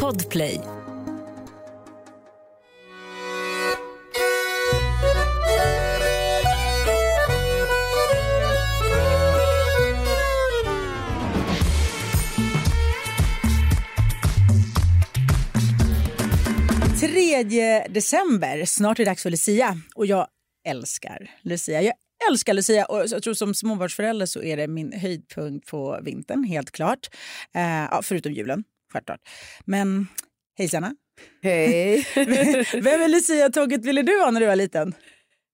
Podplay. 0.00 0.60
Tredje 17.00 17.88
december, 17.88 18.64
snart 18.64 18.98
är 18.98 19.04
det 19.04 19.10
dags 19.10 19.22
för 19.22 19.30
Lucia. 19.30 19.76
Och 19.94 20.06
jag 20.06 20.26
älskar 20.68 21.30
Lucia. 21.42 21.82
Jag 21.82 21.94
älskar 22.30 22.54
Lucia 22.54 22.84
och 22.84 23.04
jag 23.08 23.22
tror 23.22 23.34
som 23.34 23.54
småbarnsförälder 23.54 24.26
så 24.26 24.42
är 24.42 24.56
det 24.56 24.68
min 24.68 24.92
höjdpunkt 24.92 25.66
på 25.66 25.98
vintern, 26.02 26.44
helt 26.44 26.70
klart. 26.70 27.08
Eh, 27.54 28.00
förutom 28.02 28.32
julen, 28.32 28.64
självklart. 28.92 29.20
Men 29.64 30.06
hej 30.58 30.68
Sanna. 30.68 30.94
Hej. 31.42 32.06
Vem 32.72 33.02
är 33.02 33.08
Lucia-tåget 33.08 33.84
ville 33.84 34.02
du 34.02 34.20
ha 34.20 34.30
när 34.30 34.40
du 34.40 34.46
var 34.46 34.56
liten? 34.56 34.94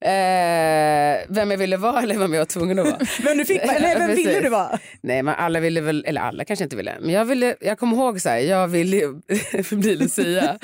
Eh, 0.04 1.26
vem 1.28 1.50
jag 1.50 1.58
ville 1.58 1.76
vara 1.76 2.02
eller 2.02 2.18
vem 2.18 2.32
jag 2.32 2.40
var 2.40 2.46
tvungen 2.46 2.78
att 2.78 2.86
vara. 2.86 2.98
vem 3.22 3.38
du 3.38 3.44
fick, 3.44 3.60
nej, 3.66 3.94
vem 3.98 4.10
ville 4.16 4.40
du 4.40 4.48
vara? 4.48 4.78
Nej, 5.00 5.22
men 5.22 5.34
alla 5.34 5.60
ville 5.60 5.80
väl, 5.80 6.04
eller 6.06 6.20
alla 6.20 6.44
kanske 6.44 6.64
inte 6.64 6.76
ville. 6.76 6.98
Men 7.00 7.10
jag 7.10 7.24
ville, 7.24 7.56
jag 7.60 7.78
kommer 7.78 7.96
ihåg 7.96 8.20
så 8.20 8.28
här, 8.28 8.38
jag 8.38 8.68
ville 8.68 9.20
bli 9.70 9.96
Lucia. 9.96 10.58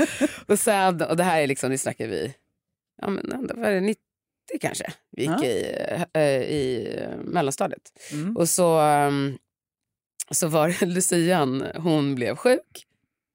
och 0.47 0.59
sen, 0.59 1.03
och 1.03 1.17
det 1.17 1.25
här 1.25 1.41
är 1.41 1.47
liksom, 1.47 1.71
det 1.71 1.79
snackar 1.79 2.07
vi, 2.07 2.35
ja 3.03 3.09
men 3.09 3.33
ändå 3.33 3.55
var 3.55 3.71
det 3.71 3.81
90 3.81 4.06
kanske. 4.61 4.93
Vi 5.17 5.23
gick 5.23 5.31
Ja. 5.31 5.45
i, 5.45 5.77
eh, 6.15 6.43
i 6.43 6.89
mellanstadiet. 7.25 7.83
Mm. 8.13 8.37
Och 8.37 8.49
så, 8.49 8.81
um, 8.81 9.39
så 10.31 10.49
var 10.49 10.85
Lucian, 10.87 11.67
hon 11.77 12.15
blev 12.15 12.37
sjuk. 12.37 12.83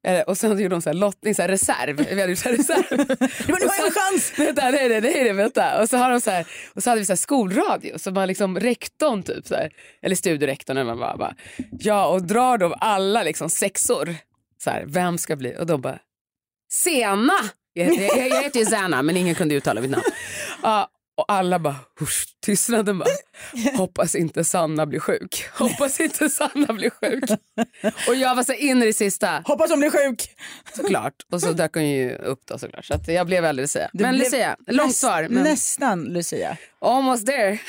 Eh, 0.07 0.21
Och 0.21 0.37
sen 0.37 0.49
gjorde 0.59 0.75
de 0.75 0.81
så 0.81 0.89
här 0.89 0.93
lottning, 0.93 1.35
så 1.35 1.41
här 1.41 1.49
reserv. 1.49 1.95
Vi 1.97 2.19
hade 2.19 2.29
gjort 2.31 2.39
så 2.39 2.49
här 2.49 2.57
reserv. 2.57 2.97
Men 3.47 3.55
du 3.59 3.67
har 3.67 3.85
en 3.87 3.91
chans! 3.91 4.33
Vänta, 4.37 4.69
nej, 4.71 4.89
nej, 4.89 5.01
nej, 5.01 5.33
vänta. 5.33 5.81
Och 5.81 5.89
så, 5.89 5.97
har 5.97 6.11
de 6.11 6.21
så 6.21 6.31
här, 6.31 6.47
och 6.75 6.83
så 6.83 6.89
hade 6.89 6.99
vi 6.99 7.05
så 7.05 7.11
här 7.11 7.17
skolradio, 7.17 7.97
så 7.99 8.11
man 8.11 8.27
liksom 8.27 8.59
rektorn 8.59 9.23
typ, 9.23 9.47
så 9.47 9.55
här, 9.55 9.71
eller 10.01 10.15
studierektorn, 10.15 10.77
eller 10.77 10.85
man 10.95 10.99
bara, 10.99 11.17
bara, 11.17 11.35
ja 11.79 12.07
och 12.07 12.23
drar 12.23 12.57
då 12.57 12.73
alla 12.73 13.23
liksom 13.23 13.49
sexor, 13.49 14.15
så 14.63 14.69
här, 14.69 14.83
vem 14.87 15.17
ska 15.17 15.35
bli, 15.35 15.55
och 15.59 15.65
de 15.65 15.81
bara, 15.81 15.99
Sena! 16.83 17.33
Jag, 17.73 17.87
jag, 17.93 18.17
jag, 18.17 18.27
jag 18.29 18.43
heter 18.43 18.59
ju 18.59 18.65
Zana, 18.65 19.01
men 19.01 19.17
ingen 19.17 19.35
kunde 19.35 19.55
uttala 19.55 19.81
mitt 19.81 19.91
namn. 19.91 20.03
Ja, 20.63 20.87
och 21.17 21.25
alla 21.27 21.59
bara, 21.59 21.75
husch, 21.99 22.25
tystnaden 22.45 22.99
bara, 22.99 23.09
hoppas 23.77 24.15
inte 24.15 24.43
Sanna 24.43 24.85
blir 24.85 24.99
sjuk. 24.99 25.45
Hoppas 25.53 25.99
inte 25.99 26.29
Sanna 26.29 26.73
blir 26.73 26.89
sjuk. 26.89 27.23
Och 28.07 28.15
jag 28.15 28.35
var 28.35 28.43
så 28.43 28.53
in 28.53 28.83
i 28.83 28.85
det 28.85 28.93
sista, 28.93 29.41
Hoppas 29.45 29.69
hon 29.69 29.79
blir 29.79 29.89
sjuk. 29.89 30.35
såklart. 30.75 31.13
Och 31.31 31.41
så 31.41 31.51
dök 31.51 31.73
hon 31.73 31.89
ju 31.89 32.15
upp 32.15 32.41
då 32.45 32.57
såklart. 32.57 32.85
Så 32.85 32.93
att 32.93 33.07
jag 33.07 33.25
blev 33.27 33.43
väldigt 33.43 33.63
Lucia. 33.63 33.89
Du 33.93 34.03
Men 34.03 34.15
blev 34.15 34.23
Lucia, 34.25 34.55
långt 34.67 34.87
näst- 34.89 34.99
svar. 34.99 35.27
Men 35.29 35.43
Nästan 35.43 36.03
Lucia. 36.03 36.57
almost 36.81 37.25
there. 37.27 37.59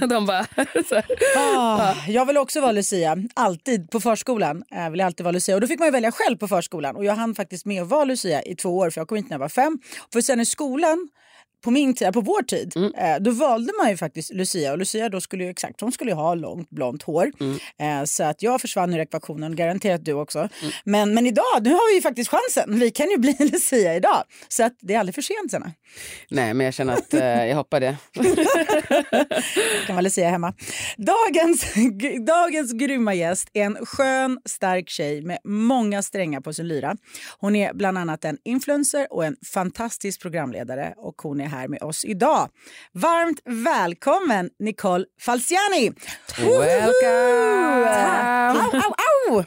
De 0.06 0.26
bara, 0.26 0.44
så 0.88 0.94
här. 0.94 1.04
Ah, 1.36 1.94
jag 2.08 2.26
vill 2.26 2.38
också 2.38 2.60
vara 2.60 2.72
Lucia, 2.72 3.16
alltid 3.34 3.90
på 3.90 4.00
förskolan. 4.00 4.62
Jag 4.70 4.90
vill 4.90 5.00
alltid 5.00 5.24
vara 5.24 5.32
Lucia. 5.32 5.54
Och 5.54 5.60
då 5.60 5.66
fick 5.66 5.78
man 5.78 5.88
ju 5.88 5.92
välja 5.92 6.12
själv 6.12 6.36
på 6.36 6.48
förskolan. 6.48 6.96
Och 6.96 7.04
jag 7.04 7.14
hann 7.14 7.34
faktiskt 7.34 7.66
med 7.66 7.82
att 7.82 7.88
vara 7.88 8.04
Lucia 8.04 8.42
i 8.42 8.56
två 8.56 8.76
år 8.78 8.90
för 8.90 9.00
jag 9.00 9.08
kom 9.08 9.16
hit 9.16 9.26
när 9.28 9.34
jag 9.34 9.38
var 9.40 9.48
fem. 9.48 9.78
För 10.12 10.20
sen 10.20 10.40
i 10.40 10.46
skolan 10.46 11.08
på 11.60 11.70
min 11.70 11.94
tid, 11.94 12.12
på 12.12 12.20
vår 12.20 12.42
tid, 12.42 12.72
eh, 12.76 13.16
då 13.20 13.30
valde 13.30 13.72
man 13.78 13.90
ju 13.90 13.96
faktiskt 13.96 14.32
Lucia 14.34 14.72
och 14.72 14.78
Lucia 14.78 15.08
då 15.08 15.20
skulle 15.20 15.44
ju 15.44 15.50
exakt, 15.50 15.80
hon 15.80 15.92
skulle 15.92 16.10
ju 16.10 16.14
ha 16.14 16.34
långt 16.34 16.70
blont 16.70 17.02
hår. 17.02 17.32
Eh, 17.78 18.04
så 18.04 18.24
att 18.24 18.42
jag 18.42 18.60
försvann 18.60 18.94
ur 18.94 18.98
ekvationen, 18.98 19.56
garanterat 19.56 20.04
du 20.04 20.12
också. 20.12 20.48
Men, 20.84 21.14
men 21.14 21.26
idag, 21.26 21.44
nu 21.62 21.70
har 21.70 21.90
vi 21.90 21.94
ju 21.94 22.02
faktiskt 22.02 22.30
chansen. 22.30 22.80
Vi 22.80 22.90
kan 22.90 23.10
ju 23.10 23.18
bli 23.18 23.36
Lucia 23.52 23.96
idag. 23.96 24.24
Så 24.48 24.64
att 24.64 24.76
det 24.80 24.94
är 24.94 24.98
aldrig 24.98 25.14
för 25.14 25.22
sent 25.22 25.50
Sanna. 25.50 25.72
Nej, 26.30 26.54
men 26.54 26.64
jag 26.64 26.74
känner 26.74 26.92
att 26.92 27.14
eh, 27.14 27.46
jag 27.46 27.56
hoppar 27.56 27.80
det. 27.80 27.96
kan 29.86 29.96
väl 29.96 30.10
säga 30.10 30.30
hemma. 30.30 30.54
Dagens, 30.96 31.74
dagens 32.26 32.72
grymma 32.72 33.14
gäst 33.14 33.48
är 33.52 33.62
en 33.62 33.86
skön, 33.86 34.40
stark 34.44 34.88
tjej 34.88 35.22
med 35.22 35.38
många 35.44 36.02
strängar 36.02 36.40
på 36.40 36.52
sin 36.52 36.68
lyra. 36.68 36.96
Hon 37.38 37.56
är 37.56 37.74
bland 37.74 37.98
annat 37.98 38.24
en 38.24 38.38
influencer 38.44 39.12
och 39.12 39.24
en 39.24 39.36
fantastisk 39.52 40.22
programledare 40.22 40.94
och 40.96 41.22
hon 41.22 41.40
är 41.40 41.46
här 41.50 41.68
med 41.68 41.82
oss 41.82 42.04
idag. 42.04 42.48
Varmt 42.92 43.40
välkommen 43.44 44.50
Nicole 44.58 45.04
Falciani! 45.20 45.92
Welcome! 46.38 47.90
Au, 48.50 48.70
au, 48.72 48.94
au! 49.28 49.44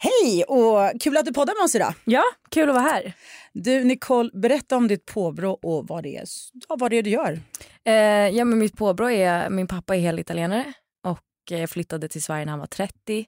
Hej 0.00 0.44
och 0.44 1.00
kul 1.00 1.16
att 1.16 1.26
du 1.26 1.32
poddar 1.32 1.54
med 1.60 1.64
oss 1.64 1.74
idag. 1.74 1.94
Ja, 2.04 2.22
kul 2.50 2.68
att 2.68 2.74
vara 2.74 2.84
här. 2.84 3.12
Du 3.52 3.84
Nicole, 3.84 4.30
berätta 4.34 4.76
om 4.76 4.88
ditt 4.88 5.06
påbrå 5.06 5.52
och 5.52 5.88
vad 5.88 6.02
det 6.02 6.16
är, 6.16 6.24
ja, 6.68 6.76
vad 6.78 6.90
det 6.90 6.96
är 6.96 7.02
du 7.02 7.10
gör. 7.10 7.40
Eh, 7.84 7.94
ja, 8.28 8.44
men 8.44 8.58
mitt 8.58 8.76
påbrå 8.76 9.10
är, 9.10 9.50
min 9.50 9.66
pappa 9.66 9.96
är 9.96 10.00
helitalienare 10.00 10.72
och 11.04 11.52
eh, 11.52 11.66
flyttade 11.66 12.08
till 12.08 12.22
Sverige 12.22 12.44
när 12.44 12.52
han 12.52 12.58
var 12.58 12.66
30. 12.66 13.26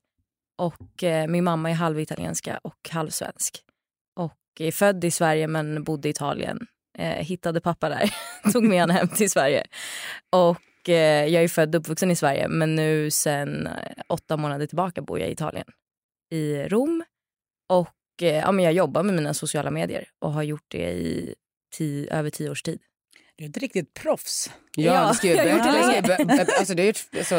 Och 0.59 1.05
eh, 1.05 1.27
min 1.27 1.45
mamma 1.45 1.71
är 1.71 1.75
halvitalienska 1.75 2.61
och 2.63 2.89
halvsvensk. 2.91 3.61
Och 4.17 4.61
är 4.61 4.73
född 4.73 5.05
i 5.05 5.11
Sverige 5.11 5.47
men 5.47 5.85
bodde 5.85 6.09
i 6.09 6.11
Italien. 6.11 6.67
Eh, 6.99 7.25
hittade 7.25 7.61
pappa 7.61 7.89
där, 7.89 8.15
tog 8.53 8.65
med 8.65 8.81
honom 8.81 8.97
hem 8.97 9.09
till 9.09 9.31
Sverige. 9.31 9.67
Och 10.33 10.89
eh, 10.89 11.27
jag 11.27 11.45
är 11.45 11.49
född 11.49 11.75
och 11.75 11.81
uppvuxen 11.81 12.11
i 12.11 12.17
Sverige 12.17 12.49
men 12.49 12.75
nu 12.75 13.11
sen 13.11 13.67
eh, 13.67 13.73
åtta 14.09 14.37
månader 14.37 14.67
tillbaka 14.67 15.03
bor 15.03 15.19
jag 15.21 15.29
i 15.29 15.33
Italien. 15.33 15.67
I 16.31 16.57
Rom. 16.69 17.05
Och 17.69 18.23
eh, 18.23 18.29
ja, 18.37 18.53
men 18.53 18.65
jag 18.65 18.73
jobbar 18.75 19.03
med 19.03 19.15
mina 19.15 19.35
sociala 19.35 19.71
medier 19.71 20.09
och 20.19 20.33
har 20.33 20.43
gjort 20.43 20.65
det 20.69 20.91
i 20.93 21.35
tio, 21.77 22.13
över 22.15 22.31
tio 22.31 22.51
års 22.51 22.63
tid. 22.63 22.81
Du 23.37 23.45
är 23.45 23.49
ett 23.49 23.57
riktigt 23.57 23.95
proffs. 23.95 24.51
Ja, 24.77 24.85
Ja, 24.95 25.09
du 25.09 25.15
skriver 25.17 25.37
jag 25.45 25.45
har 25.45 25.57
gjort 25.59 25.67
det 25.67 25.73
länge. 25.73 26.03
Skriver- 26.03 26.59
Alltså, 26.59 26.75
du 26.75 26.83
har 26.83 26.87
gjort, 26.87 27.01
alltså, 27.17 27.35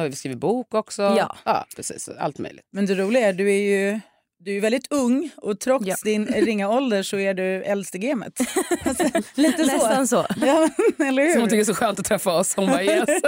har 0.00 0.10
skrivit 0.10 0.38
bok 0.38 0.74
också. 0.74 1.02
Ja. 1.02 1.36
ja, 1.44 1.66
precis. 1.76 2.08
Allt 2.08 2.38
möjligt. 2.38 2.64
Men 2.72 2.86
det 2.86 2.94
roliga 2.94 3.28
är 3.28 3.32
du 3.32 3.50
är 3.54 3.60
ju 3.60 4.00
du 4.40 4.56
är 4.56 4.60
väldigt 4.60 4.92
ung 4.92 5.30
och 5.36 5.60
trots 5.60 5.86
Ja. 5.86 5.96
din 6.04 6.26
ringa 6.26 6.68
ålder 6.68 7.02
så 7.02 7.18
är 7.18 7.34
du 7.34 7.62
äldst 7.62 7.94
i 7.94 7.98
gamet. 7.98 8.32
Alltså, 8.84 9.04
lite 9.34 9.64
så. 9.64 9.72
Nästan 9.72 10.08
så. 10.08 10.26
Ja, 10.40 10.68
men, 10.96 11.08
eller 11.08 11.22
hur? 11.22 11.32
Som 11.32 11.40
hon 11.40 11.50
tycker 11.50 11.60
är 11.60 11.64
så 11.64 11.74
skönt 11.74 11.98
att 11.98 12.04
träffa 12.06 12.32
oss. 12.32 12.56
Hon 12.56 12.66
bara 12.66 12.82
yes. 12.84 13.08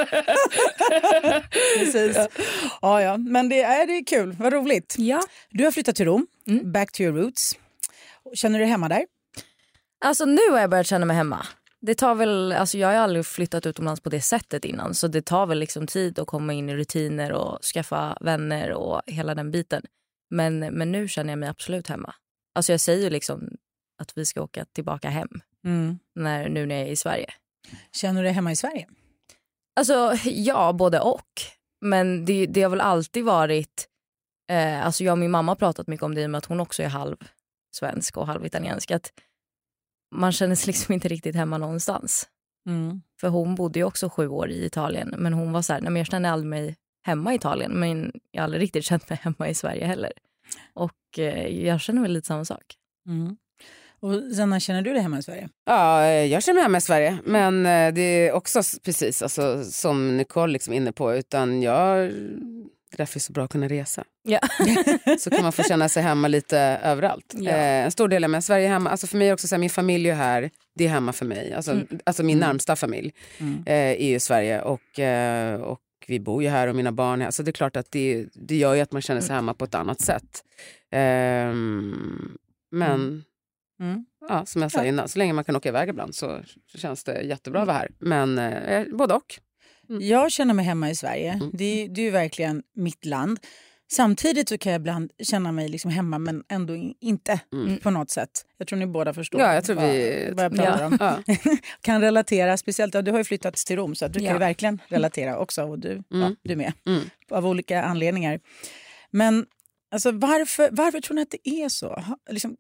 Precis. 1.79 2.17
Ja, 2.83 3.03
ja. 3.03 3.17
Men 3.17 3.49
det 3.49 3.63
är, 3.63 3.87
det 3.87 3.93
är 3.93 4.05
kul, 4.05 4.37
vad 4.39 4.53
roligt. 4.53 4.95
Ja. 4.99 5.23
Du 5.51 5.65
har 5.65 5.71
flyttat 5.73 5.97
till 5.97 6.07
Rom, 6.07 6.27
Mm. 6.49 6.73
back 6.73 6.93
to 6.93 7.03
your 7.03 7.17
roots. 7.23 7.57
Känner 8.35 8.59
du 8.59 8.65
dig 8.65 8.71
hemma 8.71 8.89
där? 8.89 9.05
Alltså 10.05 10.25
nu 10.25 10.41
har 10.51 10.59
jag 10.59 10.71
börjat 10.71 10.87
känna 10.87 11.07
mig 11.07 11.17
hemma. 11.17 11.47
Det 11.83 11.95
tar 11.95 12.15
väl, 12.15 12.53
alltså 12.53 12.79
jag 12.79 12.89
har 12.89 12.95
aldrig 12.95 13.27
flyttat 13.27 13.67
utomlands 13.67 14.01
på 14.01 14.09
det 14.09 14.21
sättet 14.21 14.65
innan 14.65 14.95
så 14.95 15.09
det 15.09 15.23
tar 15.23 15.47
väl 15.47 15.59
liksom 15.59 15.87
tid 15.87 16.19
att 16.19 16.27
komma 16.27 16.53
in 16.53 16.69
i 16.69 16.77
rutiner 16.77 17.33
och 17.33 17.63
skaffa 17.65 18.17
vänner 18.21 18.73
och 18.73 19.03
hela 19.07 19.35
den 19.35 19.51
biten. 19.51 19.83
Men, 20.31 20.59
men 20.59 20.93
nu 20.93 21.09
känner 21.09 21.33
jag 21.33 21.39
mig 21.39 21.49
absolut 21.49 21.87
hemma. 21.87 22.15
Alltså 22.55 22.73
jag 22.73 22.81
säger 22.81 23.05
ju 23.05 23.11
liksom 23.11 23.57
att 23.99 24.19
vi 24.19 24.27
ska 24.27 24.43
åka 24.43 24.65
tillbaka 24.65 25.11
hem 25.11 25.29
när, 26.15 26.49
nu 26.49 26.67
när 26.67 26.75
jag 26.75 26.89
är 26.89 26.93
i 26.93 26.97
Sverige. 26.97 27.31
Känner 27.93 28.21
du 28.21 28.25
dig 28.25 28.33
hemma 28.33 28.53
i 28.53 28.57
Sverige? 28.57 28.89
Alltså 29.77 30.15
ja, 30.25 30.73
både 30.73 31.01
och. 31.01 31.41
Men 31.81 32.25
det, 32.25 32.47
det 32.47 32.63
har 32.63 32.71
väl 32.71 32.81
alltid 32.81 33.25
varit, 33.25 33.89
eh, 34.51 34.87
alltså 34.87 35.05
jag 35.05 35.13
och 35.13 35.19
min 35.19 35.31
mamma 35.31 35.51
har 35.51 35.57
pratat 35.57 35.87
mycket 35.87 36.05
om 36.05 36.15
det 36.15 36.21
i 36.21 36.27
och 36.27 36.31
med 36.31 36.39
att 36.39 36.45
hon 36.45 36.61
också 36.61 36.83
är 36.83 36.89
halv 36.89 37.17
svensk 37.77 38.17
och 38.17 38.27
halv 38.27 38.47
italiensk. 38.47 38.91
Att 38.91 39.13
man 40.15 40.33
känner 40.33 40.55
sig 40.55 40.67
liksom 40.67 40.95
inte 40.95 41.09
riktigt 41.09 41.35
hemma 41.35 41.59
någonstans. 41.59 42.29
Mm. 42.69 43.03
För 43.21 43.29
hon 43.29 43.55
bodde 43.55 43.79
ju 43.79 43.85
också 43.85 44.09
sju 44.09 44.29
år 44.29 44.51
i 44.51 44.65
Italien. 44.65 45.15
Men 45.19 45.33
hon 45.33 45.53
var 45.53 45.63
så 45.63 45.73
här, 45.73 45.81
nej 45.81 45.91
men 45.91 46.01
jag 46.01 46.07
känner 46.07 46.31
aldrig 46.31 46.51
mig 46.51 46.77
hemma 47.03 47.33
i 47.33 47.37
Italien. 47.37 47.73
Men 47.73 48.13
jag 48.31 48.41
har 48.41 48.45
aldrig 48.45 48.63
riktigt 48.63 48.85
känt 48.85 49.09
mig 49.11 49.19
hemma 49.23 49.49
i 49.49 49.55
Sverige 49.55 49.85
heller. 49.87 50.13
Och 50.75 51.19
eh, 51.19 51.47
jag 51.67 51.81
känner 51.81 52.03
väl 52.03 52.13
lite 52.13 52.27
samma 52.27 52.45
sak. 52.45 52.65
Mm. 53.09 53.37
Och 54.03 54.37
Sanna, 54.37 54.61
känner 54.61 54.83
du 54.83 54.93
dig 54.93 55.03
hemma 55.03 55.19
i 55.19 55.23
Sverige? 55.23 55.49
Ja, 55.67 56.05
eh, 56.05 56.25
jag 56.25 56.43
känner 56.43 56.55
mig 56.55 56.63
hemma 56.63 56.79
i 56.79 56.81
Sverige. 56.81 57.19
Men 57.25 57.67
eh, 57.67 57.93
det 57.95 58.01
är 58.03 58.33
också 58.33 58.63
precis 58.85 59.23
alltså, 59.23 59.65
som 59.65 60.17
Nicole 60.17 60.53
liksom 60.53 60.73
är 60.73 60.77
inne 60.77 60.93
på. 60.93 61.15
Utan 61.15 61.63
jag, 61.63 61.99
det 62.91 62.95
är 62.95 62.97
därför 62.97 63.15
det 63.15 63.19
är 63.19 63.21
så 63.21 63.33
bra 63.33 63.45
att 63.45 63.51
kunna 63.53 63.69
resa. 63.69 64.05
Ja. 64.23 64.41
Så 65.19 65.31
kan 65.31 65.43
man 65.43 65.53
få 65.53 65.63
känna 65.63 65.89
sig 65.89 66.03
hemma 66.03 66.29
lite 66.29 66.59
överallt. 66.83 67.35
Ja. 67.37 67.51
Eh, 67.51 67.85
en 67.85 67.91
stor 67.91 68.09
del 68.09 68.25
av 68.25 68.31
mig, 68.31 68.43
Sverige 68.43 68.67
är 68.67 68.71
hemma. 68.71 68.91
Alltså 68.91 69.07
för 69.07 69.17
mig 69.19 69.29
är 69.29 69.33
också 69.33 69.49
så 69.49 69.55
här, 69.55 69.61
min 69.61 69.71
familj 69.71 70.09
är 70.11 70.15
här. 70.15 70.51
Det 70.75 70.85
är 70.85 70.89
hemma 70.89 71.13
för 71.13 71.25
mig. 71.27 71.53
Alltså, 71.55 71.81
alltså 72.05 72.23
min 72.23 72.39
närmsta 72.39 72.77
familj 72.77 73.13
Mm. 73.39 73.63
eh, 73.67 73.75
är 73.75 74.09
ju 74.09 74.21
Sverige. 74.21 74.63
Och, 74.63 74.99
eh, 74.99 75.61
och 75.61 75.79
vi 76.11 76.21
bor 76.21 76.43
ju 76.43 76.49
här 76.49 76.69
och 76.69 76.77
mina 76.77 76.93
barn 76.93 77.21
är 77.21 77.25
här. 77.25 77.31
Så 77.31 77.43
det 77.43 77.51
är 77.51 77.53
klart 77.53 77.77
att 77.77 77.91
det, 77.91 78.27
det 78.35 78.57
gör 78.57 78.75
ju 78.75 78.81
att 78.81 78.93
man 78.93 79.03
känner 79.03 79.21
sig 79.21 79.35
hemma 79.37 79.55
på 79.55 79.65
ett 79.65 79.75
annat 79.75 80.01
sätt. 80.01 80.45
Ehm, 80.91 82.39
men 82.71 83.25
Mm. 83.81 84.05
ja, 84.29 84.47
som 84.47 84.63
jag 84.63 84.73
sa 84.73 84.85
innan, 84.85 85.09
så 85.09 85.19
länge 85.19 85.33
man 85.33 85.45
kan 85.45 85.57
åka 85.57 85.69
iväg 85.69 85.89
ibland 85.89 86.15
så, 86.15 86.41
känns 86.75 87.05
det 87.05 87.23
jättebra 87.23 87.61
att 87.61 87.67
vara 87.67 87.77
här. 87.77 87.89
Men 87.99 88.39
eh, 88.39 88.87
både 88.93 89.15
och. 89.15 89.39
Jag 89.87 90.33
känner 90.33 90.55
mig 90.55 90.65
hemma 90.65 90.91
i 90.91 90.95
Sverige. 90.95 91.33
Mm. 91.33 91.51
Det, 91.53 91.89
det 91.89 92.01
är 92.01 92.05
ju 92.05 92.11
verkligen 92.11 92.63
mitt 92.75 93.05
land. 93.05 93.39
Samtidigt 93.93 94.49
så 94.49 94.59
kan 94.59 94.73
jag 94.73 94.81
ibland 94.81 95.11
känna 95.23 95.53
mig 95.53 95.69
liksom 95.69 95.91
hemma 95.91 96.19
men 96.19 96.43
ändå 96.49 96.75
in, 96.75 96.95
inte 97.01 97.41
på 97.83 97.91
något 97.91 98.11
sätt. 98.11 98.31
Jag 98.59 98.69
tror 98.69 98.79
ni 98.79 98.87
båda 98.87 99.15
förstår 99.15 99.41
Ja, 99.41 99.55
jag 99.55 99.65
tror 99.65 99.77
vad, 99.77 99.85
vi- 99.91 100.31
vad 100.33 100.45
jag 100.45 100.57
pratar 100.57 100.81
Ja. 100.81 100.87
om. 100.87 100.97
Ja. 101.01 101.37
kan 101.81 102.01
relatera, 102.01 102.57
speciellt, 102.57 102.95
ja, 102.95 103.03
du 103.03 103.11
har 103.11 103.19
ju 103.19 103.25
flyttat 103.25 103.55
till 103.57 103.77
Rom 103.77 103.95
så 103.95 104.05
att 104.07 104.13
du 104.13 104.21
kan 104.21 104.39
verkligen 104.39 104.79
relatera 104.89 105.39
också 105.39 105.63
och 105.65 105.79
du, 105.79 106.03
ja, 106.09 106.35
du 106.43 106.57
med. 106.57 106.73
Mm. 106.87 107.03
Av 107.31 107.47
olika 107.47 107.83
anledningar. 107.83 108.41
Men 109.11 109.47
alltså, 109.91 110.11
varför, 110.13 110.69
varför 110.73 111.01
tror 111.01 111.15
ni 111.15 111.23
att 111.23 111.31
det 111.31 111.49
är 111.49 111.69
så? 111.69 112.05
Liksom, 112.31 112.57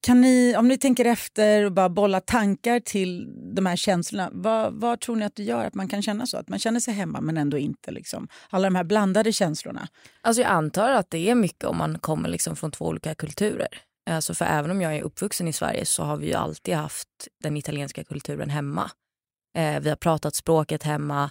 kan 0.00 0.20
ni, 0.20 0.56
om 0.56 0.68
ni 0.68 0.78
tänker 0.78 1.04
efter 1.04 1.64
och 1.64 1.72
bara 1.72 1.88
bollar 1.88 2.20
tankar 2.20 2.80
till 2.80 3.26
de 3.54 3.66
här 3.66 3.76
känslorna, 3.76 4.30
vad, 4.32 4.74
vad 4.74 5.00
tror 5.00 5.16
ni 5.16 5.24
att 5.24 5.36
det 5.36 5.42
gör 5.42 5.64
att 5.64 5.74
man 5.74 5.88
kan 5.88 6.02
känna 6.02 6.26
så? 6.26 6.36
Att 6.36 6.48
man 6.48 6.58
känner 6.58 6.80
sig 6.80 6.94
hemma 6.94 7.20
men 7.20 7.36
ändå 7.36 7.58
inte. 7.58 7.90
Liksom. 7.90 8.28
Alla 8.50 8.66
de 8.66 8.74
här 8.74 8.84
blandade 8.84 9.32
känslorna. 9.32 9.88
Alltså 10.20 10.42
jag 10.42 10.50
antar 10.50 10.90
att 10.90 11.10
det 11.10 11.30
är 11.30 11.34
mycket 11.34 11.64
om 11.64 11.76
man 11.76 11.98
kommer 11.98 12.28
liksom 12.28 12.56
från 12.56 12.70
två 12.70 12.84
olika 12.84 13.14
kulturer. 13.14 13.68
Alltså 14.10 14.34
för 14.34 14.44
även 14.44 14.70
om 14.70 14.80
jag 14.80 14.96
är 14.96 15.02
uppvuxen 15.02 15.48
i 15.48 15.52
Sverige 15.52 15.86
så 15.86 16.02
har 16.02 16.16
vi 16.16 16.26
ju 16.26 16.34
alltid 16.34 16.74
haft 16.74 17.08
den 17.42 17.56
italienska 17.56 18.04
kulturen 18.04 18.50
hemma. 18.50 18.90
Eh, 19.58 19.80
vi 19.80 19.88
har 19.88 19.96
pratat 19.96 20.34
språket 20.34 20.82
hemma. 20.82 21.30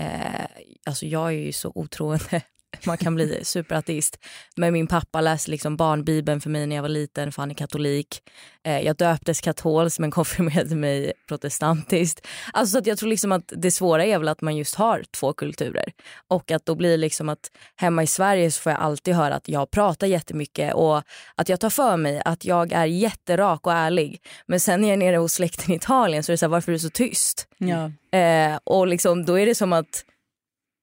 Eh, 0.00 0.46
alltså 0.86 1.06
jag 1.06 1.26
är 1.26 1.38
ju 1.38 1.52
så 1.52 1.72
otroende. 1.74 2.42
Man 2.86 2.98
kan 2.98 3.14
bli 3.14 3.40
superateist. 3.44 4.18
Men 4.56 4.72
min 4.72 4.86
pappa 4.86 5.20
läste 5.20 5.50
liksom 5.50 5.76
barnbibeln 5.76 6.40
för 6.40 6.50
mig 6.50 6.66
när 6.66 6.76
jag 6.76 6.82
var 6.82 6.88
liten 6.88 7.32
för 7.32 7.42
han 7.42 7.50
är 7.50 7.54
katolik. 7.54 8.22
Eh, 8.64 8.80
jag 8.80 8.96
döptes 8.96 9.40
katolskt 9.40 9.98
men 9.98 10.10
konfirmerade 10.10 10.74
mig 10.74 11.12
protestantiskt. 11.28 12.26
Alltså 12.52 12.72
så 12.72 12.78
att 12.78 12.86
jag 12.86 12.98
tror 12.98 13.08
liksom 13.08 13.32
att 13.32 13.52
det 13.56 13.70
svåra 13.70 14.04
är 14.04 14.18
väl 14.18 14.28
att 14.28 14.40
man 14.40 14.56
just 14.56 14.74
har 14.74 15.04
två 15.10 15.32
kulturer. 15.32 15.92
Och 16.28 16.50
att 16.50 16.66
då 16.66 16.74
blir 16.74 16.96
liksom 16.96 17.28
att 17.28 17.50
hemma 17.76 18.02
i 18.02 18.06
Sverige 18.06 18.50
så 18.50 18.60
får 18.60 18.72
jag 18.72 18.80
alltid 18.80 19.14
höra 19.14 19.34
att 19.34 19.48
jag 19.48 19.70
pratar 19.70 20.06
jättemycket 20.06 20.74
och 20.74 21.02
att 21.34 21.48
jag 21.48 21.60
tar 21.60 21.70
för 21.70 21.96
mig, 21.96 22.22
att 22.24 22.44
jag 22.44 22.72
är 22.72 22.84
jätterak 22.84 23.66
och 23.66 23.72
ärlig. 23.72 24.20
Men 24.46 24.60
sen 24.60 24.80
när 24.80 24.88
jag 24.88 24.92
är 24.92 24.98
nere 24.98 25.16
hos 25.16 25.32
släkten 25.32 25.72
i 25.72 25.76
Italien 25.76 26.22
så 26.22 26.32
är 26.32 26.34
det 26.34 26.38
så 26.38 26.46
här, 26.46 26.50
varför 26.50 26.72
är 26.72 26.74
du 26.74 26.78
så 26.78 26.90
tyst? 26.90 27.48
Ja. 27.58 27.92
Eh, 28.18 28.58
och 28.64 28.86
liksom, 28.86 29.24
då 29.24 29.38
är 29.38 29.46
det 29.46 29.54
som 29.54 29.72
att, 29.72 30.04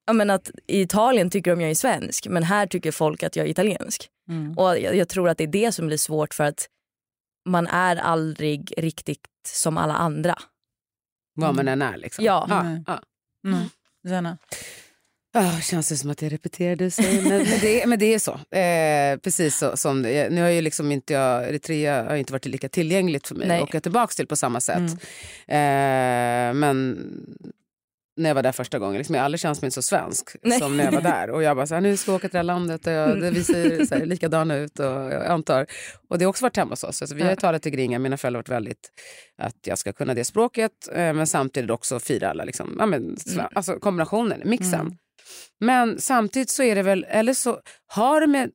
ja, 0.05 0.13
men 0.13 0.29
att 0.29 0.51
i 0.67 0.81
Italien 0.81 1.29
tycker 1.29 1.51
de 1.51 1.61
jag 1.61 1.69
är 1.71 1.75
svensk 1.75 2.27
men 2.27 2.43
här 2.43 2.67
tycker 2.67 2.91
folk 2.91 3.23
att 3.23 3.35
jag 3.35 3.45
är 3.45 3.49
italiensk. 3.51 4.09
Mm. 4.29 4.57
Och 4.57 4.79
jag, 4.79 4.95
jag 4.95 5.09
tror 5.09 5.29
att 5.29 5.37
det 5.37 5.43
är 5.43 5.47
det 5.47 5.71
som 5.71 5.87
blir 5.87 5.97
svårt 5.97 6.33
för 6.33 6.43
att 6.43 6.67
man 7.49 7.67
är 7.67 7.95
aldrig 7.95 8.73
riktigt 8.77 9.27
som 9.47 9.77
alla 9.77 9.93
andra. 9.93 10.35
Vad 11.35 11.55
man 11.55 11.67
än 11.67 11.81
är. 11.81 11.97
Liksom. 11.97 12.25
Ja. 12.25 12.45
Ja, 12.49 12.59
Mm. 12.61 12.83
ja. 12.87 13.01
Mm. 13.47 13.63
Zena? 14.07 14.37
Ah, 15.35 15.59
känns 15.59 15.89
det 15.89 15.97
som 15.97 16.09
att 16.09 16.21
jag 16.21 16.31
repeterade 16.33 16.91
sig, 16.91 17.21
men, 17.21 17.29
men, 17.49 17.59
det, 17.61 17.85
men 17.87 17.99
det 17.99 18.13
är 18.13 18.19
så. 18.19 18.31
Eh, 18.57 19.17
precis 19.19 19.57
så, 19.57 19.77
som 19.77 20.01
det, 20.01 20.29
Nu 20.29 20.41
har 20.41 20.49
ju 20.49 20.61
liksom 20.61 20.91
inte 20.91 21.13
jag, 21.13 21.49
Eritrea 21.49 22.03
har 22.03 22.15
inte 22.15 22.33
varit 22.33 22.45
lika 22.45 22.69
tillgängligt 22.69 23.27
för 23.27 23.35
mig 23.35 23.47
Nej. 23.47 23.57
att 23.57 23.63
åka 23.69 23.81
tillbaka 23.81 24.11
till 24.13 24.27
på 24.27 24.35
samma 24.35 24.61
sätt. 24.61 24.77
Mm. 25.47 26.49
Eh, 26.49 26.53
men 26.59 26.97
när 28.17 28.29
jag 28.29 28.35
var 28.35 28.43
där 28.43 28.51
första 28.51 28.79
gången, 28.79 28.97
liksom, 28.97 29.15
jag 29.15 29.21
har 29.21 29.25
aldrig 29.25 29.39
känt 29.39 29.61
mig 29.61 29.71
så 29.71 29.81
svensk 29.81 30.29
Nej. 30.43 30.59
som 30.59 30.77
när 30.77 30.83
jag 30.85 30.91
var 30.91 31.01
där. 31.01 31.29
Och 31.29 31.43
jag 31.43 31.55
bara, 31.55 31.67
så 31.67 31.73
här, 31.73 31.81
nu 31.81 31.97
ska 31.97 32.11
vi 32.11 32.15
åka 32.15 32.27
till 32.27 32.31
det 32.33 32.37
här 32.37 32.43
landet 32.43 32.87
och 32.87 32.93
jag, 32.93 33.21
det, 33.21 33.31
vi 33.31 33.43
ser 33.43 33.85
så 33.85 33.95
här, 33.95 34.05
likadana 34.05 34.55
ut. 34.55 34.79
Och 34.79 34.85
jag 34.85 35.25
antar. 35.25 35.65
Och 36.09 36.17
det 36.17 36.25
har 36.25 36.29
också 36.29 36.45
varit 36.45 36.57
hemma 36.57 36.69
hos 36.71 36.83
oss. 36.83 37.01
Alltså, 37.01 37.15
vi 37.15 37.23
har 37.23 37.35
talat 37.35 37.61
till 37.61 37.71
gringa, 37.71 37.99
mina 37.99 38.17
föräldrar 38.17 38.37
har 38.37 38.41
varit 38.41 38.49
väldigt 38.49 38.89
att 39.37 39.55
jag 39.65 39.77
ska 39.77 39.93
kunna 39.93 40.13
det 40.13 40.23
språket 40.25 40.71
eh, 40.91 41.13
men 41.13 41.27
samtidigt 41.27 41.69
också 41.71 41.99
fira 41.99 42.29
alla 42.29 42.43
liksom, 42.43 42.75
ja, 42.79 42.85
men, 42.85 43.17
sven- 43.17 43.47
alltså, 43.55 43.79
kombinationen, 43.79 44.41
mixen. 44.45 44.73
Mm. 44.79 44.93
Men 45.59 45.99
samtidigt 45.99 46.49
så 46.49 46.63
är 46.63 46.75
det 46.75 46.81
väl, 46.83 47.05
eller 47.09 47.33
så 47.33 47.59
har 47.87 48.21
det 48.21 48.27
med, 48.27 48.51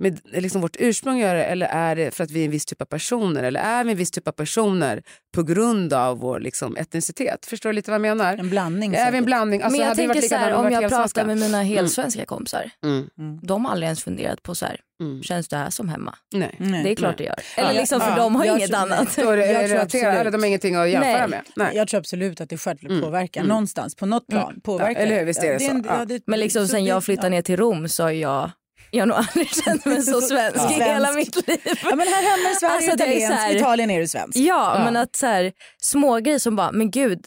med 0.00 0.20
liksom 0.24 0.60
vårt 0.60 0.76
ursprung 0.78 1.14
att 1.16 1.22
göra 1.28 1.44
eller 1.44 1.66
är 1.66 1.96
det 1.96 2.14
för 2.14 2.24
att 2.24 2.30
vi 2.30 2.40
är 2.40 2.44
en 2.44 2.50
viss 2.50 2.66
typ 2.66 2.82
av 2.82 2.86
personer 2.86 3.42
eller 3.42 3.60
är 3.60 3.84
vi 3.84 3.90
en 3.90 3.96
viss 3.98 4.10
typ 4.10 4.28
av 4.28 4.32
personer 4.32 5.02
på 5.34 5.42
grund 5.42 5.92
av 5.92 6.18
vår 6.18 6.40
liksom, 6.40 6.76
etnicitet? 6.76 7.46
Förstår 7.46 7.68
du 7.70 7.72
lite 7.74 7.90
vad 7.90 7.94
jag 7.94 8.00
menar? 8.16 8.36
En 8.36 8.50
blandning. 8.50 8.94
Är 8.94 9.12
vi 9.12 9.18
en 9.18 9.24
blandning? 9.24 9.62
Alltså, 9.62 9.78
men 9.78 9.88
jag 9.88 9.96
tänker 9.96 10.20
så 10.20 10.34
här, 10.34 10.52
om 10.54 10.70
jag 10.72 10.88
pratar 10.90 11.24
med 11.24 11.38
mina 11.38 11.62
helsvenska 11.62 12.24
kompisar, 12.24 12.70
Mm, 12.84 13.08
de 13.42 13.64
har 13.64 13.72
aldrig 13.72 13.86
ens 13.86 14.02
funderat 14.04 14.42
på 14.42 14.54
så 14.54 14.66
här, 14.66 14.80
mm. 15.02 15.22
känns 15.22 15.48
det 15.48 15.56
här 15.56 15.70
som 15.70 15.88
hemma? 15.88 16.14
Nej. 16.34 16.54
Nej. 16.58 16.82
Det 16.84 16.90
är 16.90 16.94
klart 16.94 17.18
Nej. 17.18 17.18
det 17.18 17.24
gör. 17.24 17.64
Eller 17.66 17.74
Ja. 17.74 17.80
liksom 17.80 18.00
för 18.00 18.10
Ja. 18.10 18.16
de 18.16 18.36
har 18.36 18.44
Jag 18.44 18.56
inget 18.58 18.70
tror- 18.70 18.78
annat. 18.80 18.98
Jag 18.98 19.10
tror 19.10 19.38
absolut. 19.80 20.04
eller 20.04 20.30
de 20.30 20.38
har 20.38 20.46
ingenting 20.46 20.74
att 20.74 20.88
jämföra 20.90 21.12
Nej. 21.18 21.28
med. 21.28 21.40
Nej. 21.56 21.76
Jag 21.76 21.88
tror 21.88 21.98
absolut 22.00 22.40
att 22.40 22.48
det 22.50 22.56
självklart 22.58 22.90
Mm. 22.90 23.02
påverkar 23.04 23.40
Mm. 23.40 23.48
någonstans, 23.48 23.94
på 23.94 24.06
något 24.06 24.26
plan. 24.26 24.60
Påverkar. 24.64 25.00
Ja, 25.00 25.06
eller 25.06 25.18
hur? 25.18 25.24
Visst 25.26 25.42
är 25.42 25.52
det 25.52 25.60
så. 25.60 26.20
Men 26.26 26.40
liksom 26.40 26.62
så 26.62 26.68
sen 26.68 26.84
jag 26.84 27.04
flyttade 27.04 27.28
ner 27.28 27.42
till 27.42 27.56
Rom 27.56 27.88
så 27.88 28.02
har 28.02 28.10
jag, 28.10 28.50
jag 28.90 29.02
har 29.02 29.06
nog 29.06 29.16
aldrig 29.16 29.54
känt 29.64 29.84
mig 29.84 30.02
så 30.02 30.20
svensk 30.20 30.56
Ja. 30.56 30.70
i 30.70 30.74
hela 30.74 31.08
Svensk. 31.12 31.36
mitt 31.36 31.48
liv. 31.48 31.58
Ja, 31.82 31.96
men 31.96 32.08
här 32.08 32.22
hemma 32.22 32.50
i 32.50 32.54
Sverige 32.54 32.74
Alltså, 32.74 32.90
är 32.90 32.92
är 32.92 32.94
italiensk, 32.94 33.38
här- 33.38 33.56
Italien 33.56 33.90
är 33.90 34.00
du 34.00 34.08
svensk. 34.08 34.36
Ja, 34.38 34.74
Ja. 34.78 34.84
men 34.84 34.96
att 34.96 35.16
så 35.16 35.26
här, 35.26 35.52
små 35.82 36.16
grejer 36.20 36.38
som 36.38 36.56
bara, 36.56 36.72
men 36.72 36.90
gud, 36.90 37.18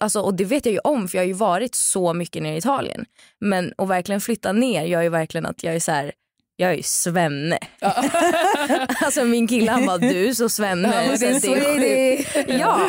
alltså, 0.00 0.20
och 0.20 0.34
det 0.34 0.44
vet 0.44 0.66
jag 0.66 0.72
ju 0.72 0.78
om 0.78 1.08
för 1.08 1.18
jag 1.18 1.22
har 1.22 1.26
ju 1.26 1.32
varit 1.32 1.74
så 1.74 2.12
mycket 2.14 2.42
nere 2.42 2.54
i 2.54 2.58
Italien. 2.58 3.04
Men 3.40 3.72
att 3.78 3.88
verkligen 3.88 4.20
flytta 4.20 4.52
ner 4.52 4.82
gör 4.84 5.02
ju 5.02 5.08
verkligen 5.08 5.46
att 5.46 5.62
jag 5.62 5.74
är 5.74 5.80
så 5.80 5.92
här, 5.92 6.12
jag 6.56 6.70
är 6.70 6.74
ju 6.74 6.82
svenne. 6.82 7.58
alltså 9.00 9.24
min 9.24 9.46
kille 9.48 9.70
han 9.70 9.86
bara, 9.86 9.98
du 9.98 10.28
är 10.28 10.32
så 10.32 10.48
svenne. 10.48 10.88
Ja, 10.94 11.08
men 11.08 11.40
så 11.40 11.54
det 11.54 12.18
är 12.22 12.58
ja, 12.60 12.80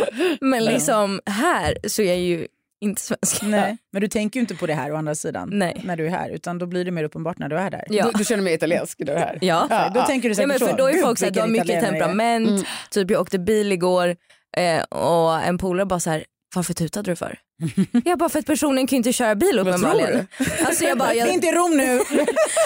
men 0.41 0.65
liksom 0.65 1.21
här 1.25 1.77
så 1.87 2.01
är 2.01 2.05
jag 2.07 2.17
ju 2.17 2.47
inte 2.85 3.01
svensk. 3.01 3.41
Nej, 3.41 3.77
men 3.91 4.01
du 4.01 4.07
tänker 4.07 4.39
ju 4.39 4.41
inte 4.41 4.55
på 4.55 4.65
det 4.65 4.73
här 4.73 4.91
å 4.91 4.95
andra 4.95 5.15
sidan 5.15 5.49
Nej. 5.53 5.81
när 5.85 5.95
du 5.97 6.05
är 6.05 6.09
här 6.09 6.29
utan 6.29 6.57
då 6.57 6.65
blir 6.65 6.85
det 6.85 6.91
mer 6.91 7.03
uppenbart 7.03 7.37
när 7.39 7.49
du 7.49 7.57
är 7.57 7.71
där. 7.71 7.83
Ja. 7.89 8.05
Du, 8.05 8.11
du 8.17 8.25
känner 8.25 8.43
mig 8.43 8.53
italiensk 8.53 8.99
när 8.99 9.05
du 9.05 9.11
är 9.13 9.17
här? 9.17 9.37
Ja. 9.41 9.67
Ja, 9.69 9.91
då 9.93 10.01
tänker 10.01 10.29
du 10.29 10.31
Ja, 10.31 10.35
säkert 10.35 10.47
men 10.47 10.59
för 10.59 10.67
så. 10.67 10.75
då 10.75 10.87
är 10.87 10.93
Gud, 10.93 11.01
folk 11.03 11.19
såhär, 11.19 11.31
du 11.31 11.39
har 11.39 11.47
mycket 11.47 11.81
temperament. 11.83 12.65
Typ 12.91 13.11
jag 13.11 13.21
åkte 13.21 13.39
bil 13.39 13.71
igår 13.71 14.15
eh, 14.57 14.83
och 14.83 15.43
en 15.43 15.57
polare 15.57 15.85
bara 15.85 15.99
så 15.99 16.09
här, 16.09 16.23
varför 16.55 16.73
tutade 16.73 17.11
du 17.11 17.15
för? 17.15 17.39
jag 18.05 18.17
bara 18.17 18.29
för 18.29 18.39
att 18.39 18.45
personen 18.45 18.87
kan 18.87 18.97
inte 18.97 19.13
köra 19.13 19.35
bil 19.35 19.59
uppenbarligen. 19.59 20.27
Alltså 20.65 20.83
jag 20.83 20.97
bara, 20.97 21.09
Det 21.13 21.19
är 21.19 21.25
jag, 21.25 21.33
inte 21.33 21.51
Rom 21.51 21.77
nu. 21.77 22.01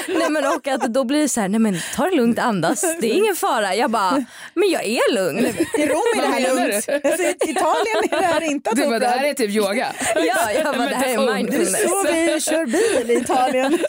nej 0.20 0.30
men 0.30 0.46
och 0.46 0.68
att 0.68 0.94
då 0.94 1.04
blir 1.04 1.22
det 1.22 1.30
så 1.30 1.42
här, 1.42 1.48
nej 1.48 1.60
men 1.60 1.78
ta 1.96 2.04
det 2.10 2.16
lugnt 2.16 2.40
andas, 2.40 2.82
det 3.02 3.12
är 3.12 3.14
ingen 3.14 3.36
fara. 3.36 3.76
Jag 3.76 3.92
bara, 3.92 4.26
men 4.54 4.70
jag 4.70 4.86
är 4.86 5.14
lugn. 5.14 5.46
I 5.78 5.88
Rom 5.88 6.02
är 6.18 6.22
det 6.22 6.28
här 6.28 6.42
lugnt. 6.42 7.06
Alltså, 7.06 7.24
I 7.24 7.52
Italien 7.52 7.98
är 8.12 8.20
det 8.20 8.26
här 8.26 8.42
inte 8.42 8.70
att 8.70 8.76
Du 8.76 8.86
bara, 8.86 9.00
det 9.00 9.08
här 9.08 9.26
är 9.26 9.34
typ 9.34 9.50
yoga. 9.50 9.94
Ja, 10.16 10.52
jag 10.52 10.76
bara, 10.78 10.90
det 10.90 10.96
här 10.96 11.14
är 11.14 11.18
Meditation. 11.18 11.26
Det 11.26 11.32
är 11.32 11.36
mindfulness. 11.36 11.84
så 11.84 12.04
vi 12.14 12.42
kör 12.42 12.66
bil 12.66 13.12
i 13.12 13.22
Italien. 13.22 13.80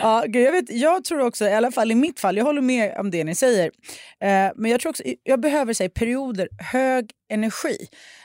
ja, 0.00 0.24
gud, 0.26 0.46
jag, 0.46 0.52
vet, 0.52 0.70
jag 0.70 1.04
tror 1.04 1.20
också, 1.20 1.44
i 1.44 1.54
alla 1.54 1.70
fall 1.72 1.90
i 1.90 1.94
mitt 1.94 2.20
fall, 2.20 2.36
jag 2.36 2.44
håller 2.44 2.62
med 2.62 2.96
om 2.98 3.10
det 3.10 3.24
ni 3.24 3.34
säger. 3.34 3.70
Eh, 4.20 4.52
men 4.56 4.70
jag 4.70 4.80
tror 4.80 4.90
också, 4.90 5.02
jag 5.22 5.40
behöver 5.40 5.74
säga 5.74 5.90
perioder 5.90 6.48
hög 6.72 7.10
energi. 7.30 7.76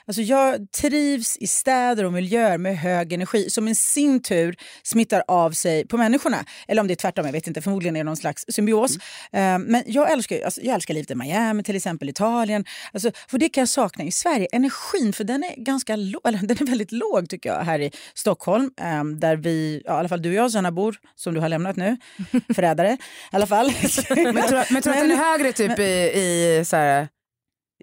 Alltså 0.10 0.22
jag 0.22 0.72
trivs 0.72 1.38
i 1.38 1.48
städer 1.48 2.04
och 2.04 2.14
miljöer 2.14 2.58
med 2.58 2.78
hög 2.78 3.14
energi 3.14 3.50
som 3.50 3.68
i 3.68 3.76
sin 3.76 4.22
tur 4.22 4.56
smittar 4.84 5.24
av 5.28 5.52
sig 5.52 5.88
på 5.88 5.98
människorna. 5.98 6.46
Eller 6.68 6.82
om 6.82 6.88
det 6.88 6.94
är 6.94 6.96
tvärtom, 6.96 7.26
jag 7.26 7.34
vet 7.34 7.48
inte. 7.48 7.62
Förmodligen 7.62 7.96
är 7.96 8.00
det 8.00 8.04
någon 8.04 8.18
slags 8.18 8.46
symbios. 8.48 8.96
Eh, 9.32 9.60
men 9.60 9.84
jag 9.86 10.12
älskar, 10.12 10.46
alltså, 10.46 10.62
jag 10.62 10.76
älskar 10.76 10.94
livet 10.94 11.12
i 11.12 11.16
Miami, 11.16 11.64
till 11.64 11.76
exempel 11.76 12.10
Italien. 12.10 12.66
Alltså, 12.94 13.12
för 13.28 13.38
det 13.38 13.50
kan 13.50 13.62
jag 13.62 13.70
sakna 13.70 14.04
i 14.04 14.12
Sverige. 14.12 14.48
Energin, 14.52 15.14
för 15.14 15.24
den 15.24 15.44
är 15.44 15.56
ganska 15.64 15.96
låg, 15.96 16.22
eller 16.28 16.40
den 16.40 16.58
är 16.62 16.66
väldigt 16.66 16.92
låg 16.92 17.30
tycker 17.30 17.50
jag 17.50 17.60
här 17.60 17.80
i 17.80 17.92
Stockholm. 18.14 18.72
eh, 18.82 19.04
där 19.04 19.36
vi, 19.36 19.82
ja, 19.86 19.96
i 19.96 20.00
alla 20.00 20.10
fall 20.10 20.22
du 20.22 20.30
och 20.30 20.36
jag, 20.36 20.52
Sanna 20.52 20.72
bor, 20.72 20.98
som 21.16 21.34
du 21.34 21.40
har 21.40 21.50
lämnat 21.50 21.76
nu. 21.76 21.98
Förrädare 22.56 22.98
i 23.32 23.36
alla 23.36 23.48
fall. 23.48 23.66
Men 23.66 24.48
tror, 24.48 24.74
men 24.74 24.82
du 24.82 24.90
att 24.90 25.00
den 25.00 25.12
är 25.12 25.32
högre 25.32 25.52
typ 25.52 25.80
i, 25.80 25.84
i, 25.84 26.64
så 26.66 26.76
här, 26.76 27.08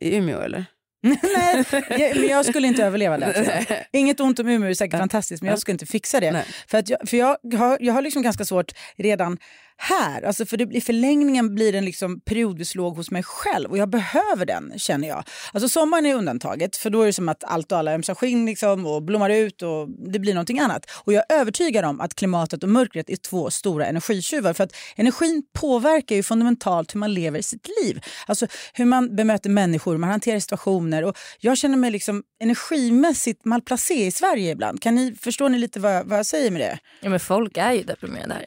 i 0.01 0.17
Umeå 0.17 0.41
eller? 0.41 0.76
Nej, 1.23 1.65
jag, 1.91 2.17
men 2.17 2.29
jag 2.29 2.47
skulle 2.47 2.69
inte 2.69 2.85
överleva 2.85 3.19
det. 3.19 3.87
Inget 3.93 4.21
ont 4.21 4.39
om 4.39 4.49
Umeå, 4.49 4.71
är 4.71 4.75
säkert 4.75 4.99
fantastiskt, 4.99 5.43
men 5.43 5.51
jag 5.51 5.59
skulle 5.59 5.73
inte 5.73 5.87
fixa 5.87 6.21
det. 6.21 6.45
För, 6.67 6.79
att 6.79 6.89
jag, 6.89 7.09
för 7.09 7.17
jag, 7.17 7.37
har, 7.59 7.79
jag 7.81 7.95
har 7.95 8.03
liksom 8.03 8.23
ganska 8.23 8.45
svårt 8.45 8.73
redan 8.97 9.39
här. 9.79 10.23
Alltså 10.23 10.47
för 10.47 10.57
det, 10.57 10.65
I 10.77 10.81
förlängningen 10.81 11.55
blir 11.55 11.73
den 11.73 11.85
liksom 11.85 12.21
periodvis 12.21 12.75
låg 12.75 12.97
hos 12.97 13.11
mig 13.11 13.23
själv 13.23 13.71
och 13.71 13.79
jag 13.79 13.89
behöver 13.91 14.47
den 14.47 14.73
känner 14.77 15.09
jag. 15.09 15.25
Alltså 15.53 15.69
sommaren 15.69 16.07
är 16.07 16.15
undantaget 16.15 16.77
för 16.77 16.91
då 16.91 17.03
är 17.03 17.07
det 17.07 17.13
som 17.13 17.29
att 17.29 17.45
allt 17.45 17.73
och 17.73 17.79
alla 17.79 17.95
ömsar 17.95 18.15
skinn 18.15 18.47
liksom, 18.47 18.87
och 18.87 19.03
blommar 19.03 19.31
ut 19.31 19.63
och 19.63 19.89
det 20.13 20.19
blir 20.19 20.35
någonting 20.35 20.59
annat. 20.59 20.91
Och 21.05 21.13
jag 21.13 21.25
är 21.29 21.37
övertygad 21.41 21.85
om 21.85 22.01
att 22.01 22.15
klimatet 22.15 22.63
och 22.63 22.69
mörkret 22.69 23.11
är 23.11 23.17
två 23.17 23.51
stora 23.51 23.87
energitjuvar 23.87 24.53
för 24.53 24.65
att 24.65 24.73
energin 24.97 25.43
påverkar 25.53 26.17
ju 26.17 26.23
fundamentalt 26.23 26.95
hur 26.95 26.99
man 27.01 27.15
lever 27.15 27.43
sitt 27.43 27.69
liv. 27.83 28.01
Alltså 28.27 28.47
hur 28.73 28.85
man 28.85 29.17
bemöter 29.17 29.51
människor, 29.51 29.93
hur 29.93 29.99
man 29.99 30.11
hanterar 30.11 30.39
situationer 30.41 31.03
och 31.05 31.17
jag 31.41 31.59
känner 31.59 31.77
mig 31.77 31.91
liksom 31.91 32.23
energimässigt 32.41 33.45
malplacé 33.45 34.07
i 34.07 34.11
Sverige 34.11 34.51
ibland. 34.51 34.83
Kan 34.83 34.95
ni, 34.95 35.15
förstår 35.21 35.49
ni 35.49 35.59
lite 35.59 35.81
vad, 35.81 35.95
jag- 35.97 36.05
vad 36.05 36.19
jag 36.19 36.27
säger 36.27 36.51
med 36.51 36.61
det? 36.61 36.79
Ja, 37.01 37.09
men 37.11 37.21
folk 37.21 37.57
är 37.57 37.73
ju 37.73 37.83
deprimerade 37.83 38.35
här. 38.35 38.45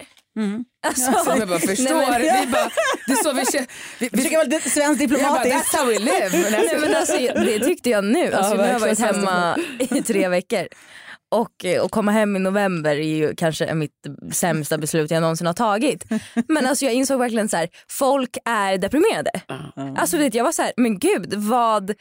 Alltså, 0.88 1.36
Jag 1.40 1.48
bara 1.48 1.60
förstår. 1.60 1.84
Nej, 1.96 2.10
men- 2.10 2.46
vi 2.46 2.52
bara, 2.52 2.70
det 3.08 3.12
är 3.12 3.24
så 3.24 3.34
vi 3.34 3.46
känner. 3.46 3.68
Vi, 4.00 4.06
Jag 4.06 4.12
vi, 4.12 4.18
försöker 4.18 4.38
vara 4.38 4.48
lite 4.48 4.70
svensk 4.70 5.00
bara, 5.00 5.08
diplomatisk. 5.08 5.56
that's 5.56 5.78
how 5.78 5.86
we 5.88 6.00
live. 6.00 6.30
Men 6.32 6.42
Nej, 6.52 6.60
alltså, 6.60 6.78
men 6.88 6.96
alltså, 6.96 7.18
det 7.46 7.60
tyckte 7.60 7.90
jag 7.90 8.04
nu. 8.04 8.34
Alltså, 8.34 8.54
nu 8.54 8.62
har 8.62 8.70
jag 8.70 8.80
varit 8.80 9.00
hemma 9.00 9.58
i 9.80 10.02
tre 10.02 10.28
veckor. 10.28 10.68
Och, 11.32 11.66
eh, 11.66 11.82
och 11.82 11.92
komma 11.92 12.12
hem 12.12 12.36
i 12.36 12.40
november 12.40 12.92
är 12.96 13.18
ju 13.18 13.36
kanske 13.36 13.74
mitt 13.74 13.92
sämsta 14.32 14.78
beslut 14.78 15.12
jag 15.12 15.22
någonsin 15.22 15.48
har 15.48 15.54
tagit. 15.54 16.06
Men 16.48 16.68
alltså 16.68 16.86
jag 16.86 16.94
insåg 16.94 17.20
verkligen 17.20 17.50
så 17.50 17.58
här, 17.58 17.70
folk 17.92 18.38
är 18.46 18.78
deprimerade. 18.78 19.32
Alltså 19.98 20.18
vet, 20.18 20.34
jag 20.34 20.44
var 20.44 20.52
så 20.52 20.62
här, 20.62 20.72
men 20.78 21.00
gud 21.00 21.34
vad 21.34 21.94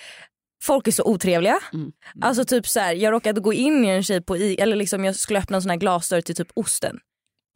Folk 0.65 0.89
är 0.89 0.93
så 0.93 1.05
otrevliga. 1.05 1.59
Mm. 1.73 1.93
Alltså 2.21 2.45
typ 2.45 2.67
så 2.69 2.81
här, 2.81 2.93
jag 2.95 3.13
råkade 3.13 3.41
gå 3.41 3.53
in 3.53 3.85
i 3.85 3.89
en 3.89 4.03
tjej 4.03 4.23
på 4.23 4.37
i, 4.37 4.55
eller 4.61 4.77
liksom 4.77 5.05
jag 5.05 5.17
skulle 5.17 5.39
öppna 5.39 5.57
en 5.57 5.63
sån 5.63 5.71
här 5.71 5.77
glasdörr 5.77 6.21
till 6.21 6.35
typ 6.35 6.49
osten. 6.55 6.99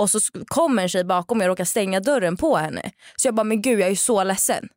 Och 0.02 0.10
så 0.10 0.18
sk- 0.18 0.44
kom 0.46 0.78
en 0.78 0.88
tjej 0.88 1.04
bakom 1.04 1.38
mig 1.38 1.44
och 1.44 1.48
råkade 1.48 1.66
stänga 1.66 2.00
dörren 2.00 2.36
på 2.36 2.56
henne. 2.56 2.90
Så 3.16 3.28
jag 3.28 3.34
bara, 3.34 3.44
men 3.44 3.62
gud 3.62 3.80
jag 3.80 3.88
är 3.90 3.94
så 3.96 4.24
ledsen. 4.24 4.68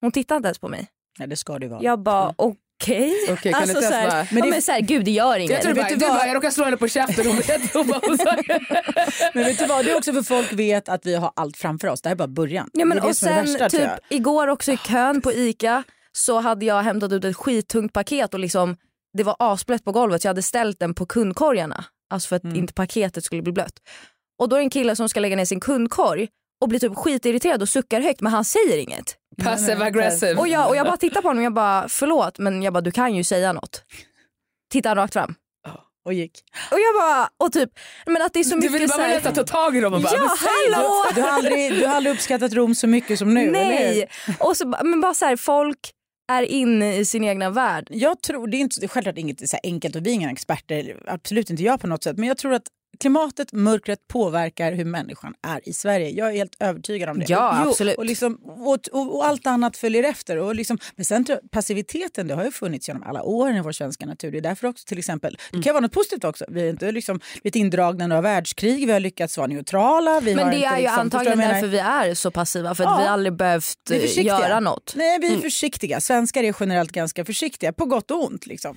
Hon 0.00 0.12
tittade 0.12 0.36
inte 0.36 0.46
ens 0.46 0.58
på 0.58 0.68
mig. 0.68 0.86
Nej, 1.18 1.28
det 1.28 1.36
ska 1.36 1.58
det 1.58 1.68
vara. 1.68 1.82
Jag 1.82 1.98
bara, 2.02 2.34
okej. 2.36 3.14
Okej, 3.30 3.52
kan 3.52 3.62
alltså, 3.62 3.78
du 3.80 3.84
inte 3.84 3.88
så 3.88 3.94
ens 3.94 4.12
här, 4.12 4.22
bara- 4.22 4.26
men, 4.30 4.38
ja, 4.38 4.50
men 4.50 4.62
så 4.62 4.72
här, 4.72 4.80
gud 4.80 5.04
det 5.04 5.10
gör 5.10 5.38
inget. 5.38 5.50
Jag 5.50 5.62
tror 5.62 5.74
vet 5.74 5.82
bara, 5.84 5.88
du 5.90 5.96
du 5.96 6.06
vad? 6.06 6.14
bara, 6.16 6.26
jag 6.26 6.36
råkade 6.36 6.52
slå 6.52 6.64
henne 6.64 6.76
på 6.76 6.88
käften 6.88 7.28
och 7.30 7.34
vet 7.48 7.74
hon 7.74 7.86
bara, 7.86 8.00
Men 9.34 9.44
vet 9.44 9.58
du 9.58 9.66
vad, 9.66 9.84
det 9.84 9.90
är 9.90 9.96
också 9.96 10.12
för 10.12 10.22
folk 10.22 10.52
vet 10.52 10.88
att 10.88 11.06
vi 11.06 11.14
har 11.14 11.32
allt 11.36 11.56
framför 11.56 11.88
oss. 11.88 12.02
Det 12.02 12.08
här 12.08 12.14
är 12.14 12.18
bara 12.18 12.28
början. 12.28 12.70
Ja, 12.72 12.84
men, 12.84 12.96
det 12.96 13.00
är 13.00 13.02
det 13.04 13.08
och 13.10 13.16
som 13.16 13.28
är 13.28 13.42
det 13.42 13.48
sen 13.48 13.58
värsta, 13.58 13.78
typ 13.78 13.90
igår 14.08 14.48
också 14.48 14.72
i 14.72 14.76
kön 14.76 15.20
på 15.20 15.32
ICA 15.32 15.82
så 16.12 16.40
hade 16.40 16.66
jag 16.66 16.82
hämtat 16.82 17.12
ut 17.12 17.24
ett 17.24 17.36
skittungt 17.36 17.92
paket 17.92 18.34
och 18.34 18.40
liksom, 18.40 18.76
det 19.16 19.22
var 19.22 19.36
asblött 19.38 19.84
på 19.84 19.92
golvet 19.92 20.22
så 20.22 20.26
jag 20.26 20.30
hade 20.30 20.42
ställt 20.42 20.78
den 20.80 20.94
på 20.94 21.06
kundkorgarna. 21.06 21.84
Alltså 22.10 22.28
för 22.28 22.36
att 22.36 22.44
Mm. 22.44 22.56
inte 22.56 22.72
paketet 22.74 23.24
skulle 23.24 23.42
bli 23.42 23.52
blött. 23.52 23.74
Och 24.40 24.48
då 24.48 24.56
är 24.56 24.60
det 24.60 24.64
en 24.64 24.70
kille 24.70 24.96
som 24.96 25.08
ska 25.08 25.20
lägga 25.20 25.36
ner 25.36 25.44
sin 25.44 25.60
kundkorg 25.60 26.28
och 26.62 26.68
blir 26.68 26.78
typ 26.80 26.94
skitirriterad 26.96 27.62
och 27.62 27.68
suckar 27.68 28.00
högt 28.00 28.20
men 28.20 28.32
han 28.32 28.44
säger 28.44 28.78
inget. 28.78 29.16
passive 29.42 29.84
aggressive. 29.84 30.34
Och 30.34 30.48
jag, 30.48 30.68
och 30.68 30.76
jag 30.76 30.86
bara 30.86 30.96
tittar 30.96 31.22
på 31.22 31.28
honom 31.28 31.38
och 31.38 31.44
jag 31.44 31.54
bara 31.54 31.88
förlåt 31.88 32.38
men 32.38 32.62
jag 32.62 32.72
bara 32.72 32.80
du 32.80 32.90
kan 32.90 33.14
ju 33.14 33.24
säga 33.24 33.52
något. 33.52 33.82
Tittar 34.72 34.90
han 34.90 34.96
rakt 34.96 35.12
fram. 35.12 35.34
Och 36.04 36.14
gick. 36.14 36.32
Och 36.70 36.78
jag 36.80 36.94
bara, 36.94 37.28
och 37.46 37.52
typ, 37.52 37.70
men 38.06 38.22
att 38.22 38.32
det 38.32 38.40
är 38.40 38.44
så 38.44 38.50
Du 38.50 38.56
mycket 38.56 38.72
vill 38.72 38.88
bara 38.88 38.96
så 38.96 39.02
här- 39.02 39.14
nästan 39.14 39.34
ta 39.34 39.44
tag 39.44 39.76
i 39.76 39.80
dem 39.80 39.94
och 39.94 40.00
bara, 40.02 40.12
Ja 40.14 40.36
hallå! 40.38 41.04
Du 41.14 41.20
har, 41.22 41.28
aldrig, 41.28 41.72
du 41.72 41.86
har 41.86 41.94
aldrig 41.96 42.14
uppskattat 42.14 42.52
Rom 42.52 42.74
så 42.74 42.86
mycket 42.86 43.18
som 43.18 43.34
nu? 43.34 43.50
Nej! 43.50 44.08
Och 44.38 44.56
så, 44.56 44.66
men 44.84 45.00
bara 45.00 45.14
så 45.14 45.24
här, 45.24 45.36
folk 45.36 45.78
är 46.32 46.42
inne 46.42 46.96
i 46.96 47.04
sin 47.04 47.24
egna 47.24 47.50
värld. 47.50 47.86
Jag 47.90 48.22
tror, 48.22 48.46
det 48.46 48.56
är, 48.56 48.58
inte, 48.60 48.88
självklart 48.88 49.18
inget 49.18 49.48
så 49.48 49.56
här 49.56 49.60
enkelt 49.70 49.96
och 49.96 50.06
vi 50.06 50.10
är 50.10 50.14
inga 50.14 50.30
experter, 50.30 51.02
absolut 51.06 51.50
inte 51.50 51.62
jag 51.62 51.80
på 51.80 51.86
något 51.86 52.04
sätt. 52.04 52.16
Men 52.18 52.28
jag 52.28 52.38
tror 52.38 52.54
att 52.54 52.62
klimatet, 53.00 53.52
mörkret 53.52 54.08
påverkar 54.08 54.72
hur 54.72 54.84
människan 54.84 55.34
är 55.42 55.68
i 55.68 55.72
Sverige. 55.72 56.10
Jag 56.10 56.28
är 56.28 56.32
helt 56.32 56.56
övertygad 56.60 57.08
om 57.08 57.18
det. 57.18 57.24
Ja, 57.28 57.62
och, 57.62 57.68
absolut. 57.68 57.96
Och, 57.98 58.04
liksom, 58.06 58.34
och, 58.44 58.78
och, 58.92 59.16
och 59.16 59.26
allt 59.26 59.46
annat 59.46 59.76
följer 59.76 60.04
efter. 60.04 60.36
Och 60.36 60.54
liksom, 60.54 60.78
men 60.96 61.04
sen 61.04 61.26
passiviteten 61.50 62.28
det 62.28 62.34
har 62.34 62.44
ju 62.44 62.50
funnits 62.52 62.88
genom 62.88 63.02
alla 63.02 63.22
år 63.22 63.56
i 63.56 63.60
vår 63.60 63.72
svenska 63.72 64.06
natur. 64.06 64.30
Det 64.32 64.38
är 64.38 64.42
därför 64.42 64.66
också 64.68 64.84
till 64.86 64.98
exempel, 64.98 65.38
det 65.50 65.56
Mm. 65.56 65.62
kan 65.62 65.74
vara 65.74 65.80
något 65.80 65.92
positivt 65.92 66.24
också. 66.24 66.44
Vi 66.48 66.60
är 66.62 66.70
inte 66.70 66.92
liksom 66.92 67.20
blivit 67.42 67.56
indragna 67.56 68.04
i 68.04 68.08
några 68.08 68.22
världskrig, 68.22 68.86
vi 68.86 68.92
har 68.92 69.00
lyckats 69.00 69.36
vara 69.38 69.46
neutrala. 69.46 70.20
Vi 70.20 70.34
Men 70.34 70.44
har 70.44 70.50
det 70.50 70.56
inte 70.56 70.68
är 70.68 70.76
ju 70.76 70.82
liksom, 70.82 71.00
antagligen 71.00 71.38
därför 71.38 71.66
vi 71.66 71.78
är 71.78 72.14
så 72.14 72.30
passiva 72.30 72.74
för 72.74 72.84
att 72.84 72.90
Ja. 72.90 72.98
vi 72.98 73.06
aldrig 73.08 73.32
behövt 73.32 73.78
Vi 73.90 74.18
eh, 74.20 74.26
göra 74.26 74.60
något. 74.60 74.92
Nej, 74.96 75.18
vi 75.20 75.34
är 75.34 75.38
försiktiga. 75.40 76.00
Svenskar 76.00 76.42
är 76.42 76.54
generellt 76.60 76.92
ganska 76.92 77.24
försiktiga, 77.24 77.72
på 77.72 77.84
gott 77.84 78.10
och 78.10 78.24
ont. 78.24 78.46
Liksom. 78.46 78.76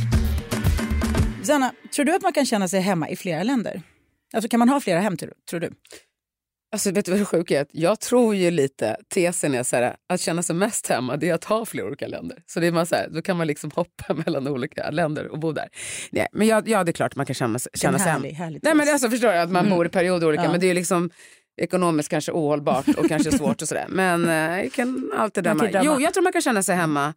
Sanna, 1.43 1.73
tror 1.95 2.05
du 2.05 2.15
att 2.15 2.21
man 2.21 2.33
kan 2.33 2.45
känna 2.45 2.67
sig 2.67 2.79
hemma 2.81 3.09
i 3.09 3.15
flera 3.15 3.43
länder? 3.43 3.81
Alltså 4.33 4.49
kan 4.49 4.59
man 4.59 4.69
ha 4.69 4.79
flera 4.79 4.99
hem 4.99 5.17
tror 5.17 5.59
du? 5.59 5.69
Alltså, 6.73 6.91
vet 6.91 7.05
du 7.05 7.11
vad 7.11 7.19
det 7.21 7.25
sjuka 7.25 7.59
är? 7.59 7.65
Jag 7.71 7.99
tror 7.99 8.35
ju 8.35 8.51
lite, 8.51 8.97
tesen 9.13 9.53
är 9.55 9.63
så 9.63 9.75
här, 9.75 9.95
att 10.09 10.21
känna 10.21 10.43
sig 10.43 10.55
mest 10.55 10.87
hemma 10.87 11.17
det 11.17 11.29
är 11.29 11.33
att 11.33 11.43
ha 11.43 11.65
flera 11.65 11.87
olika 11.87 12.07
länder. 12.07 12.37
Så 12.45 12.59
det 12.59 12.67
är 12.67 12.71
man 12.71 12.85
så 12.85 12.95
här, 12.95 13.07
då 13.09 13.21
kan 13.21 13.37
man 13.37 13.47
liksom 13.47 13.71
hoppa 13.75 14.13
mellan 14.25 14.47
olika 14.47 14.89
länder 14.89 15.27
och 15.27 15.39
bo 15.39 15.51
där. 15.51 15.69
Nej, 16.11 16.27
men 16.31 16.47
ja, 16.47 16.61
ja, 16.65 16.83
det 16.83 16.91
är 16.91 16.93
klart 16.93 17.15
man 17.15 17.25
kan 17.25 17.33
känna, 17.33 17.59
känna 17.73 17.99
sig 17.99 18.07
härlig- 18.11 18.29
hem. 18.31 18.35
härlig 18.45 18.59
Nej, 18.63 18.75
men 18.75 18.89
alltså, 18.89 19.09
förstår 19.09 19.31
jag 19.31 19.41
att 19.43 19.51
man 19.51 19.69
bor 19.69 19.85
i 19.85 19.89
perioder 19.89 20.27
olika, 20.27 20.43
Ja. 20.43 20.51
men 20.51 20.59
det 20.59 20.67
är 20.69 20.73
liksom 20.73 21.09
ekonomiskt 21.61 22.09
kanske 22.09 22.31
ohållbart 22.31 22.87
och 22.87 23.07
kanske 23.07 23.31
svårt 23.31 23.61
och 23.61 23.67
sådär. 23.67 23.85
Men 23.89 24.29
eh, 24.29 24.63
jag 24.63 24.71
kan 24.71 25.11
alltid 25.17 25.43
drömma. 25.43 25.69
Jo, 25.83 25.99
jag 26.01 26.13
tror 26.13 26.23
man 26.23 26.33
kan 26.33 26.41
känna 26.41 26.63
sig 26.63 26.75
hemma 26.75 27.13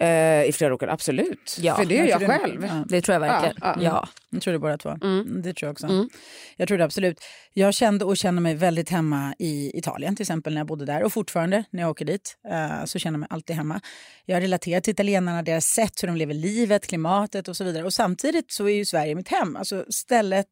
eh, 0.00 0.44
i 0.48 0.52
flera 0.54 0.72
olika, 0.74 0.90
absolut. 0.92 1.56
Ja, 1.60 1.74
För 1.76 1.84
det 1.84 1.98
är 1.98 2.04
jag 2.04 2.08
jag 2.08 2.18
tror 2.20 2.28
det- 2.28 2.38
själv. 2.38 2.64
ja. 2.68 2.84
Det 2.88 3.00
tror 3.02 3.12
jag 3.14 3.20
verkligen. 3.20 3.56
Ja, 3.60 3.76
ja. 3.80 4.08
Jag 4.32 4.42
tror 4.42 4.52
det 4.52 4.58
båda 4.58 4.78
två. 4.78 4.98
Mm. 5.02 5.42
Det 5.42 5.54
tror 5.54 5.66
jag 5.66 5.72
också. 5.72 5.86
Mm. 5.86 6.08
Jag 6.56 6.68
tror 6.68 6.78
det 6.78 6.84
absolut. 6.84 7.20
Jag 7.52 7.74
kände 7.74 8.04
och 8.04 8.16
känner 8.16 8.42
mig 8.42 8.54
väldigt 8.54 8.90
hemma 8.90 9.34
i 9.38 9.78
Italien 9.78 10.16
till 10.16 10.22
exempel 10.22 10.54
när 10.54 10.60
jag 10.60 10.66
bodde 10.66 10.84
där 10.84 11.02
och 11.02 11.12
fortfarande 11.12 11.64
när 11.70 11.82
jag 11.82 11.90
åker 11.90 12.04
dit 12.04 12.36
eh, 12.48 12.84
så 12.84 12.98
känner 12.98 13.14
jag 13.14 13.20
mig 13.20 13.28
alltid 13.30 13.56
hemma. 13.56 13.80
Jag 14.24 14.42
relaterar 14.42 14.80
till 14.80 14.90
italienarna, 14.90 15.42
deras 15.42 15.66
sätt 15.66 16.02
hur 16.02 16.08
de 16.08 16.16
lever 16.16 16.34
livet, 16.34 16.86
klimatet 16.86 17.48
och 17.48 17.56
så 17.56 17.64
vidare. 17.64 17.84
Och 17.84 17.92
samtidigt 17.92 18.52
så 18.52 18.64
är 18.64 18.74
ju 18.74 18.84
Sverige 18.84 19.14
mitt 19.14 19.28
hem, 19.28 19.56
alltså 19.56 19.84
stället 19.88 20.46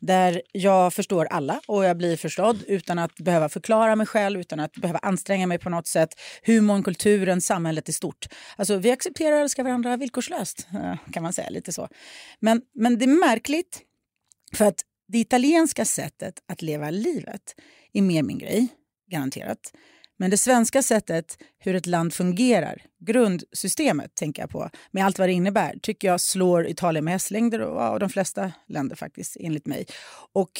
där 0.00 0.42
jag 0.52 0.94
förstår 0.94 1.26
alla 1.26 1.60
och 1.68 1.84
jag 1.84 1.96
blir 1.96 2.16
förstådd 2.16 2.64
utan 2.66 2.98
att 2.98 3.14
behöva 3.14 3.48
förklara 3.48 3.96
mig 3.96 4.06
själv, 4.06 4.40
utan 4.40 4.60
att 4.60 4.72
behöva 4.72 4.98
anstränga 4.98 5.46
mig 5.46 5.58
på 5.58 5.70
något 5.70 5.86
sätt. 5.86 6.08
Humorn, 6.46 6.82
kulturen, 6.82 7.40
samhället 7.40 7.88
i 7.88 7.92
stort. 7.92 8.26
Alltså 8.56 8.76
vi 8.76 8.90
accepterar 8.90 9.32
och 9.32 9.40
älskar 9.42 9.64
varandra 9.64 9.96
villkorslöst 9.96 10.66
eh, 10.74 11.12
kan 11.12 11.22
man 11.22 11.32
säga 11.32 11.50
lite 11.50 11.72
så. 11.72 11.88
Men, 12.40 12.62
men 12.74 12.98
det 12.98 13.06
märkligt 13.26 13.82
för 14.52 14.64
att 14.64 14.80
det 15.08 15.18
italienska 15.18 15.84
sättet 15.84 16.34
att 16.48 16.62
leva 16.62 16.90
livet 16.90 17.54
är 17.92 18.02
mer 18.02 18.22
min 18.22 18.38
grej, 18.38 18.68
garanterat. 19.10 19.72
Men 20.18 20.30
det 20.30 20.38
svenska 20.38 20.82
sättet 20.82 21.38
hur 21.58 21.74
ett 21.74 21.86
land 21.86 22.14
fungerar, 22.14 22.82
grundsystemet 23.00 24.14
tänker 24.14 24.42
jag 24.42 24.50
på, 24.50 24.70
med 24.90 25.04
allt 25.04 25.18
vad 25.18 25.28
det 25.28 25.32
innebär, 25.32 25.78
tycker 25.82 26.08
jag 26.08 26.20
slår 26.20 26.66
Italien 26.66 27.04
med 27.04 27.12
hästlängder 27.12 27.60
och, 27.60 27.82
ja, 27.82 27.90
och 27.90 28.00
de 28.00 28.08
flesta 28.08 28.52
länder 28.68 28.96
faktiskt, 28.96 29.36
enligt 29.40 29.66
mig. 29.66 29.86
Och 30.32 30.52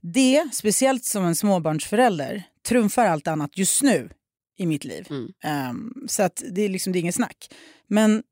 det, 0.00 0.48
speciellt 0.52 1.04
som 1.04 1.24
en 1.24 1.36
småbarnsförälder, 1.36 2.42
trumfar 2.68 3.06
allt 3.06 3.26
annat 3.26 3.58
just 3.58 3.82
nu 3.82 4.10
i 4.56 4.66
mitt 4.66 4.84
liv. 4.84 5.06
Ehm, 5.44 5.92
så 6.06 6.22
att 6.22 6.42
det 6.50 6.62
är 6.62 6.68
liksom 6.68 6.92
det 6.92 6.98
är 6.98 7.00
inget 7.00 7.14
snack. 7.14 7.50
Men 7.86 8.22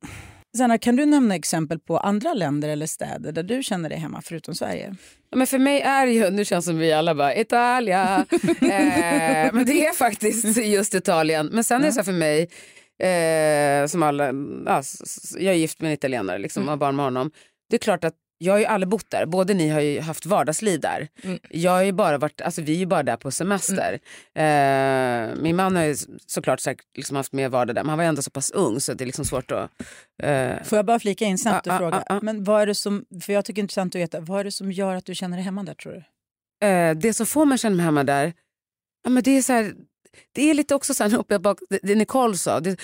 Sanna, 0.56 0.78
kan 0.78 0.96
du 0.96 1.06
nämna 1.06 1.34
exempel 1.34 1.78
på 1.78 1.98
andra 1.98 2.34
länder 2.34 2.68
eller 2.68 2.86
städer 2.86 3.32
där 3.32 3.42
du 3.42 3.62
känner 3.62 3.88
dig 3.88 3.98
hemma 3.98 4.22
förutom 4.24 4.54
Sverige? 4.54 4.94
Ja, 5.30 5.36
men 5.36 5.46
för 5.46 5.58
mig 5.58 5.80
är 5.80 6.06
ju, 6.06 6.30
nu 6.30 6.44
känns 6.44 6.64
det 6.64 6.70
som 6.70 6.78
vi 6.78 6.92
alla 6.92 7.14
bara 7.14 7.36
Italia. 7.36 8.26
eh, 8.60 9.52
men 9.52 9.64
det 9.66 9.86
är 9.86 9.94
faktiskt 9.94 10.56
just 10.56 10.94
Italien. 10.94 11.48
Men 11.52 11.64
sen 11.64 11.82
är 11.82 11.86
det 11.86 11.92
så 11.92 11.98
här 11.98 12.04
för 12.04 12.12
mig, 12.12 12.48
eh, 13.02 13.86
som 13.86 14.02
alla, 14.02 14.26
ja, 14.66 14.82
jag 15.38 15.54
är 15.54 15.58
gift 15.58 15.80
med 15.80 15.88
en 15.88 15.94
italienare 15.94 16.38
liksom, 16.38 16.62
och 16.62 16.70
har 16.70 16.76
barn 16.76 16.96
med 16.96 17.04
honom. 17.04 17.30
Det 17.70 17.76
är 17.76 17.80
klart 17.80 18.04
att 18.04 18.14
jag 18.42 18.52
har 18.52 18.58
ju 18.58 18.64
aldrig 18.64 18.88
bott 18.88 19.10
där, 19.10 19.26
båda 19.26 19.54
ni 19.54 19.68
har 19.68 19.80
ju 19.80 20.00
haft 20.00 20.26
vardagsliv 20.26 20.80
där. 20.80 21.08
Jag 21.50 21.70
har 21.70 21.82
ju 21.82 21.92
bara 21.92 22.18
varit, 22.18 22.40
alltså 22.40 22.62
vi 22.62 22.72
är 22.72 22.76
ju 22.78 22.86
bara 22.86 23.02
där 23.02 23.16
på 23.16 23.30
semester. 23.30 23.98
Eh, 24.34 25.42
min 25.42 25.56
man 25.56 25.76
har 25.76 25.84
ju 25.84 25.96
såklart 26.26 26.60
säkert 26.60 26.86
liksom 26.96 27.16
haft 27.16 27.32
mer 27.32 27.48
vardag 27.48 27.76
där 27.76 27.82
men 27.82 27.88
han 27.88 27.98
var 27.98 28.04
ändå 28.04 28.22
så 28.22 28.30
pass 28.30 28.50
ung 28.50 28.80
så 28.80 28.94
det 28.94 29.04
är 29.04 29.06
liksom 29.06 29.24
svårt 29.24 29.50
att... 29.50 29.70
Eh, 30.22 30.62
Får 30.64 30.78
jag 30.78 30.86
bara 30.86 30.98
flika 30.98 31.24
in 31.24 31.38
snabbt 31.38 31.66
och 31.66 31.72
ah, 31.72 31.78
fråga? 31.78 31.96
ah, 31.96 32.16
ah. 32.16 32.18
Men 32.22 32.44
vad 32.44 32.62
är 32.62 32.66
det 32.66 32.74
som, 32.74 33.04
för 33.22 33.32
jag 33.32 33.44
tycker 33.44 33.54
det 33.54 33.60
är 33.60 33.62
intressant 33.62 33.94
att 33.94 34.00
veta, 34.00 34.20
vad 34.20 34.40
är 34.40 34.44
det 34.44 34.52
som 34.52 34.72
gör 34.72 34.94
att 34.94 35.06
du 35.06 35.14
känner 35.14 35.36
dig 35.36 35.44
hemma 35.44 35.62
där 35.62 35.74
tror 35.74 35.92
du? 35.92 36.02
eh, 36.66 36.94
det 36.94 37.14
som 37.14 37.26
får 37.26 37.44
mig 37.44 37.54
att 37.54 37.60
känna 37.60 37.76
mig 37.76 37.84
hemma 37.84 38.04
där, 38.04 38.32
ja, 39.04 39.10
men 39.10 39.22
det 39.22 39.30
är 39.30 39.42
så 39.42 39.52
här, 39.52 39.72
det 40.32 40.50
är 40.50 40.54
lite 40.54 40.74
också 40.74 40.94
så 40.94 41.04
här, 41.04 41.18
uppe 41.18 41.38
bak, 41.38 41.58
det, 41.70 41.78
det 41.82 41.94
Nicole 41.94 42.36
sa, 42.36 42.60
det, 42.60 42.80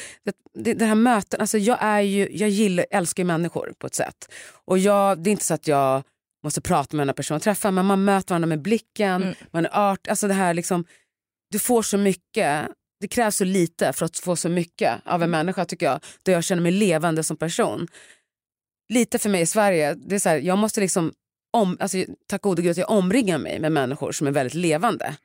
det, 0.54 0.74
det, 0.74 0.84
här 0.84 0.94
möten, 0.94 1.40
alltså 1.40 1.58
jag 1.58 1.78
är 1.80 2.00
ju, 2.00 2.28
jag 2.32 2.48
gillar, 2.48 2.86
älskar 2.90 3.22
ju 3.22 3.26
människor 3.26 3.72
på 3.78 3.86
ett 3.86 3.94
sätt. 3.94 4.32
Och 4.64 4.78
jag, 4.78 5.18
det 5.18 5.30
är 5.30 5.32
inte 5.32 5.44
så 5.44 5.54
att 5.54 5.68
jag 5.68 6.02
måste 6.44 6.60
prata 6.60 6.96
med 6.96 7.02
den 7.02 7.08
här 7.08 7.14
personen, 7.14 7.40
träffa 7.40 7.70
men 7.70 7.86
man 7.86 8.04
möter 8.04 8.28
varandra 8.28 8.46
med 8.46 8.62
blicken, 8.62 9.34
man 9.50 9.66
är 9.66 9.90
art, 9.90 10.08
alltså 10.08 10.28
det 10.28 10.34
här 10.34 10.54
liksom, 10.54 10.84
du 11.50 11.58
får 11.58 11.82
så 11.82 11.98
mycket, 11.98 12.68
det 13.00 13.08
krävs 13.08 13.36
så 13.36 13.44
lite 13.44 13.92
för 13.92 14.06
att 14.06 14.18
få 14.18 14.36
så 14.36 14.48
mycket 14.48 15.00
av 15.04 15.22
en 15.22 15.30
människa 15.30 15.64
tycker 15.64 15.86
jag, 15.86 16.00
där 16.22 16.32
jag 16.32 16.44
känner 16.44 16.62
mig 16.62 16.72
levande 16.72 17.22
som 17.22 17.36
person. 17.36 17.88
Lite 18.88 19.18
för 19.18 19.30
mig 19.30 19.40
i 19.40 19.46
Sverige, 19.46 19.94
det 19.94 20.14
är 20.14 20.18
så 20.18 20.28
här, 20.28 20.36
jag 20.36 20.58
måste 20.58 20.80
liksom 20.80 21.12
om, 21.50 21.76
alltså, 21.80 22.04
tack 22.26 22.42
gode 22.42 22.62
gud 22.62 22.70
att 22.70 22.76
jag 22.76 22.90
omringar 22.90 23.38
mig 23.38 23.60
med 23.60 23.72
människor 23.72 24.12
som 24.12 24.26
är 24.26 24.30
väldigt 24.30 24.54
levande. 24.54 25.16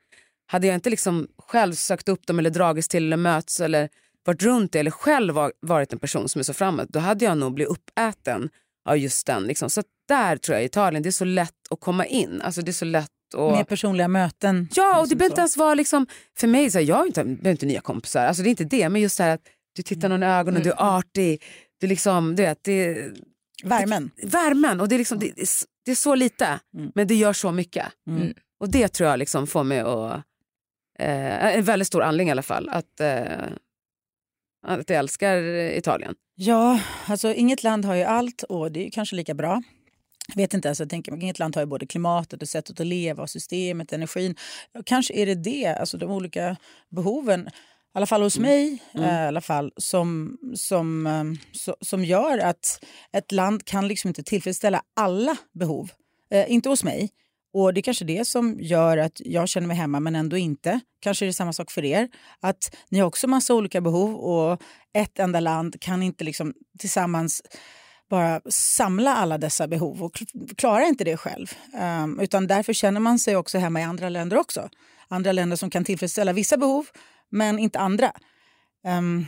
Hade 0.46 0.66
jag 0.66 0.74
inte 0.74 0.90
liksom 0.90 1.28
själv 1.38 1.72
sökt 1.72 2.08
upp 2.08 2.26
dem 2.26 2.38
eller 2.38 2.50
dragits 2.50 2.88
till 2.88 3.06
eller 3.06 3.16
möts 3.16 3.60
eller 3.60 3.88
varit 4.26 4.42
runt 4.42 4.72
det 4.72 4.78
eller 4.80 4.90
själv 4.90 5.34
var, 5.34 5.52
varit 5.60 5.92
en 5.92 5.98
person 5.98 6.28
som 6.28 6.38
är 6.38 6.42
så 6.42 6.54
framåt 6.54 6.88
då 6.88 6.98
hade 6.98 7.24
jag 7.24 7.38
nog 7.38 7.54
blivit 7.54 7.70
uppäten 7.72 8.50
av 8.88 8.98
just 8.98 9.26
den. 9.26 9.42
Liksom. 9.42 9.70
Så 9.70 9.82
där 10.08 10.36
tror 10.36 10.54
jag 10.56 10.62
i 10.62 10.66
Italien 10.66 11.02
det 11.02 11.08
är 11.08 11.10
så 11.10 11.24
lätt 11.24 11.50
att 11.70 11.80
komma 11.80 12.06
in. 12.06 12.40
Alltså 12.42 12.62
det 12.62 12.70
är 12.70 12.72
så 12.72 12.84
lätt 12.84 13.10
att... 13.36 13.52
Med 13.52 13.68
personliga 13.68 14.08
möten. 14.08 14.68
Ja, 14.74 14.90
och 14.90 14.94
det 14.96 15.00
liksom 15.02 15.18
behöver 15.18 15.32
inte 15.32 15.40
ens 15.40 15.56
vara 15.56 15.74
liksom, 15.74 16.06
för 16.36 16.46
mig, 16.46 16.70
så 16.70 16.78
här, 16.78 16.84
jag 16.86 17.06
inte, 17.06 17.24
behöver 17.24 17.50
inte 17.50 17.66
nya 17.66 17.80
kompisar, 17.80 18.26
alltså 18.26 18.42
det 18.42 18.48
är 18.48 18.50
inte 18.50 18.64
det, 18.64 18.88
men 18.88 19.02
just 19.02 19.18
det 19.18 19.24
här 19.24 19.34
att 19.34 19.40
du 19.76 19.82
tittar 19.82 20.08
någon 20.08 20.22
i 20.22 20.26
ögonen, 20.26 20.62
du 20.62 20.70
är 20.70 20.96
artig, 20.98 21.42
du 21.80 21.86
liksom, 21.86 22.36
du 22.36 22.42
vet, 22.42 22.64
det, 22.64 23.10
Värmen. 23.64 24.10
värmen 24.22 24.80
och 24.80 24.88
det 24.88 24.96
är, 24.96 24.98
liksom, 24.98 25.18
det, 25.18 25.32
det 25.84 25.90
är 25.90 25.94
så 25.94 26.14
lite, 26.14 26.60
Mm. 26.76 26.92
men 26.94 27.06
det 27.06 27.14
gör 27.14 27.32
så 27.32 27.52
mycket. 27.52 27.86
Mm. 28.10 28.34
Och 28.60 28.70
det 28.70 28.88
tror 28.88 29.10
jag 29.10 29.18
liksom 29.18 29.46
får 29.46 29.64
mig 29.64 29.80
att, 29.80 30.22
eh, 30.98 31.56
en 31.56 31.64
väldigt 31.64 31.86
stor 31.88 32.02
anledning 32.02 32.28
i 32.28 32.30
alla 32.30 32.42
fall, 32.42 32.68
att, 32.68 33.00
eh, 33.00 33.48
att 34.66 34.90
jag 34.90 34.98
älskar 34.98 35.42
Italien. 35.78 36.14
Ja, 36.34 36.80
alltså 37.06 37.32
inget 37.34 37.62
land 37.62 37.84
har 37.84 37.94
ju 37.94 38.02
allt 38.02 38.42
och 38.42 38.72
det 38.72 38.86
är 38.86 38.90
kanske 38.90 39.16
lika 39.16 39.34
bra. 39.34 39.62
Jag 40.28 40.36
vet 40.36 40.54
inte, 40.54 40.68
alltså, 40.68 40.82
jag 40.84 40.90
tänker, 40.90 41.22
inget 41.22 41.38
land 41.38 41.56
har 41.56 41.62
ju 41.62 41.66
både 41.66 41.86
klimatet 41.86 42.42
och 42.42 42.48
sättet 42.48 42.80
att 42.80 42.86
leva 42.86 43.22
och 43.22 43.30
systemet, 43.30 43.92
energin. 43.92 44.36
Kanske 44.84 45.14
är 45.14 45.26
det 45.26 45.34
det, 45.34 45.66
alltså 45.66 45.96
de 45.96 46.10
olika 46.10 46.56
behoven, 46.90 47.48
i 47.48 47.50
alla 47.96 48.06
fall 48.06 48.22
hos 48.22 48.38
mig, 48.38 48.82
eh, 48.94 49.24
i 49.24 49.26
alla 49.26 49.40
fall, 49.40 49.72
som, 49.76 50.38
som, 50.54 51.38
så, 51.52 51.76
som 51.80 52.04
gör 52.04 52.38
att 52.38 52.84
ett 53.12 53.32
land 53.32 53.64
kan 53.64 53.88
liksom 53.88 54.08
inte 54.08 54.22
tillfredsställa 54.22 54.82
alla 54.96 55.36
behov. 55.52 55.90
Eh, 56.30 56.52
inte 56.52 56.68
hos 56.68 56.84
mig. 56.84 57.10
Och 57.54 57.74
Det 57.74 57.80
är 57.80 57.82
kanske 57.82 58.04
det 58.04 58.24
som 58.24 58.56
gör 58.60 58.98
att 58.98 59.20
jag 59.24 59.48
känner 59.48 59.66
mig 59.66 59.76
hemma 59.76 60.00
men 60.00 60.16
ändå 60.16 60.36
inte. 60.36 60.80
Kanske 61.00 61.24
är 61.24 61.26
det 61.26 61.32
samma 61.32 61.52
sak 61.52 61.70
för 61.70 61.84
er. 61.84 62.08
Att 62.40 62.76
ni 62.88 62.98
har 62.98 63.06
också 63.06 63.28
massa 63.28 63.54
olika 63.54 63.80
behov 63.80 64.14
och 64.14 64.62
ett 64.92 65.18
enda 65.18 65.40
land 65.40 65.80
kan 65.80 66.02
inte 66.02 66.24
liksom 66.24 66.54
tillsammans 66.78 67.42
bara 68.10 68.40
samla 68.50 69.16
alla 69.16 69.38
dessa 69.38 69.68
behov 69.68 70.02
och 70.02 70.22
klarar 70.56 70.88
inte 70.88 71.04
det 71.04 71.16
själv. 71.16 71.52
Um, 72.04 72.20
utan 72.20 72.46
därför 72.46 72.72
känner 72.72 73.00
man 73.00 73.18
sig 73.18 73.36
också 73.36 73.58
hemma 73.58 73.80
i 73.80 73.84
andra 73.84 74.08
länder 74.08 74.36
också. 74.36 74.68
Andra 75.08 75.32
länder 75.32 75.56
som 75.56 75.70
kan 75.70 75.84
tillfredsställa 75.84 76.32
vissa 76.32 76.56
behov 76.56 76.86
men 77.30 77.58
inte 77.58 77.78
andra. 77.78 78.12
Um, 78.86 79.26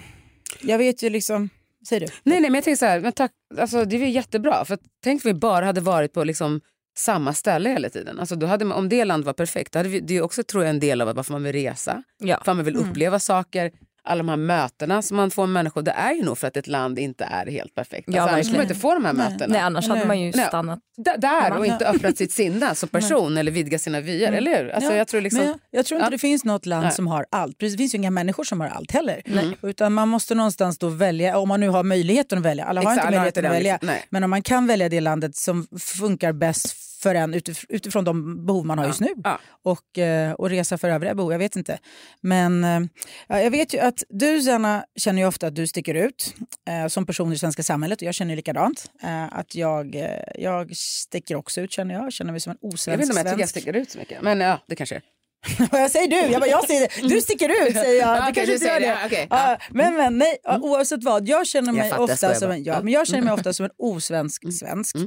jag 0.62 0.78
vet 0.78 1.02
ju 1.02 1.10
liksom... 1.10 1.48
Säger 1.88 2.00
du? 2.00 2.06
Nej, 2.06 2.40
nej 2.40 2.50
men 2.50 2.54
jag 2.54 2.64
tänker 2.64 2.78
så 2.78 2.86
här, 2.86 3.00
men 3.00 3.12
tack, 3.12 3.32
alltså, 3.58 3.84
det 3.84 3.96
är 3.96 4.06
jättebra. 4.06 4.64
För 4.64 4.78
tänk 5.02 5.24
om 5.24 5.28
vi 5.28 5.34
bara 5.34 5.64
hade 5.64 5.80
varit 5.80 6.12
på 6.12 6.24
liksom, 6.24 6.60
samma 6.98 7.32
ställe 7.32 7.68
hela 7.70 7.88
tiden. 7.90 8.20
Alltså, 8.20 8.36
då 8.36 8.46
hade 8.46 8.64
man, 8.64 8.78
om 8.78 8.88
det 8.88 9.04
landet 9.04 9.26
var 9.26 9.32
perfekt, 9.32 9.72
då 9.72 9.78
hade 9.78 9.88
vi, 9.88 10.00
det 10.00 10.16
är 10.16 10.22
också 10.22 10.42
tror 10.42 10.64
jag 10.64 10.70
en 10.70 10.80
del 10.80 11.00
av 11.00 11.14
varför 11.16 11.32
man 11.32 11.42
vill 11.42 11.52
resa. 11.52 12.02
Ja. 12.18 12.40
För 12.44 12.54
man 12.54 12.64
vill 12.64 12.76
uppleva 12.76 13.18
saker. 13.18 13.70
Alla 14.08 14.18
de 14.18 14.28
här 14.28 14.36
mötena 14.36 15.02
som 15.02 15.16
man 15.16 15.30
får 15.30 15.46
med 15.46 15.52
människor, 15.52 15.82
det 15.82 15.90
är 15.90 16.12
ju 16.12 16.22
nog 16.22 16.38
för 16.38 16.46
att 16.46 16.56
ett 16.56 16.66
land 16.66 16.98
inte 16.98 17.24
är 17.24 17.46
helt 17.46 17.74
perfekt. 17.74 18.08
Ja, 18.12 18.22
alltså, 18.22 18.34
annars 18.34 18.46
skulle 18.46 18.58
man 18.58 18.64
inte 18.64 18.74
få 18.80 18.94
de 18.94 19.04
här 19.04 19.12
Nej. 19.12 19.30
mötena. 19.30 19.52
Nej, 19.52 19.60
annars 19.62 19.88
hade 19.88 20.04
man 20.04 20.20
ju 20.20 20.32
Nej. 20.36 20.46
stannat. 20.46 20.78
D- 20.96 21.14
där 21.18 21.58
och 21.58 21.66
inte 21.66 21.86
öppnat 21.88 22.16
sitt 22.16 22.32
sinne 22.32 22.74
som 22.74 22.88
person 22.92 23.36
eller 23.36 23.52
vidga 23.52 23.78
sina 23.78 24.00
vyer, 24.00 24.32
eller 24.32 24.62
hur? 24.62 24.70
Alltså, 24.70 24.90
Ja, 24.90 24.96
jag 24.96 25.08
tror 25.08 25.20
liksom, 25.20 25.42
jag, 25.44 25.58
jag 25.70 25.86
tror 25.86 25.98
inte 26.00 26.06
Ja. 26.06 26.10
det 26.10 26.18
finns 26.18 26.44
något 26.44 26.66
land 26.66 26.84
Nej. 26.84 26.92
som 26.92 27.06
har 27.06 27.26
allt. 27.30 27.56
Det 27.58 27.70
finns 27.70 27.94
ju 27.94 27.98
inga 27.98 28.10
människor 28.10 28.44
som 28.44 28.60
har 28.60 28.68
allt 28.68 28.90
heller. 28.92 29.22
Nej. 29.26 29.56
Utan 29.62 29.92
man 29.92 30.08
måste 30.08 30.34
någonstans 30.34 30.78
då 30.78 30.88
välja, 30.88 31.38
om 31.38 31.48
man 31.48 31.60
nu 31.60 31.68
har 31.68 31.82
möjligheten 31.82 32.38
att 32.38 32.44
välja. 32.44 32.64
Alla 32.64 32.80
har 32.82 32.90
Exakt, 32.92 33.04
inte 33.06 33.16
möjligheten 33.18 33.46
att 33.46 33.52
välja. 33.52 33.72
liksom. 33.72 33.86
Nej. 33.86 34.04
Men 34.10 34.24
om 34.24 34.30
man 34.30 34.42
kan 34.42 34.66
välja 34.66 34.88
det 34.88 35.00
landet 35.00 35.36
som 35.36 35.66
funkar 35.98 36.32
bäst 36.32 36.76
för 37.02 37.14
en 37.14 37.34
utif- 37.34 37.66
utifrån 37.68 38.04
de 38.04 38.46
behov 38.46 38.66
man 38.66 38.78
har 38.78 38.86
just 38.86 39.00
nu. 39.00 39.08
Ja. 39.24 39.38
Och, 39.64 39.98
eh, 39.98 40.32
och 40.32 40.50
resa 40.50 40.78
för 40.78 40.88
övriga 40.88 41.14
behov, 41.14 41.32
jag 41.32 41.38
vet 41.38 41.56
inte. 41.56 41.78
Men 42.20 42.64
eh, 42.64 42.80
ja, 43.28 43.40
jag 43.40 43.50
vet 43.50 43.74
ju 43.74 43.78
att 43.78 44.02
du 44.08 44.40
Sanna 44.42 44.84
känner 44.98 45.22
ju 45.22 45.28
ofta 45.28 45.46
att 45.46 45.54
du 45.54 45.66
sticker 45.66 45.94
ut 45.94 46.34
eh, 46.68 46.86
som 46.88 47.06
person 47.06 47.28
i 47.28 47.34
det 47.34 47.38
svenska 47.38 47.62
samhället 47.62 47.98
och 48.02 48.06
jag 48.06 48.14
känner 48.14 48.30
ju 48.32 48.36
likadant. 48.36 48.90
Eh, 49.02 49.24
att 49.38 49.54
jag, 49.54 50.06
jag 50.34 50.76
sticker 50.76 51.34
också 51.36 51.60
ut 51.60 51.72
känner 51.72 51.94
jag, 51.94 52.04
jag 52.04 52.12
känner 52.12 52.32
mig 52.32 52.40
som 52.40 52.50
en 52.50 52.58
osvensk 52.60 52.88
jag 52.88 52.96
vet 52.98 53.06
inte 53.08 53.12
om 53.12 53.26
jag 53.26 53.26
tycker 53.26 53.40
jag 53.42 53.48
sticker 53.48 53.72
ut 53.72 53.90
så 53.90 53.98
mycket. 53.98 54.22
Men 54.22 54.40
ja, 54.40 54.58
det 54.68 54.76
kanske 54.76 54.94
är. 54.94 55.02
jag 55.72 55.90
säger 55.90 56.08
du, 56.08 56.32
jag, 56.32 56.40
bara, 56.40 56.50
jag 56.50 56.64
säger 56.66 56.80
det. 56.80 57.08
Du 57.08 57.20
sticker 57.20 57.48
ut 57.68 57.74
säger 57.76 58.00
jag. 58.00 58.08
Ja, 58.16 58.22
Du 58.24 58.30
okej, 58.30 58.34
kanske 58.34 58.46
du 58.46 58.52
inte 58.52 58.66
säger 58.66 58.80
gör 58.80 58.80
det. 58.80 58.86
det. 58.86 59.00
Ja, 59.00 59.06
okej. 59.06 59.26
Ja, 59.30 59.50
Ja. 59.50 59.66
men, 59.70 59.94
men 59.94 60.18
nej, 60.18 60.36
ja, 60.42 60.58
oavsett 60.62 61.04
vad. 61.04 61.28
Jag 61.28 61.46
känner 61.46 61.72
mig 61.72 61.90
fattar, 61.90 62.02
ofta 62.02 62.34
som 62.34 62.50
en, 62.50 62.64
ja, 62.64 62.72
Ja. 62.74 62.82
men 62.82 62.92
jag 62.92 63.06
känner 63.06 63.22
mig 63.22 63.32
ofta 63.32 63.52
som 63.52 63.64
en 63.64 63.70
osvensk 63.78 64.42
svensk. 64.58 64.96
Eh, 64.96 65.02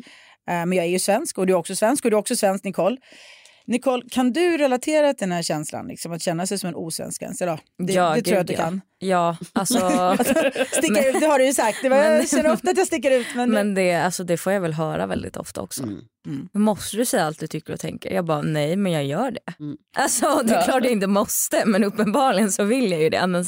men 0.48 0.74
jag 0.74 0.86
är 0.86 0.90
ju 0.90 1.00
svensk 1.00 1.38
och 1.38 1.48
du 1.48 1.54
är 1.54 1.58
också 1.58 1.76
svensk 1.76 2.06
och 2.06 2.12
du 2.12 2.18
är 2.18 2.20
också 2.20 2.36
svensk 2.36 2.64
Nicole. 2.64 2.98
Nicole, 3.68 4.04
kan 4.12 4.32
du 4.32 4.58
relatera 4.58 5.14
till 5.14 5.28
den 5.28 5.32
här 5.32 5.42
känslan? 5.42 5.88
Liksom, 5.88 6.12
att 6.12 6.22
känna 6.22 6.48
sig 6.48 6.58
som 6.58 6.68
en 6.68 6.76
osvensk 6.76 7.22
svensk? 7.22 7.42
Ja, 7.42 7.60
det, 7.78 7.94
Ja, 7.94 8.16
det 8.16 8.22
tror 8.22 8.36
jag 8.36 8.42
att 8.42 8.48
gud, 8.48 8.48
du 8.48 8.54
ja. 8.54 8.60
kan. 8.60 8.82
Ja, 9.00 9.38
alltså, 9.54 9.78
Sticka 10.72 11.10
ut, 11.10 11.20
det 11.20 11.26
har 11.26 11.40
du 11.40 11.46
ju 11.46 11.54
sagt. 11.54 11.78
Det 11.82 11.90
var, 11.90 11.98
jag 11.98 12.30
känner 12.30 12.52
ofta 12.52 12.72
att 12.72 12.78
jag 12.78 12.88
sticker 12.88 13.12
ut. 13.12 13.28
Men, 13.36 13.52
men 13.52 13.74
det, 13.76 13.94
alltså, 13.96 14.24
det 14.24 14.38
får 14.38 14.54
jag 14.54 14.62
väl 14.62 14.74
höra 14.74 15.06
väldigt 15.08 15.38
ofta 15.38 15.62
också. 15.62 15.84
Mm. 15.84 16.00
Mm. 16.28 16.50
Måste 16.54 16.98
du 16.98 17.06
säga 17.06 17.26
allt 17.26 17.40
du 17.40 17.48
tycker 17.48 17.74
och 17.74 17.80
tänker? 17.80 18.14
Jag 18.14 18.26
bara 18.26 18.42
nej 18.42 18.76
men 18.76 18.92
jag 18.92 19.06
gör 19.06 19.32
det. 19.32 19.54
Mm. 19.60 19.78
Alltså 19.98 20.42
det 20.46 20.54
är 20.56 20.64
klart 20.64 20.84
jag 20.84 20.92
inte 20.94 21.08
måste 21.08 21.64
men 21.66 21.84
uppenbarligen 21.84 22.52
så 22.52 22.64
vill 22.64 22.92
jag 22.92 23.02
ju 23.02 23.10
det 23.10 23.18
annars, 23.18 23.48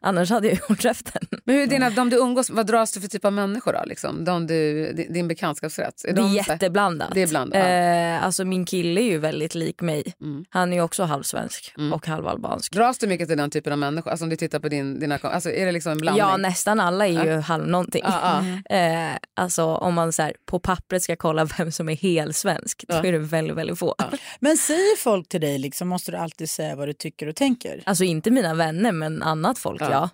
annars 0.00 0.30
hade 0.30 0.48
jag 0.48 0.58
gjort 0.68 0.82
käften. 0.82 1.22
Men 1.44 1.54
hur 1.54 1.62
är 1.62 1.66
dina, 1.66 1.90
de 1.90 2.10
du 2.10 2.16
umgås, 2.16 2.50
vad 2.50 2.66
dras 2.66 2.92
du 2.92 3.00
för 3.00 3.08
typ 3.08 3.24
av 3.24 3.32
människor 3.32 3.72
då? 3.72 3.82
Liksom? 3.86 4.24
De 4.24 4.46
du, 4.46 4.92
din, 4.92 5.28
bekantskapskrets? 5.28 6.04
Är 6.04 6.08
Det 6.12 6.20
är 6.20 6.22
de 6.22 6.28
här- 6.28 6.36
jätteblandat. 6.36 7.10
Det 7.14 7.22
är 7.22 7.26
blandat, 7.26 7.58
ja. 7.58 7.68
eh, 7.68 8.24
alltså 8.24 8.44
min 8.44 8.64
kille 8.64 9.00
är 9.00 9.04
ju 9.04 9.18
väldigt 9.18 9.54
lik 9.54 9.80
mig. 9.80 10.14
Mm. 10.20 10.44
Han 10.50 10.72
är 10.72 10.76
ju 10.76 10.82
också 10.82 11.02
halvsvensk 11.04 11.74
Mm. 11.78 11.92
och 11.92 12.06
halvalbansk. 12.06 12.72
Dras 12.72 12.98
du 12.98 13.06
mycket 13.06 13.28
till 13.28 13.38
den 13.38 13.50
typen 13.50 13.72
av 13.72 13.78
människor? 13.78 14.10
Alltså 14.10 14.24
om 14.24 14.28
du 14.30 14.36
tittar 14.36 14.58
på 14.58 14.68
din, 14.68 14.89
dina 14.98 15.18
alltså 15.22 15.50
är 15.50 15.66
det 15.66 15.72
liksom 15.72 15.92
en 15.92 15.98
blandning? 15.98 16.26
Ja 16.26 16.36
nästan 16.36 16.80
alla 16.80 17.06
är 17.06 17.24
ju 17.24 17.40
halv 17.40 17.68
någonting. 17.68 18.02
Ja, 18.04 18.20
ja. 18.68 18.76
Eh, 18.76 19.16
alltså 19.36 19.64
om 19.64 19.94
man 19.94 20.12
så 20.12 20.22
här, 20.22 20.32
på 20.46 20.58
pappret 20.60 21.02
ska 21.02 21.16
kolla 21.16 21.44
vem 21.58 21.72
som 21.72 21.88
är 21.88 21.96
helsvensk 21.96 22.84
Ja. 22.88 23.00
då 23.02 23.08
är 23.08 23.12
det 23.12 23.18
väldigt 23.18 23.56
väldigt 23.56 23.78
få. 23.78 23.94
men 24.40 24.56
säger 24.56 24.96
folk 24.96 25.28
till 25.28 25.40
dig, 25.40 25.58
liksom, 25.58 25.88
måste 25.88 26.10
du 26.10 26.16
alltid 26.16 26.50
säga 26.50 26.76
vad 26.76 26.88
du 26.88 26.92
tycker 26.92 27.26
och 27.26 27.36
tänker? 27.36 27.82
Alltså 27.86 28.04
inte 28.04 28.30
mina 28.30 28.54
vänner 28.54 28.92
men 28.92 29.22
annat 29.22 29.58
folk 29.58 29.80
Ja. 29.80 30.08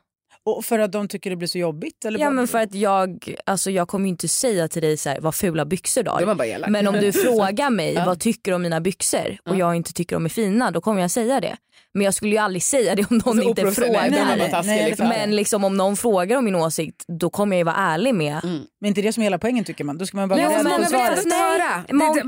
Och 0.46 0.64
för 0.64 0.78
att 0.78 0.92
de 0.92 1.08
tycker 1.08 1.30
det 1.30 1.36
blir 1.36 1.48
så 1.48 1.58
jobbigt? 1.58 2.04
Eller 2.04 2.18
Ja 2.18 2.26
bara- 2.26 2.30
men 2.34 2.48
för 2.48 2.58
att 2.58 2.74
jag, 2.74 3.34
alltså 3.46 3.70
jag 3.70 3.88
kommer 3.88 4.04
ju 4.04 4.10
inte 4.10 4.28
säga 4.28 4.68
till 4.68 4.82
dig 4.82 4.96
så 4.96 5.08
här, 5.08 5.20
vad 5.20 5.34
fula 5.34 5.64
byxor 5.64 6.02
du 6.02 6.10
har. 6.10 6.68
Men 6.70 6.86
om 6.86 6.94
du 6.94 7.12
frågar 7.24 7.70
mig 7.70 7.92
Ja. 7.94 8.04
vad 8.06 8.20
tycker 8.20 8.50
du 8.50 8.54
om 8.56 8.62
mina 8.62 8.80
byxor 8.80 9.36
och 9.48 9.54
Ja. 9.54 9.58
jag 9.58 9.74
inte 9.76 9.92
tycker 9.92 10.16
de 10.16 10.24
är 10.24 10.28
fina 10.28 10.70
då 10.70 10.80
kommer 10.80 11.00
jag 11.00 11.10
säga 11.10 11.40
det. 11.40 11.56
Men 11.94 12.04
jag 12.04 12.14
skulle 12.14 12.32
ju 12.32 12.38
aldrig 12.38 12.62
säga 12.62 12.94
det 12.94 13.10
om 13.10 13.18
någon 13.24 13.36
Så 13.36 13.42
inte 13.42 13.70
frågar. 13.72 14.10
Nej, 14.10 14.50
nej, 14.64 14.88
liksom. 14.88 15.08
Men 15.08 15.36
liksom 15.36 15.64
om 15.64 15.76
någon 15.76 15.96
frågar 15.96 16.36
om 16.36 16.44
min 16.44 16.54
åsikt 16.54 17.04
då 17.20 17.30
kommer 17.30 17.56
jag 17.56 17.60
ju 17.60 17.64
vara 17.64 17.76
ärlig 17.76 18.14
med. 18.14 18.44
Mm. 18.44 18.60
Men 18.80 18.88
inte 18.88 19.02
det 19.02 19.12
som 19.12 19.20
är 19.20 19.24
hela 19.24 19.38
poängen 19.38 19.64
tycker 19.64 19.84
man. 19.84 19.98
Då 19.98 20.06
ska 20.06 20.16
man 20.16 20.28
bara 20.28 20.36
Nej, 20.36 20.46
vara 20.46 20.62
många 20.62 20.72
för 20.74 20.78
vill 20.78 20.88
svaret. 20.88 21.24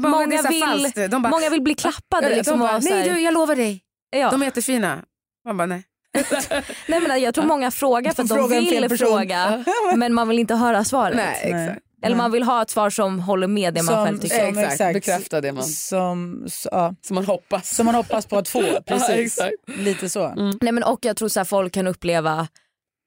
många, 0.04 0.36
här 0.36 0.48
vill, 0.48 0.62
falskt. 0.62 1.10
De 1.10 1.22
bara- 1.22 1.30
många 1.30 1.50
vill 1.50 1.62
bli 1.62 1.74
klappade. 1.74 2.28
Liksom, 2.36 2.58
de 2.58 2.66
bara, 2.68 2.78
nej 2.78 3.08
du 3.10 3.20
jag 3.20 3.34
lovar 3.34 3.56
dig, 3.56 3.80
ja. 4.10 4.30
de 4.30 4.42
är 4.42 4.46
jättefina. 4.46 5.04
Man 5.44 5.56
bara 5.56 5.66
nej. 5.66 5.82
nej, 6.88 7.00
men 7.00 7.20
jag 7.22 7.34
tror 7.34 7.44
många 7.44 7.70
frågar 7.70 8.12
för 8.12 8.22
att 8.22 8.28
de 8.28 8.34
Fråga 8.34 8.56
en 8.56 8.66
fel 8.66 8.88
vill 8.88 8.98
fråga 8.98 9.64
men 9.96 10.14
man 10.14 10.28
vill 10.28 10.38
inte 10.38 10.54
höra 10.54 10.84
svaret. 10.84 11.16
Nej 11.16 11.40
exakt. 11.42 11.84
Eller 12.02 12.16
man 12.16 12.32
vill 12.32 12.42
ha 12.42 12.62
ett 12.62 12.70
svar 12.70 12.90
som 12.90 13.20
håller 13.20 13.46
med 13.46 13.74
det 13.74 13.82
man 13.82 13.94
Som- 13.94 14.04
själv 14.06 14.18
tycker. 14.18 14.38
som- 14.38 14.58
exakt. 14.58 14.72
exakt. 14.80 14.94
Bekräfta 14.94 15.40
det 15.40 15.52
man, 15.52 15.64
Som, 15.64 16.44
så, 16.48 16.68
ja, 16.72 16.94
som 17.02 17.14
man 17.14 17.24
hoppas. 17.24 17.76
som 17.76 17.86
man 17.86 17.94
hoppas 17.94 18.26
på 18.26 18.38
att 18.38 18.48
få. 18.48 18.62
Precis. 18.86 19.10
exakt. 19.38 19.52
Lite 19.78 20.08
så. 20.08 20.28
Nej, 20.60 20.72
men 20.72 20.82
och 20.82 20.98
jag 21.02 21.16
tror 21.16 21.28
så 21.28 21.40
här, 21.40 21.44
folk 21.44 21.72
kan 21.72 21.86
uppleva 21.86 22.48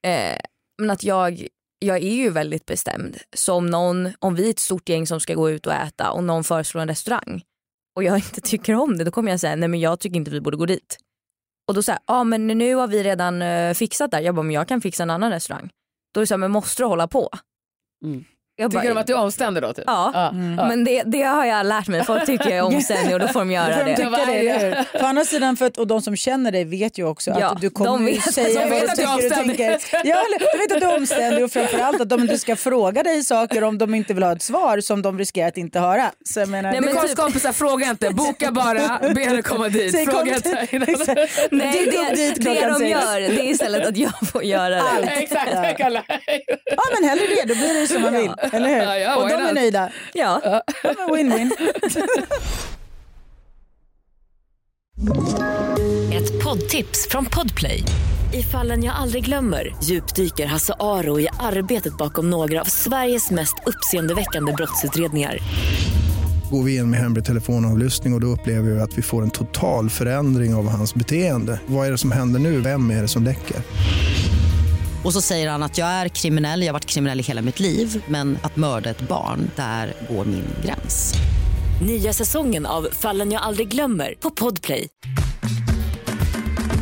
eh, 0.08 0.38
men 0.82 0.90
att 0.92 1.04
jag, 1.04 1.48
jag 1.80 1.98
är 1.98 2.14
ju 2.14 2.30
väldigt 2.30 2.66
bestämd. 2.66 3.18
Så 3.36 3.54
om, 3.54 3.68
någon, 3.68 4.10
om 4.20 4.36
vi 4.36 4.46
är 4.46 4.50
ett 4.50 4.60
stort 4.60 4.90
gäng 4.90 5.08
som 5.08 5.20
ska 5.20 5.34
gå 5.34 5.50
ut 5.50 5.68
och 5.68 5.74
äta 5.74 6.12
och 6.12 6.24
någon 6.24 6.44
föreslår 6.44 6.82
en 6.82 6.88
restaurang 6.88 7.42
och 7.96 8.04
jag 8.04 8.16
inte 8.18 8.42
tycker 8.42 8.76
om 8.76 8.98
det 8.98 9.04
då 9.04 9.12
kommer 9.12 9.32
jag 9.32 9.40
säga 9.40 9.56
nej 9.56 9.70
men 9.70 9.80
jag 9.80 10.00
tycker 10.00 10.16
inte 10.16 10.32
vi 10.32 10.42
borde 10.42 10.58
gå 10.58 10.66
dit. 10.66 10.98
Och 11.68 11.74
då 11.74 11.84
säger 11.84 12.00
ja 12.08 12.16
ah, 12.16 12.24
men 12.24 12.48
nu 12.48 12.76
har 12.76 12.88
vi 12.88 13.04
redan 13.04 13.42
uh, 13.42 13.74
fixat 13.74 14.12
där. 14.12 14.22
Jag 14.22 14.36
bara 14.36 14.44
men 14.44 14.56
jag 14.56 14.68
kan 14.68 14.82
fixa 14.82 15.04
en 15.04 15.10
annan 15.10 15.32
restaurang. 15.32 15.70
Då 16.14 16.20
är 16.20 16.22
det 16.22 16.28
så 16.28 16.34
här, 16.34 16.40
men 16.40 16.52
måste 16.52 16.84
du 16.84 16.88
hålla 16.88 17.08
på? 17.08 17.30
Mm. 18.06 18.24
Jag 18.62 18.72
Tycker 18.72 18.84
bara, 18.84 18.94
de 18.94 19.00
att 19.00 19.08
du 19.08 19.14
är 19.14 19.20
omständig 19.20 19.64
då? 19.64 19.74
Typ? 19.74 19.84
Ja. 19.88 20.12
ja. 20.14 20.30
Mm. 20.30 20.56
Men 20.56 20.84
det, 20.84 21.04
det 21.06 21.22
har 21.22 21.46
jag 21.46 21.66
lärt 21.66 21.88
mig. 21.88 22.04
Folk 22.06 22.26
tycker 22.26 22.50
jag 22.50 22.58
är 22.58 22.64
omständig 22.76 23.14
och 23.14 23.20
då 23.20 23.28
får 23.28 23.40
de 23.40 23.52
göra 23.52 23.74
får 23.78 23.84
de 23.86 23.90
det. 23.92 23.96
tycka 23.96 24.26
det? 24.26 25.00
På 25.00 25.06
andra 25.06 25.26
sidan, 25.26 25.58
för 25.58 25.66
att, 25.66 25.78
och 25.78 25.88
de 25.88 26.02
som 26.02 26.16
känner 26.16 26.52
dig 26.52 26.64
vet 26.66 26.98
ju 26.98 27.08
också 27.08 27.36
Ja, 27.40 27.48
att 27.48 27.62
du 27.62 27.70
kommer 27.70 28.00
ju 28.10 28.16
vet- 28.16 28.34
säga 28.34 28.60
vad 28.60 28.82
du 28.82 28.88
att 28.90 28.96
du 28.96 29.04
är 29.04 29.18
tycker 29.18 29.42
och 29.42 29.46
tänker. 29.48 29.78
Ja, 30.04 30.18
de 30.40 30.58
vet 30.58 30.72
att 30.72 30.82
du 30.82 30.88
är 30.88 30.96
omständig 30.98 31.44
och 31.44 31.52
framförallt 31.52 32.02
att 32.02 32.10
de 32.10 32.22
inte 32.22 32.38
ska 32.38 32.56
fråga 32.56 33.04
dig 33.04 33.24
saker 33.24 33.64
om 33.64 33.78
de 33.78 33.96
inte 33.96 34.14
vill 34.14 34.24
ha 34.24 34.32
ett 34.32 34.42
svar 34.42 34.80
som 34.82 35.02
de 35.02 35.18
riskerar 35.20 35.48
att 35.48 35.58
inte 35.58 35.80
höra. 35.80 36.12
Så 36.26 36.40
jag 36.40 36.50
menar, 36.50 36.72
Nej, 36.72 36.82
men 36.82 37.08
typ- 37.08 37.16
kompisar, 37.16 37.52
fråga 37.54 37.90
inte. 37.90 38.10
Boka 38.10 38.52
bara. 38.52 39.00
Be 39.16 39.22
henne 39.24 39.42
komma 39.42 39.70
dit. 39.70 39.92
Säg, 39.92 40.06
Fråga 40.06 40.36
inte. 40.36 40.68
Nej, 41.52 41.90
det, 41.92 42.16
dit 42.16 42.36
det 42.36 42.68
de 42.80 42.88
gör 42.88 43.20
det 43.20 43.28
är 43.28 43.44
istället 43.44 43.88
att 43.88 43.98
jag 43.98 44.12
får 44.32 44.44
göra 44.44 44.70
det. 44.70 44.82
Allt. 44.82 45.10
Exakt. 45.10 45.52
Ja 45.54 46.82
men 47.00 47.10
hellre 47.10 47.24
det, 47.28 47.54
då 47.54 47.56
blir 47.56 47.82
det 47.82 47.88
som 47.88 48.02
man 48.02 48.14
vill. 48.14 48.32
Eller 48.52 48.70
hur? 48.70 48.78
Ja, 48.78 48.98
ja, 48.98 49.16
och 49.16 49.28
de 49.30 49.34
är 49.34 49.54
nöjda. 49.54 49.90
Ja. 50.14 50.62
De 50.84 50.90
är 50.90 51.18
Win-win. 51.18 51.52
Ett 56.14 56.44
poddtips 56.44 57.08
från 57.10 57.26
Podplay. 57.26 57.84
I 58.34 58.44
fallen 58.44 58.84
jag 58.84 58.96
aldrig 58.96 59.26
glömmer 59.26 59.76
djupdyker 59.84 60.46
Hasse 60.46 60.74
Aro 60.80 61.20
i 61.20 61.28
arbetet 61.40 61.98
bakom 61.98 62.30
några 62.30 62.62
av 62.62 62.66
Sveriges 62.66 63.32
mest 63.32 63.56
uppseendeväckande 63.66 64.54
brottsutredningar. 64.54 65.38
Går 66.52 66.64
vi 66.64 66.76
in 66.76 66.90
med 66.90 67.00
hemlig 67.00 67.26
telefonavlyssning 67.26 68.14
och, 68.14 68.18
och 68.18 68.22
då 68.22 68.28
upplever 68.28 68.72
vi 68.72 68.80
att 68.80 68.98
vi 68.98 69.02
får 69.02 69.22
en 69.24 69.32
total 69.32 69.90
förändring 69.90 70.56
av 70.56 70.70
hans 70.70 70.96
beteende. 70.96 71.60
Vad 71.66 71.88
är 71.88 71.92
det 71.92 71.98
som 71.98 72.12
händer 72.12 72.40
nu? 72.40 72.62
Vem 72.62 72.92
är 72.92 73.02
det 73.02 73.08
som 73.08 73.24
läcker? 73.24 73.58
Och 75.04 75.14
så 75.14 75.22
säger 75.22 75.50
han 75.50 75.64
att 75.64 75.78
jag 75.78 75.88
är 75.88 76.08
kriminell, 76.08 76.62
jag 76.62 76.68
har 76.68 76.74
varit 76.74 76.86
kriminell 76.86 77.20
i 77.20 77.24
hela 77.24 77.42
mitt 77.42 77.60
liv 77.60 78.04
men 78.08 78.38
att 78.44 78.56
mörda 78.56 78.90
ett 78.90 79.02
barn, 79.02 79.52
där 79.56 79.94
går 80.10 80.26
min 80.26 80.46
gräns. 80.66 81.14
Nya 81.88 82.14
säsongen 82.14 82.66
av 82.66 82.88
Fallen 82.92 83.32
jag 83.32 83.42
aldrig 83.42 83.68
glömmer 83.68 84.14
på 84.20 84.30
Podplay. 84.32 84.88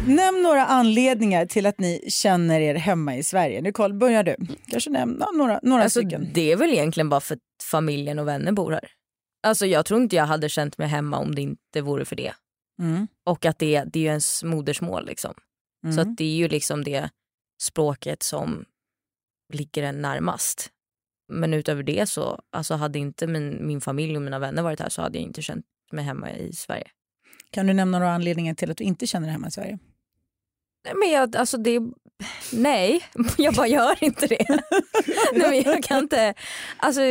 Nämn 0.07 0.41
några 0.43 0.65
anledningar 0.65 1.45
till 1.45 1.65
att 1.65 1.79
ni 1.79 2.05
känner 2.09 2.59
er 2.59 2.75
hemma 2.75 3.15
i 3.15 3.23
Sverige. 3.23 3.61
Nicole, 3.61 3.93
börjar 3.93 4.23
du. 4.23 4.35
Kanske 4.67 4.89
nämna 4.89 5.27
några, 5.31 5.59
några 5.63 5.83
Alltså, 5.83 5.99
stycken. 5.99 6.29
det 6.33 6.51
är 6.51 6.55
väl 6.55 6.69
egentligen 6.73 7.09
bara 7.09 7.19
för 7.19 7.35
att 7.35 7.41
familjen 7.63 8.19
och 8.19 8.27
vänner 8.27 8.51
bor 8.51 8.71
här. 8.71 8.87
Alltså, 9.47 9.65
jag 9.65 9.85
tror 9.85 10.01
inte 10.01 10.15
jag 10.15 10.25
hade 10.25 10.49
känt 10.49 10.77
mig 10.77 10.87
hemma 10.87 11.17
om 11.17 11.35
det 11.35 11.41
inte 11.41 11.81
vore 11.81 12.05
för 12.05 12.15
det. 12.15 12.33
Mm. 12.81 13.07
Och 13.25 13.45
att 13.45 13.59
det, 13.59 13.83
det 13.93 13.99
är 13.99 14.03
ju 14.03 14.09
ens 14.09 14.43
modersmål. 14.43 15.05
Liksom. 15.05 15.33
Mm. 15.83 15.95
Så 15.95 16.01
att 16.01 16.17
det 16.17 16.23
är 16.23 16.35
ju 16.35 16.47
liksom 16.47 16.83
det 16.83 17.09
språket 17.61 18.23
som 18.23 18.65
ligger 19.53 19.83
en 19.83 20.01
närmast. 20.01 20.69
Men 21.31 21.53
utöver 21.53 21.83
det 21.83 22.09
så 22.09 22.41
alltså 22.51 22.73
hade 22.73 22.99
inte 22.99 23.27
min, 23.27 23.67
min 23.67 23.81
familj 23.81 24.15
och 24.15 24.21
mina 24.21 24.39
vänner 24.39 24.63
varit 24.63 24.79
här 24.79 24.89
så 24.89 25.01
hade 25.01 25.17
jag 25.17 25.23
inte 25.23 25.41
känt 25.41 25.65
mig 25.91 26.05
hemma 26.05 26.31
i 26.31 26.53
Sverige. 26.53 26.87
Kan 27.51 27.67
du 27.67 27.73
nämna 27.73 27.99
några 27.99 28.13
anledningar 28.13 28.53
till 28.53 28.71
att 28.71 28.77
du 28.77 28.83
inte 28.83 29.07
känner 29.07 29.27
dig 29.27 29.31
hemma 29.31 29.47
i 29.47 29.51
Sverige? 29.51 29.79
Nej, 30.85 30.93
men 30.95 31.09
jag, 31.09 31.35
alltså 31.35 31.57
det, 31.57 31.81
nej, 32.53 33.03
jag 33.37 33.53
bara 33.53 33.67
gör 33.67 34.03
inte 34.03 34.27
det. 34.27 34.45
nej, 35.33 35.49
men 35.49 35.73
jag 35.73 35.83
kan 35.83 35.99
inte... 35.99 36.33
Alltså, 36.77 37.01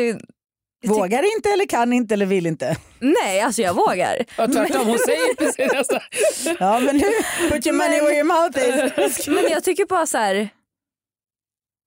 Vågar 0.87 1.37
inte 1.37 1.49
eller 1.51 1.67
kan 1.67 1.93
inte 1.93 2.15
eller 2.15 2.27
vill 2.27 2.47
inte? 2.47 2.77
nej, 2.99 3.41
alltså 3.41 3.63
jag 3.63 3.75
vågar. 3.75 4.25
Ja, 4.37 4.47
tvärtom, 4.47 4.87
hon 4.87 4.99
säger 4.99 5.35
precis 5.35 5.73
nästan. 5.73 6.01
Ja 6.61 6.81
men 6.81 6.97
nu, 6.97 7.05
put 7.51 7.67
your 7.67 7.77
money 7.77 8.01
where 8.01 8.15
your 8.15 8.25
mouth 8.25 8.59
is. 9.09 9.29
Men 9.29 9.45
jag 9.51 9.65
tycker 9.65 9.87
bara 9.87 10.07
så 10.07 10.19
här. 10.19 10.49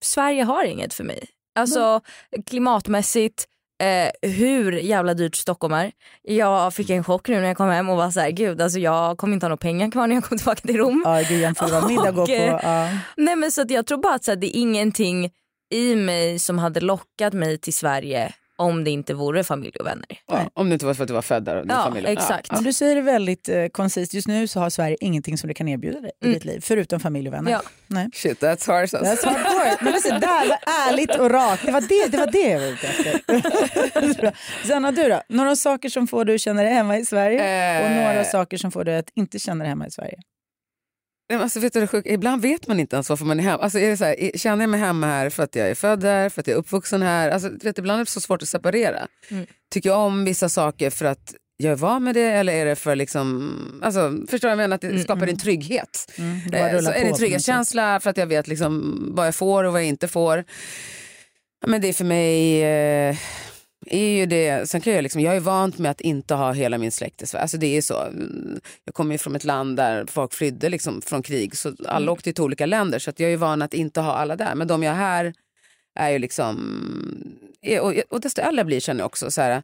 Sverige 0.03 0.43
har 0.43 0.63
inget 0.63 0.93
för 0.93 1.03
mig. 1.03 1.25
Alltså 1.59 2.01
klimatmässigt, 2.45 3.45
eh, 3.83 4.29
hur 4.31 4.71
jävla 4.71 5.13
dyrt 5.13 5.35
Stockholm 5.35 5.73
är. 5.73 5.91
Jag 6.21 6.73
fick 6.73 6.89
en 6.89 7.03
chock 7.03 7.27
nu 7.27 7.39
när 7.41 7.47
jag 7.47 7.57
kom 7.57 7.69
hem 7.69 7.89
och 7.89 7.97
var 7.97 8.11
så 8.11 8.19
här, 8.19 8.31
gud 8.31 8.61
alltså 8.61 8.79
jag 8.79 9.17
kommer 9.17 9.33
inte 9.33 9.45
ha 9.45 9.49
några 9.49 9.57
pengar 9.57 9.91
kvar 9.91 10.07
när 10.07 10.15
jag 10.15 10.23
kommer 10.23 10.37
tillbaka 10.39 10.61
till 10.61 10.77
Rom. 10.77 11.01
Ja 11.05 11.21
gud 11.29 11.41
jämför 11.41 11.67
vad 11.67 11.87
middag 11.87 12.11
går 12.11 12.25
på. 12.25 12.31
Eh, 12.33 12.59
Ja. 12.63 12.89
Nej 13.17 13.35
men 13.35 13.51
så 13.51 13.61
att 13.61 13.71
jag 13.71 13.87
tror 13.87 13.97
bara 13.97 14.13
att 14.15 14.23
så 14.23 14.31
här, 14.31 14.35
det 14.35 14.57
är 14.57 14.59
ingenting 14.61 15.29
i 15.73 15.95
mig 15.95 16.39
som 16.39 16.59
hade 16.59 16.79
lockat 16.79 17.33
mig 17.33 17.57
till 17.57 17.73
Sverige 17.73 18.33
om 18.61 18.83
det 18.83 18.91
inte 18.91 19.13
vore 19.13 19.43
familj 19.43 19.75
och 19.79 19.85
vänner. 19.85 20.05
Ja, 20.27 20.49
om 20.53 20.69
det 20.69 20.73
inte 20.73 20.85
var 20.85 20.93
för 20.93 21.03
att 21.03 21.07
du 21.07 21.13
var 21.13 21.21
född 21.21 21.43
där 21.43 21.55
och 21.55 21.61
din 21.67 21.75
Ja, 21.77 21.83
familj. 21.83 22.07
exakt. 22.07 22.51
Men 22.51 22.63
du 22.63 22.73
säger 22.73 22.95
det 22.95 23.01
väldigt 23.01 23.49
eh, 23.49 23.65
koncist. 23.67 24.13
Just 24.13 24.27
nu 24.27 24.47
så 24.47 24.59
har 24.59 24.69
Sverige 24.69 24.97
ingenting 25.01 25.37
som 25.37 25.47
det 25.47 25.53
kan 25.53 25.67
erbjuda 25.67 25.99
dig 26.01 26.11
i 26.21 26.25
Mm. 26.25 26.33
ditt 26.33 26.45
liv 26.45 26.59
förutom 26.63 26.99
familj 26.99 27.27
och 27.27 27.33
vänner. 27.33 27.51
Ja. 27.51 27.61
Nej. 27.87 28.09
Shit, 28.13 28.41
that's 28.41 28.67
harsh. 28.67 28.95
Alltså. 28.95 28.97
That's 28.97 29.25
hardcore. 29.33 29.77
Men 29.81 29.93
listen, 29.93 30.19
där 30.21 30.47
var 30.49 30.57
ärligt 30.89 31.15
och 31.15 31.29
rakt. 31.31 31.65
Det 31.65 31.71
var 31.71 31.81
det, 31.81 32.07
det, 32.11 32.17
var 32.17 32.27
det 32.31 32.49
jag 32.49 32.59
var 32.59 32.67
ute 32.67 32.87
efter. 32.87 34.33
Sanna, 34.67 34.91
du 34.91 35.09
då? 35.09 35.21
Några 35.29 35.55
saker 35.55 35.89
som 35.89 36.07
får 36.07 36.25
dig 36.25 36.35
att 36.35 36.41
känna 36.41 36.61
dig 36.61 36.73
hemma 36.73 36.97
i 36.97 37.05
Sverige 37.05 37.39
och 37.83 37.89
Eh. 37.91 38.03
några 38.07 38.23
saker 38.23 38.57
som 38.57 38.71
får 38.71 38.83
dig 38.83 38.97
att 38.97 39.09
inte 39.15 39.39
känna 39.39 39.63
dig 39.63 39.69
hemma 39.69 39.87
i 39.87 39.91
Sverige. 39.91 40.17
Men 41.31 41.41
Alltså, 41.41 41.59
vet 41.59 41.73
du? 41.73 41.87
Ibland 42.05 42.41
vet 42.41 42.67
man 42.67 42.79
inte 42.79 42.95
ens 42.95 43.09
varför 43.09 43.25
man 43.25 43.39
är 43.39 43.43
hemma. 43.43 43.63
Alltså, 43.63 43.79
är 43.79 43.89
det 43.89 43.97
så 43.97 44.05
här, 44.05 44.37
känner 44.37 44.63
jag 44.63 44.69
mig 44.69 44.79
hemma 44.79 45.07
här 45.07 45.29
för 45.29 45.43
att 45.43 45.55
jag 45.55 45.69
är 45.69 45.75
född 45.75 46.03
här, 46.03 46.29
för 46.29 46.41
att 46.41 46.47
jag 46.47 46.53
är 46.55 46.59
uppvuxen 46.59 47.01
här? 47.01 47.29
Alltså, 47.29 47.49
vet, 47.63 47.77
ibland 47.77 48.01
är 48.01 48.05
det 48.05 48.11
så 48.11 48.21
svårt 48.21 48.41
att 48.41 48.47
separera. 48.47 49.07
Mm. 49.29 49.45
Tycker 49.73 49.89
jag 49.89 49.99
om 49.99 50.25
vissa 50.25 50.49
saker 50.49 50.89
för 50.89 51.05
att 51.05 51.33
jag 51.57 51.71
är 51.71 51.75
van 51.75 52.03
med 52.03 52.15
det 52.15 52.21
eller 52.31 52.53
är 52.53 52.65
det 52.65 52.75
för 52.75 52.95
liksom, 52.95 53.81
alltså, 53.83 54.13
förstår 54.29 54.49
jag 54.49 54.57
menar? 54.57 54.75
Att 54.75 54.81
det 54.81 54.87
Mm, 54.87 55.03
skapar 55.03 55.27
en 55.27 55.37
trygghet. 55.37 56.11
Mm, 56.17 56.35
Eh, 56.53 56.79
så 56.81 56.91
är 56.91 57.03
det 57.03 57.09
på 57.09 57.17
trygghetskänsla 57.17 57.99
för 57.99 58.09
att 58.09 58.17
jag 58.17 58.27
vet 58.27 58.47
liksom 58.47 59.03
vad 59.15 59.27
jag 59.27 59.35
får 59.35 59.63
och 59.63 59.71
vad 59.73 59.81
jag 59.81 59.87
inte 59.87 60.07
får. 60.07 60.43
Men 61.67 61.81
det 61.81 61.87
är 61.89 61.93
för 61.93 62.05
mig 62.05 62.63
eh, 62.63 63.15
är 63.85 64.17
ju 64.17 64.25
det. 64.25 64.69
Sen 64.69 64.81
kan 64.81 64.93
jag, 64.93 65.01
liksom, 65.03 65.21
jag 65.21 65.35
är 65.35 65.39
vant 65.39 65.77
med 65.77 65.91
att 65.91 66.01
inte 66.01 66.33
ha 66.33 66.51
hela 66.51 66.77
min 66.77 66.91
släkt 66.91 67.21
i 67.21 67.25
Sverige. 67.27 67.41
Alltså 67.41 67.57
det 67.57 67.77
är 67.77 67.81
så. 67.81 68.01
Mm, 68.01 68.59
Jag 68.85 68.95
kommer 68.95 69.13
ju 69.13 69.17
från 69.17 69.35
ett 69.35 69.43
land 69.43 69.77
där 69.77 70.05
folk 70.05 70.33
flydde 70.33 70.69
liksom 70.69 71.01
från 71.01 71.23
krig 71.23 71.57
så 71.57 71.67
alla 71.85 71.97
Mm. 71.97 72.09
åkte 72.09 72.33
till 72.33 72.43
olika 72.43 72.65
länder 72.65 72.99
så 72.99 73.11
jag 73.17 73.31
är 73.33 73.37
van 73.37 73.61
att 73.61 73.73
inte 73.73 74.01
ha 74.01 74.13
alla 74.13 74.35
där. 74.35 74.55
Men 74.55 74.67
de 74.67 74.83
jag 74.83 74.91
har 74.91 74.97
här 74.97 75.33
är 75.99 76.09
ju 76.09 76.19
liksom, 76.19 76.57
är- 77.61 77.79
och, 77.81 77.93
och 78.09 78.21
desto 78.21 78.41
äldre 78.41 78.59
jag 78.59 78.65
blir 78.65 78.79
känner 78.79 78.99
jag 79.01 79.05
också 79.05 79.31
så 79.31 79.41
här, 79.41 79.63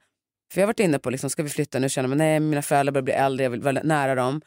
för 0.53 0.62
jag 0.62 0.63
har 0.67 0.67
varit 0.67 0.80
inne 0.80 0.99
på, 0.99 1.10
liksom, 1.10 1.30
ska 1.30 1.43
vi 1.43 1.49
flytta 1.49 1.80
nu? 1.80 1.89
Känner 1.89 2.10
man, 2.10 2.17
nej 2.17 2.39
mina 2.39 2.62
föräldrar 2.62 2.91
börjar 2.91 3.03
bli 3.03 3.13
äldre, 3.13 3.43
jag 3.43 3.49
vill 3.51 3.62
vara 3.62 3.82
nära 3.84 4.15
dem. 4.15 4.41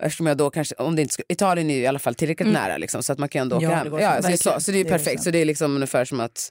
Eftersom 0.00 0.26
jag 0.26 0.36
då 0.36 0.50
kanske, 0.50 0.74
om 0.74 0.96
det 0.96 1.02
inte 1.02 1.14
ska, 1.14 1.22
Italien 1.28 1.70
är 1.70 1.74
ju 1.74 1.80
i 1.80 1.86
alla 1.86 1.98
fall 1.98 2.14
tillräckligt 2.14 2.52
nära 2.52 2.76
liksom, 2.78 3.02
så 3.02 3.12
att 3.12 3.18
man 3.18 3.28
kan 3.28 3.42
ändå 3.42 3.56
åka 3.56 3.64
Ja, 3.64 3.70
hem. 3.74 3.98
Ja, 4.00 4.22
så. 4.22 4.36
så, 4.36 4.60
så, 4.60 4.70
det 4.70 4.76
är 4.76 4.78
ju 4.78 4.84
Det 4.84 4.90
är 4.90 4.98
perfekt. 4.98 5.20
så. 5.20 5.24
Så 5.24 5.30
det 5.30 5.38
är 5.38 5.44
liksom 5.44 5.74
ungefär 5.74 6.04
som 6.04 6.20
att 6.20 6.48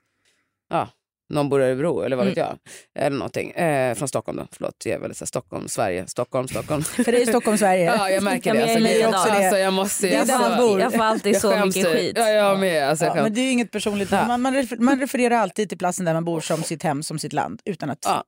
ja, 0.70 0.90
någon 1.30 1.50
bor 1.50 1.62
i 1.62 1.66
Örebro 1.66 2.02
eller 2.02 2.16
vad 2.16 2.26
vet 2.26 2.38
jag. 2.38 2.58
Eller 3.00 3.18
någonting. 3.18 3.52
Eh, 3.52 3.96
från 3.96 4.08
Stockholm 4.08 4.38
då, 4.38 4.48
förlåt. 4.52 4.86
Jag 4.86 4.94
är 4.96 5.00
väldigt 5.00 5.18
så 5.18 5.24
här, 5.24 5.28
Stockholm, 5.28 5.68
Sverige, 5.68 6.08
Stockholm, 6.08 6.48
Stockholm. 6.48 6.84
För 6.84 7.12
det 7.12 7.22
är 7.22 7.26
Stockholm, 7.26 7.58
Sverige. 7.58 7.86
ja, 7.86 8.10
jag 8.10 8.24
märker 8.24 8.54
det. 8.54 8.64
Alltså, 8.64 8.80
det 8.80 9.02
är 9.02 9.08
också 9.08 9.30
det. 9.30 9.38
Alltså, 9.38 9.58
jag 9.58 9.74
måste, 9.74 10.08
Det 10.08 10.14
är 10.14 10.18
jag, 10.18 10.28
där 10.28 10.40
man 10.40 10.52
alltså, 10.52 10.68
bor. 10.68 10.80
Jag 10.80 10.94
får 10.94 11.04
alltid 11.04 11.34
jag 11.34 11.42
så 11.42 11.66
mycket 11.66 11.88
skit. 11.88 12.14
Ja, 12.18 12.30
jag 12.30 12.60
med. 12.60 12.90
Alltså, 12.90 13.06
jag 13.06 13.18
Ja, 13.18 13.24
men 13.24 13.34
det 13.34 13.42
är 13.42 13.46
ju 13.46 13.52
inget 13.52 13.72
personligt. 13.72 14.12
Ja. 14.12 14.28
Man, 14.28 14.42
man, 14.42 14.56
refer- 14.56 14.80
man 14.80 15.00
refererar 15.00 15.36
alltid 15.36 15.70
till 15.70 15.78
platsen 15.78 16.06
där 16.06 16.14
man 16.14 16.26
bor 16.26 16.42
som 16.42 16.64
sitt 16.64 16.84
hem, 16.84 17.04
som 17.04 17.20
sitt 17.20 17.34
land. 17.34 17.62
Utan 17.66 17.90
att, 17.90 18.00
Ja. 18.06 18.24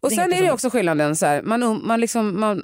Och 0.00 0.12
sen 0.12 0.32
är 0.32 0.42
det 0.42 0.50
också 0.52 0.70
skillnaden, 0.70 1.16
så 1.16 1.26
här, 1.26 1.42
man, 1.42 1.62
um- 1.62 1.80
man, 1.86 2.00
liksom, 2.00 2.40
man, 2.40 2.62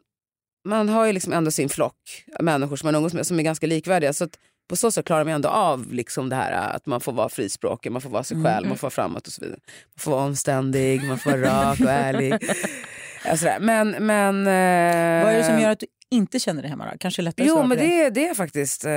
man 0.69 0.89
har 0.89 1.05
ju 1.07 1.13
liksom 1.13 1.33
ändå 1.33 1.51
sin 1.51 1.69
flock 1.69 1.97
människor 2.41 2.77
som 2.77 2.87
man 2.87 2.95
umgås 2.95 3.15
med 3.15 3.27
som 3.27 3.39
är 3.39 3.43
ganska 3.43 3.67
likvärdiga. 3.67 4.13
Så 4.13 4.25
att 4.25 4.39
på 4.69 4.77
så 4.77 4.91
sätt 4.91 5.07
klarar 5.07 5.25
man 5.25 5.35
ändå 5.35 5.49
av 5.49 5.93
liksom 5.93 6.29
det 6.29 6.37
här 6.37 6.53
att 6.53 6.87
man 6.87 7.01
får 7.01 7.13
vara 7.13 7.29
frispråkig, 7.29 7.93
man 7.93 8.03
får 8.03 8.11
vara 8.11 8.25
sig 8.25 8.45
själv, 8.45 8.69
man 8.69 8.79
får 8.79 8.87
vara 8.87 8.91
framåt 8.91 9.27
och 9.27 9.33
så 9.33 9.41
vidare. 9.41 9.61
Man 9.67 9.99
får 9.99 10.11
vara 10.11 10.25
omständig, 10.25 11.05
man 11.05 11.19
får 11.19 11.31
vara 11.31 11.71
rak 11.71 11.81
och 11.81 11.91
ärlig. 11.91 12.35
Sådär. 13.39 13.59
Men, 13.61 13.91
men, 13.91 14.39
eh, 14.41 15.25
Vad 15.25 15.33
är 15.33 15.39
det 15.39 15.45
som 15.45 15.61
gör 15.61 15.71
att 15.71 15.81
du 15.81 15.87
inte 16.11 16.41
känner 16.41 16.63
dig 16.63 16.71
hemma 16.71 16.91
då? 16.93 16.99
Kanske 16.99 17.23
lättare 17.23 17.47
Jo 17.49 17.63
men 17.63 17.79
det, 17.79 18.11
det 18.11 18.29
är 18.29 18.35
faktiskt... 18.35 18.85
Eh, 18.85 18.91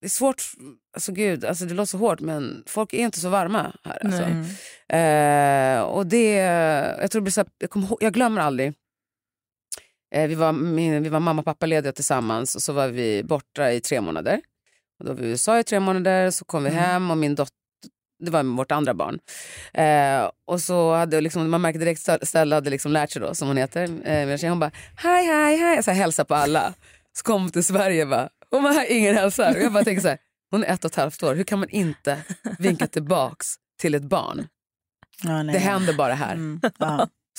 det 0.00 0.06
är 0.06 0.10
svårt, 0.10 0.42
alltså 0.94 1.12
gud, 1.12 1.44
alltså 1.44 1.64
det 1.64 1.74
låter 1.74 1.90
så 1.90 1.98
hårt 1.98 2.20
men 2.20 2.62
folk 2.66 2.92
är 2.92 2.98
inte 2.98 3.20
så 3.20 3.28
varma 3.28 3.72
här. 3.84 3.98
Alltså. 4.04 4.22
Mm. 4.22 5.78
Eh, 5.78 5.82
och 5.82 6.06
det, 6.06 6.34
jag, 7.00 7.10
tror 7.10 7.20
det 7.20 7.24
blir 7.24 7.32
så 7.32 7.40
här, 7.40 7.48
jag, 7.58 7.70
kommer 7.70 7.88
jag 8.00 8.12
glömmer 8.12 8.40
aldrig. 8.40 8.74
Eh, 10.12 10.28
vi, 10.28 10.34
var, 10.34 10.52
vi 11.00 11.08
var 11.08 11.20
mamma 11.20 11.40
och 11.40 11.44
pappa 11.44 11.66
lediga 11.66 11.92
tillsammans 11.92 12.54
och 12.54 12.62
så 12.62 12.72
var 12.72 12.88
vi 12.88 13.22
borta 13.24 13.72
i 13.72 13.80
tre 13.80 14.00
månader. 14.00 14.40
Och 14.98 15.04
då 15.06 15.12
var 15.12 15.20
vi 15.20 15.26
i 15.26 15.30
USA 15.30 15.58
i 15.58 15.64
tre 15.64 15.80
månader, 15.80 16.30
så 16.30 16.44
kom 16.44 16.64
vi 16.64 16.70
hem 16.70 17.10
och 17.10 17.18
min 17.18 17.34
dotter 17.34 17.56
det 18.24 18.30
var 18.30 18.42
vårt 18.42 18.72
andra 18.72 18.94
barn. 18.94 19.18
Eh, 19.74 20.30
och 20.46 20.60
så 20.60 20.94
hade 20.94 21.20
liksom, 21.20 21.50
man 21.50 21.60
märkte 21.60 21.78
direkt 21.78 22.08
att 22.08 22.28
Stella 22.28 22.56
hade 22.56 22.70
liksom 22.70 22.92
lärt 22.92 23.10
sig 23.10 23.22
då, 23.22 23.34
som 23.34 23.48
hon 23.48 23.56
heter. 23.56 23.82
Eh, 24.04 24.26
min 24.26 24.38
tjej, 24.38 24.48
hon 24.48 24.58
bara 24.60 24.70
hej 24.96 25.26
hej 25.26 25.56
hej, 25.56 25.82
så 25.82 25.90
här, 25.90 25.98
hälsa 25.98 26.24
på 26.24 26.34
alla. 26.34 26.74
Så 27.12 27.22
kom 27.22 27.50
till 27.50 27.64
Sverige 27.64 28.02
och 28.02 28.08
bara, 28.08 28.28
hon 28.50 28.62
bara, 28.62 28.86
ingen 28.86 29.14
hälsar. 29.14 29.56
Och 29.56 29.62
jag 29.62 29.72
bara 29.72 29.84
tänker 29.84 30.02
så 30.02 30.08
här, 30.08 30.18
hon 30.50 30.64
är 30.64 30.68
ett 30.74 30.84
och 30.84 30.90
ett 30.90 30.96
halvt 30.96 31.22
år, 31.22 31.34
hur 31.34 31.44
kan 31.44 31.58
man 31.58 31.68
inte 31.68 32.18
vinka 32.58 32.86
tillbaks 32.86 33.46
till 33.80 33.94
ett 33.94 34.02
barn? 34.02 34.46
Ja, 35.24 35.42
nej, 35.42 35.52
Det 35.52 35.58
händer 35.58 35.94
bara 35.94 36.14
här. 36.14 36.34
Mm. 36.34 36.60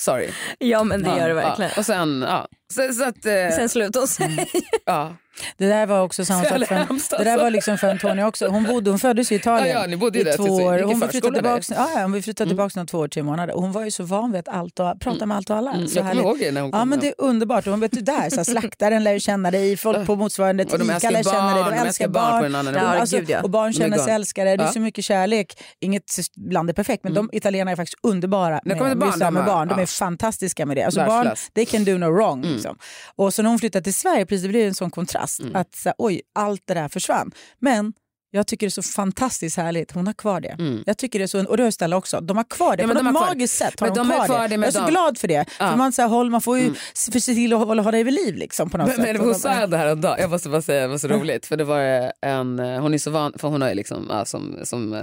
Sorry. 0.00 0.30
Ja 0.58 0.84
men 0.84 1.02
det 1.02 1.16
gör 1.16 1.28
det 1.28 1.34
verkligen. 1.34 1.70
Ja. 1.74 1.80
Och 1.80 1.86
sen, 1.86 2.24
ja. 2.28 2.48
Så, 2.72 2.92
så 2.92 3.04
att, 3.04 3.26
eh, 3.26 3.56
Sen 3.56 3.68
slutar 3.68 4.00
hon 4.00 4.08
sig. 4.08 4.50
ja. 4.84 5.16
Det 5.56 5.66
där 5.66 5.86
var 5.86 6.00
också 6.02 6.24
samma 6.24 6.44
sak 6.44 6.48
för, 6.48 6.58
det 6.58 7.24
där 7.24 7.30
alltså. 7.30 7.44
var 7.44 7.50
liksom 7.50 7.78
för 7.78 7.90
Antonia 7.90 8.26
också. 8.26 8.46
Hon, 8.46 8.64
bodde, 8.64 8.90
hon 8.90 8.98
föddes 8.98 9.32
i 9.32 9.34
Italien 9.34 9.74
Ja, 9.74 9.80
ja, 9.80 9.86
ni 9.86 9.96
bodde 9.96 10.18
ju 10.18 10.22
i 10.22 10.24
där 10.24 10.36
två 10.36 10.42
år. 10.44 10.82
Hon 10.82 11.08
flyttade 11.08 11.34
tillbaka, 11.34 11.62
ja, 11.68 11.88
ja, 11.94 12.02
hon 12.02 12.22
flyttade 12.22 12.50
tillbaka 12.50 12.80
när 12.80 12.86
två 12.86 12.98
år, 12.98 13.08
tre 13.08 13.22
månader. 13.22 13.54
Och 13.54 13.62
hon 13.62 13.72
var 13.72 13.84
ju 13.84 13.90
så 13.90 14.04
van 14.04 14.32
vid 14.32 14.38
att 14.38 14.48
allt 14.48 14.80
och, 14.80 15.00
prata 15.00 15.26
med 15.26 15.36
allt 15.36 15.50
och 15.50 15.56
alla. 15.56 15.72
Mm, 15.72 15.88
så 15.88 15.98
jag 15.98 16.10
kommer 16.10 16.22
ihåg 16.22 16.38
det 16.38 16.52
när 16.52 16.60
hon 16.60 16.70
kom 16.70 16.78
Ja 16.78 16.84
men 16.84 17.00
det 17.00 17.08
är 17.08 17.14
underbart. 17.18 17.66
Hon 17.66 17.80
vet 17.80 17.92
du 17.92 18.00
där, 18.00 18.30
så 18.30 18.36
här, 18.36 18.44
slaktaren 18.60 19.04
lär 19.04 19.12
ju 19.12 19.20
känna 19.20 19.50
dig, 19.50 19.76
folk 19.76 20.06
på 20.06 20.16
motsvarande 20.16 20.62
älskar 20.62 20.78
lär 21.10 21.22
känna 21.22 21.54
dig, 21.54 21.64
de 21.64 21.70
de 21.70 21.76
älskar 21.76 22.08
barn 22.08 22.42
barn. 22.42 22.54
annan 22.54 22.74
nivå. 22.74 22.86
alltså, 22.86 23.16
Ja, 23.16 23.20
gud, 23.20 23.30
ja. 23.30 23.42
och 23.42 23.50
barn 23.50 23.72
känner 23.72 23.98
sig 23.98 24.12
älskade, 24.12 24.50
det 24.50 24.54
är 24.54 24.56
Ja. 24.56 24.62
Mm. 24.62 24.72
så 24.72 24.80
mycket 24.80 25.04
kärlek. 25.04 25.62
Inget 25.80 26.04
land 26.50 26.70
är 26.70 26.74
perfekt 26.74 27.04
men 27.04 27.14
de 27.14 27.30
italienarna 27.32 27.70
är 27.70 27.76
faktiskt 27.76 27.98
underbara 28.02 28.60
med, 28.64 28.80
med, 28.80 28.98
barn, 28.98 29.34
med, 29.34 29.44
barn. 29.44 29.68
De 29.68 29.74
är 29.74 29.80
ja. 29.80 29.86
fantastiska 29.86 30.66
med 30.66 30.76
det. 30.76 30.82
Alltså 30.82 31.04
barn, 31.04 31.30
they 31.54 31.66
can 31.66 31.84
do 31.84 31.98
no 31.98 32.04
wrong. 32.06 32.53
Mm. 32.54 32.56
Liksom. 32.56 32.78
Och 33.16 33.34
så 33.34 33.42
när 33.42 33.50
hon 33.50 33.58
flyttade 33.58 33.82
till 33.84 33.94
Sverige, 33.94 34.26
precis, 34.26 34.42
det 34.42 34.48
blev 34.48 34.68
en 34.68 34.74
sån 34.74 34.90
kontrast. 34.90 35.40
Att 35.54 35.74
så 35.74 35.92
oj, 35.98 36.20
allt 36.34 36.62
det 36.66 36.74
där 36.74 36.88
försvann. 36.88 37.32
Men 37.58 37.92
Jag 38.34 38.46
tycker 38.46 38.66
det 38.66 38.68
är 38.68 38.70
så 38.70 38.82
fantastiskt 38.82 39.56
härligt. 39.56 39.92
Hon 39.92 40.06
har 40.06 40.14
kvar 40.14 40.40
det. 40.40 40.48
Mm. 40.58 40.82
Jag 40.86 40.98
tycker 40.98 41.18
det 41.18 41.24
är 41.24 41.26
så, 41.26 41.44
och 41.46 41.56
det 41.56 41.62
har 41.62 41.70
Stella 41.70 41.96
också. 41.96 42.20
De 42.20 42.36
har 42.36 42.44
kvar 42.44 42.76
det. 42.76 42.82
Ja, 42.82 42.88
På 42.88 42.94
de 42.94 43.04
något 43.04 43.12
magiskt 43.14 43.56
sätt 43.58 43.80
har 43.80 43.88
de 43.88 43.94
de 43.98 44.08
kvar, 44.10 44.26
kvar 44.26 44.48
det. 44.48 44.54
Jag 44.54 44.64
är 44.64 44.70
så 44.70 44.78
dem. 44.78 44.90
glad 44.90 45.18
för 45.18 45.28
det. 45.28 45.34
Ja. 45.58 45.70
För 45.70 45.76
man, 45.76 45.92
så 45.92 46.02
här, 46.02 46.08
håller, 46.08 46.30
man 46.30 46.40
får 46.40 46.58
ju 46.58 46.64
Mm. 46.64 46.74
se 46.94 47.20
till 47.20 47.52
att 47.52 47.58
hålla, 47.58 47.82
hålla 47.82 47.96
det 47.98 48.04
vid 48.04 48.14
liv 48.14 48.34
liksom, 48.36 48.70
på 48.70 48.78
något 48.78 48.86
Men, 48.86 48.96
sätt. 48.96 49.04
men 49.06 49.16
hon 49.16 49.28
de- 49.28 49.34
sa 49.38 49.66
det 49.66 49.76
här 49.76 49.86
en 49.86 50.00
dag, 50.00 50.20
jag 50.20 50.30
måste 50.30 50.48
bara 50.48 50.62
säga 50.62 50.80
det 50.80 50.88
var 50.88 50.98
så 50.98 51.08
roligt. 51.08 51.46
För 51.46 51.56
det 51.56 51.64
var 51.64 51.80
en, 52.22 52.58
hon 52.58 52.94
är 52.94 52.98
så 52.98 53.10
van, 53.10 53.32
för 53.38 53.48
hon 53.48 53.62
har 53.62 53.68
ju 53.68 53.74
liksom, 53.74 54.06
ja, 54.10 54.24
som, 54.24 54.58
som, 54.64 55.02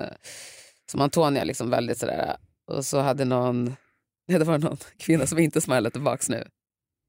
som 0.92 1.02
Antonia, 1.02 1.44
liksom 1.44 1.70
väldigt 1.70 1.98
sådär. 2.00 2.36
Och 2.72 2.86
så 2.86 3.00
hade 3.00 3.26
någon, 3.26 3.76
det 4.28 4.44
var 4.44 4.58
någon 4.58 4.78
kvinna 5.00 5.28
som 5.28 5.40
inte 5.40 5.62
smilade 5.62 5.92
tillbaks 5.92 6.30
nu. 6.30 6.48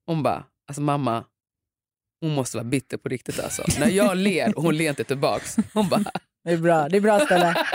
Hon 0.07 0.23
bara, 0.23 0.45
alltså 0.69 0.83
mamma, 0.83 1.25
hon 2.21 2.35
måste 2.35 2.57
vara 2.57 2.65
bitter 2.65 2.97
på 2.97 3.09
riktigt 3.09 3.41
alltså. 3.41 3.62
När 3.81 3.88
jag 3.88 4.17
ler 4.17 4.57
och 4.57 4.62
hon 4.62 4.77
ler 4.77 4.88
inte 4.91 5.05
tillbaks. 5.05 5.57
Hon 5.75 5.88
bara, 5.88 6.05
Det 6.45 6.51
är 6.51 6.57
bra, 6.57 6.88
det 6.88 6.97
är 6.97 7.01
bra 7.01 7.21
Stella. 7.21 7.55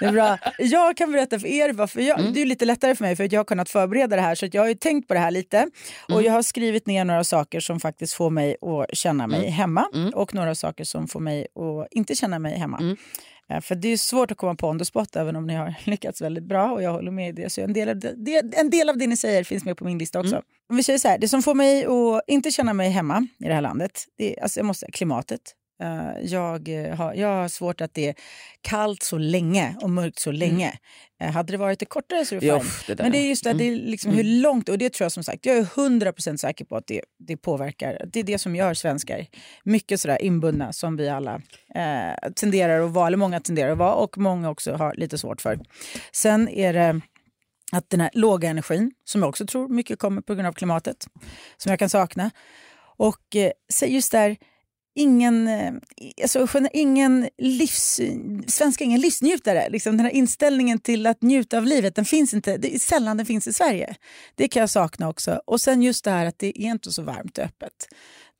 det 0.00 0.06
är 0.06 0.12
bra. 0.12 0.38
Jag 0.58 0.96
kan 0.96 1.12
berätta 1.12 1.38
för 1.38 1.46
er, 1.48 1.72
varför 1.72 2.00
jag, 2.00 2.20
Mm. 2.20 2.32
det 2.32 2.42
är 2.42 2.46
lite 2.46 2.64
lättare 2.64 2.94
för 2.94 3.04
mig 3.04 3.16
för 3.16 3.24
att 3.24 3.32
jag 3.32 3.40
har 3.40 3.44
kunnat 3.44 3.68
förbereda 3.68 4.16
det 4.16 4.22
här 4.22 4.34
så 4.34 4.46
att 4.46 4.54
jag 4.54 4.62
har 4.66 4.74
tänkt 4.74 5.08
på 5.08 5.14
det 5.14 5.20
här 5.20 5.30
lite 5.30 5.70
och 6.04 6.10
Mm. 6.10 6.24
jag 6.24 6.32
har 6.32 6.42
skrivit 6.42 6.86
ner 6.86 7.04
några 7.04 7.24
saker 7.24 7.60
som 7.60 7.80
faktiskt 7.80 8.12
får 8.12 8.30
mig 8.30 8.56
att 8.62 8.96
känna 8.96 9.26
mig 9.26 9.40
Mm. 9.40 9.52
hemma 9.52 9.88
Mm. 9.94 10.10
och 10.14 10.34
några 10.34 10.54
saker 10.54 10.84
som 10.84 11.08
får 11.08 11.20
mig 11.20 11.42
att 11.54 11.88
inte 11.92 12.14
känna 12.14 12.38
mig 12.38 12.58
hemma. 12.58 12.96
Eh, 13.50 13.60
För 13.60 13.74
det 13.74 13.88
är 13.88 13.96
svårt 13.96 14.30
att 14.30 14.38
komma 14.38 14.54
på 14.54 14.68
on 14.68 14.78
the 14.78 14.84
spot 14.84 15.16
även 15.16 15.36
om 15.36 15.46
ni 15.46 15.54
har 15.54 15.74
lyckats 15.84 16.22
väldigt 16.22 16.44
bra 16.44 16.72
och 16.72 16.82
jag 16.82 16.92
håller 16.92 17.10
med 17.10 17.28
i 17.28 17.32
det. 17.42 17.50
Så 17.50 17.60
en 17.60 17.72
del 17.72 17.88
av 17.88 17.96
det, 17.96 18.54
en 18.56 18.70
del 18.70 18.88
av 18.88 18.98
det 18.98 19.06
ni 19.06 19.16
säger 19.16 19.44
finns 19.44 19.64
med 19.64 19.76
på 19.76 19.84
min 19.84 19.98
lista 19.98 20.20
också. 20.20 20.34
Mm. 20.34 20.44
Om 20.70 20.76
vi 20.76 20.82
säger 20.82 20.98
så 20.98 21.08
här, 21.08 21.18
det 21.18 21.28
som 21.28 21.42
får 21.42 21.54
mig 21.54 21.84
att 21.84 22.22
inte 22.26 22.50
känna 22.50 22.72
mig 22.72 22.90
hemma 22.90 23.26
i 23.38 23.44
det 23.44 23.54
här 23.54 23.60
landet, 23.62 24.04
det 24.18 24.36
är, 24.38 24.42
alltså 24.42 24.60
jag 24.60 24.66
måste 24.66 24.86
klimatet. 24.92 25.40
Eh, 25.82 26.20
jag, 26.22 26.68
eh, 26.68 26.96
har, 26.96 27.14
jag 27.14 27.28
har 27.28 27.48
svårt 27.48 27.80
att 27.80 27.94
det 27.94 28.08
är 28.08 28.14
kallt 28.60 29.02
så 29.02 29.18
länge 29.18 29.76
och 29.80 29.90
mörkt 29.90 30.18
så 30.18 30.32
länge. 30.32 30.78
Eh, 31.20 31.30
hade 31.30 31.52
det 31.52 31.56
varit 31.56 31.78
det 31.78 31.86
kortare 31.86 32.24
så 32.24 32.34
är 32.34 32.40
det 32.40 32.46
jo, 32.46 32.60
det. 32.86 33.02
Men 33.02 33.12
det 33.12 33.18
är 33.18 33.28
just 33.28 33.44
det, 33.44 33.52
det 33.52 33.64
är 33.64 33.76
liksom 33.76 34.12
hur 34.12 34.24
långt, 34.24 34.68
och 34.68 34.78
det 34.78 34.92
tror 34.92 35.04
jag 35.04 35.12
som 35.12 35.24
sagt, 35.24 35.46
jag 35.46 35.56
är 35.56 35.64
100% 35.64 36.36
säker 36.36 36.64
på 36.64 36.76
att 36.76 36.86
det, 36.86 37.00
det 37.18 37.36
påverkar. 37.36 38.06
Det 38.12 38.20
är 38.20 38.24
det 38.24 38.38
som 38.38 38.56
gör 38.56 38.74
svenskar 38.74 39.26
mycket 39.64 40.00
sådär 40.00 40.22
inbundna 40.22 40.72
som 40.72 40.96
vi 40.96 41.08
alla 41.08 41.34
eh, 41.74 42.32
tenderar 42.36 42.80
att 42.80 42.90
vara, 42.90 43.06
eller 43.06 43.16
många 43.16 43.40
tenderar 43.40 43.70
att 43.70 43.78
vara 43.78 43.94
och 43.94 44.18
många 44.18 44.50
också 44.50 44.72
har 44.72 44.94
lite 44.94 45.18
svårt 45.18 45.40
för. 45.40 45.58
Sen 46.12 46.48
är 46.48 46.72
det 46.72 47.00
att 47.72 47.90
den 47.90 48.00
här 48.00 48.10
låga 48.12 48.50
energin, 48.50 48.92
som 49.04 49.22
jag 49.22 49.28
också 49.28 49.46
tror 49.46 49.68
mycket 49.68 49.98
kommer 49.98 50.22
på 50.22 50.34
grund 50.34 50.48
av 50.48 50.52
klimatet, 50.52 51.06
som 51.56 51.70
jag 51.70 51.78
kan 51.78 51.90
sakna. 51.90 52.30
Och 52.96 53.36
eh, 53.36 53.52
just 53.86 54.12
där, 54.12 54.36
ingen, 54.94 55.48
eh, 55.48 55.72
alltså, 56.22 56.46
ingen 56.72 57.28
livs, 57.38 58.00
svenska 58.46 58.84
är 58.84 58.86
ingen 58.86 59.00
livsnjutare. 59.00 59.68
Liksom, 59.68 59.96
den 59.96 60.06
här 60.06 60.12
inställningen 60.12 60.78
till 60.78 61.06
att 61.06 61.22
njuta 61.22 61.58
av 61.58 61.66
livet, 61.66 61.94
den 61.94 62.04
finns 62.04 62.34
inte, 62.34 62.56
det 62.56 62.74
är 62.74 62.78
sällan 62.78 63.16
den 63.16 63.26
finns 63.26 63.46
i 63.46 63.52
Sverige. 63.52 63.96
Det 64.34 64.48
kan 64.48 64.60
jag 64.60 64.70
sakna 64.70 65.08
också. 65.08 65.40
Och 65.46 65.60
sen 65.60 65.82
just 65.82 66.04
det 66.04 66.10
här 66.10 66.26
att 66.26 66.38
det 66.38 66.62
är 66.62 66.70
inte 66.70 66.92
så 66.92 67.02
varmt 67.02 67.38
och 67.38 67.44
öppet. 67.44 67.88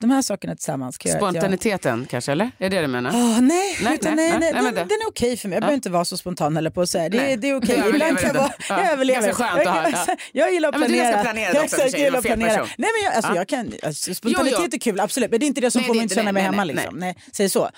De 0.00 0.11
här 0.11 0.22
sakerna 0.22 0.54
tillsammans 0.54 0.98
kan 0.98 1.11
att 1.12 1.22
jag... 1.22 1.30
Spontaniteten 1.33 2.07
kanske, 2.11 2.33
eller? 2.33 2.44
Är 2.59 2.70
det 2.70 2.76
det 2.76 2.80
du 2.83 2.87
menar? 2.88 3.11
Ah, 3.11 3.40
nej, 3.40 3.78
Nej, 3.83 3.94
utan 3.94 4.16
nej, 4.16 4.30
nej, 4.30 4.38
nej, 4.40 4.52
nej, 4.52 4.62
den, 4.62 4.74
den 4.74 4.85
är 4.85 5.09
okej 5.09 5.37
för 5.37 5.48
mig. 5.48 5.57
Jag 5.57 5.59
Ja. 5.59 5.61
behöver 5.61 5.74
inte 5.74 5.90
vara 5.90 6.04
så 6.04 6.16
spontan 6.16 6.57
eller 6.57 6.70
på 6.70 6.80
att 6.80 6.88
säga. 6.90 7.09
Det, 7.09 7.37
det 7.37 7.48
är 7.50 7.57
okej. 7.57 7.74
överlever 7.76 7.94
Ibland 7.94 8.18
kan 8.18 8.37
vara... 8.37 8.52
Ja. 8.68 8.83
Jag 8.83 8.92
överlever. 8.92 9.26
Ganska 9.26 9.44
skönt 9.44 9.66
att 9.68 9.74
ha, 9.74 9.90
ja. 10.07 10.16
Jag 10.33 10.52
gillar 10.52 10.68
att 10.68 10.74
Ja, 10.74 10.78
men 10.78 10.90
du 10.92 10.98
är 10.98 11.22
planera. 11.22 11.52
ganska 11.52 11.76
planerad 11.78 12.14
också, 12.14 12.26
planera. 12.28 12.62
Nej, 12.62 12.68
men 12.78 13.04
jag, 13.04 13.14
alltså, 13.14 13.33
Ja. 13.33 13.37
jag 13.37 13.48
kan, 13.48 13.72
alltså, 13.83 14.14
spontanitet 14.14 14.52
Jo, 14.59 14.66
jo. 14.70 14.74
är 14.76 14.78
kul, 14.78 15.00
absolut. 15.00 15.30
Men 15.30 15.40
det 15.40 15.46
är 15.46 15.48
inte 15.48 15.61
det 15.61 15.70
som 15.70 15.80
Nej, 15.80 15.87
får 15.87 15.94
mig 15.94 16.04
att 16.04 16.14
känna 16.14 16.33
mig 16.33 16.42
hemma. 16.42 16.64
Liksom. 16.64 16.98
Nej, 16.98 17.16
säg 17.33 17.48
så. 17.50 17.64
Eh, 17.64 17.70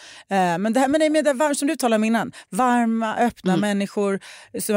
men 0.58 0.72
det 0.72 0.80
här 0.80 0.88
med 0.88 1.24
det 1.24 1.32
varm, 1.32 1.54
som 1.54 1.68
du 1.68 1.76
talade 1.76 1.96
om 1.96 2.04
innan, 2.04 2.32
varma, 2.50 3.16
öppna 3.16 3.52
Mm. 3.52 3.60
människor, 3.60 4.20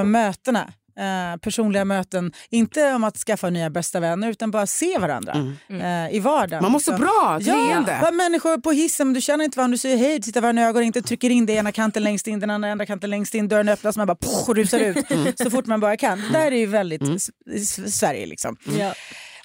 mötena. 0.03 0.73
Eh, 0.99 1.37
personliga 1.41 1.85
möten, 1.85 2.31
inte 2.49 2.93
om 2.93 3.03
att 3.03 3.17
skaffa 3.17 3.49
nya 3.49 3.69
bästa 3.69 3.99
vänner 3.99 4.29
utan 4.29 4.51
bara 4.51 4.67
se 4.67 4.97
varandra 4.97 5.53
eh, 5.69 6.15
i 6.15 6.19
vardagen. 6.19 6.53
Mm. 6.53 6.61
Man 6.63 6.71
mår 6.71 6.79
så 6.79 6.97
bra, 6.97 7.37
Ja, 7.41 7.55
leende. 7.67 7.97
bara 8.01 8.11
människor 8.11 8.57
på 8.57 8.71
hissen, 8.71 9.13
du 9.13 9.21
känner 9.21 9.45
inte 9.45 9.57
varandra, 9.57 9.73
du 9.73 9.77
säger 9.77 9.97
hej, 9.97 10.21
tittar 10.21 10.41
varandra 10.41 10.63
i 10.63 10.65
ögonen, 10.65 10.87
inte 10.87 11.01
trycker 11.01 11.29
in 11.29 11.45
det 11.45 11.53
ena 11.53 11.71
kanten 11.71 12.03
längst 12.03 12.27
in, 12.27 12.39
den 12.39 12.49
andra, 12.49 12.71
andra 12.71 12.85
kanten 12.85 13.09
längst 13.09 13.35
in, 13.35 13.47
dörren 13.47 13.69
öppnas, 13.69 13.97
man 13.97 14.07
bara 14.07 14.15
poff, 14.15 14.49
rusar 14.49 14.79
ut 14.79 15.11
Mm. 15.11 15.33
så 15.43 15.49
fort 15.49 15.65
man 15.65 15.79
bara 15.79 15.97
kan. 15.97 16.19
Det 16.19 16.29
där 16.31 16.51
är 16.51 16.57
ju 16.57 16.65
väldigt 16.65 17.01
s- 17.01 17.29
s- 17.55 17.99
Sverige 17.99 18.25
liksom. 18.25 18.57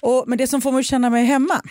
Och, 0.01 0.23
men 0.27 0.37
det 0.37 0.47
som 0.47 0.61
får 0.61 0.71
mig 0.71 0.79
att 0.79 0.85
känna 0.85 1.09
mig 1.09 1.25
hemma, 1.25 1.61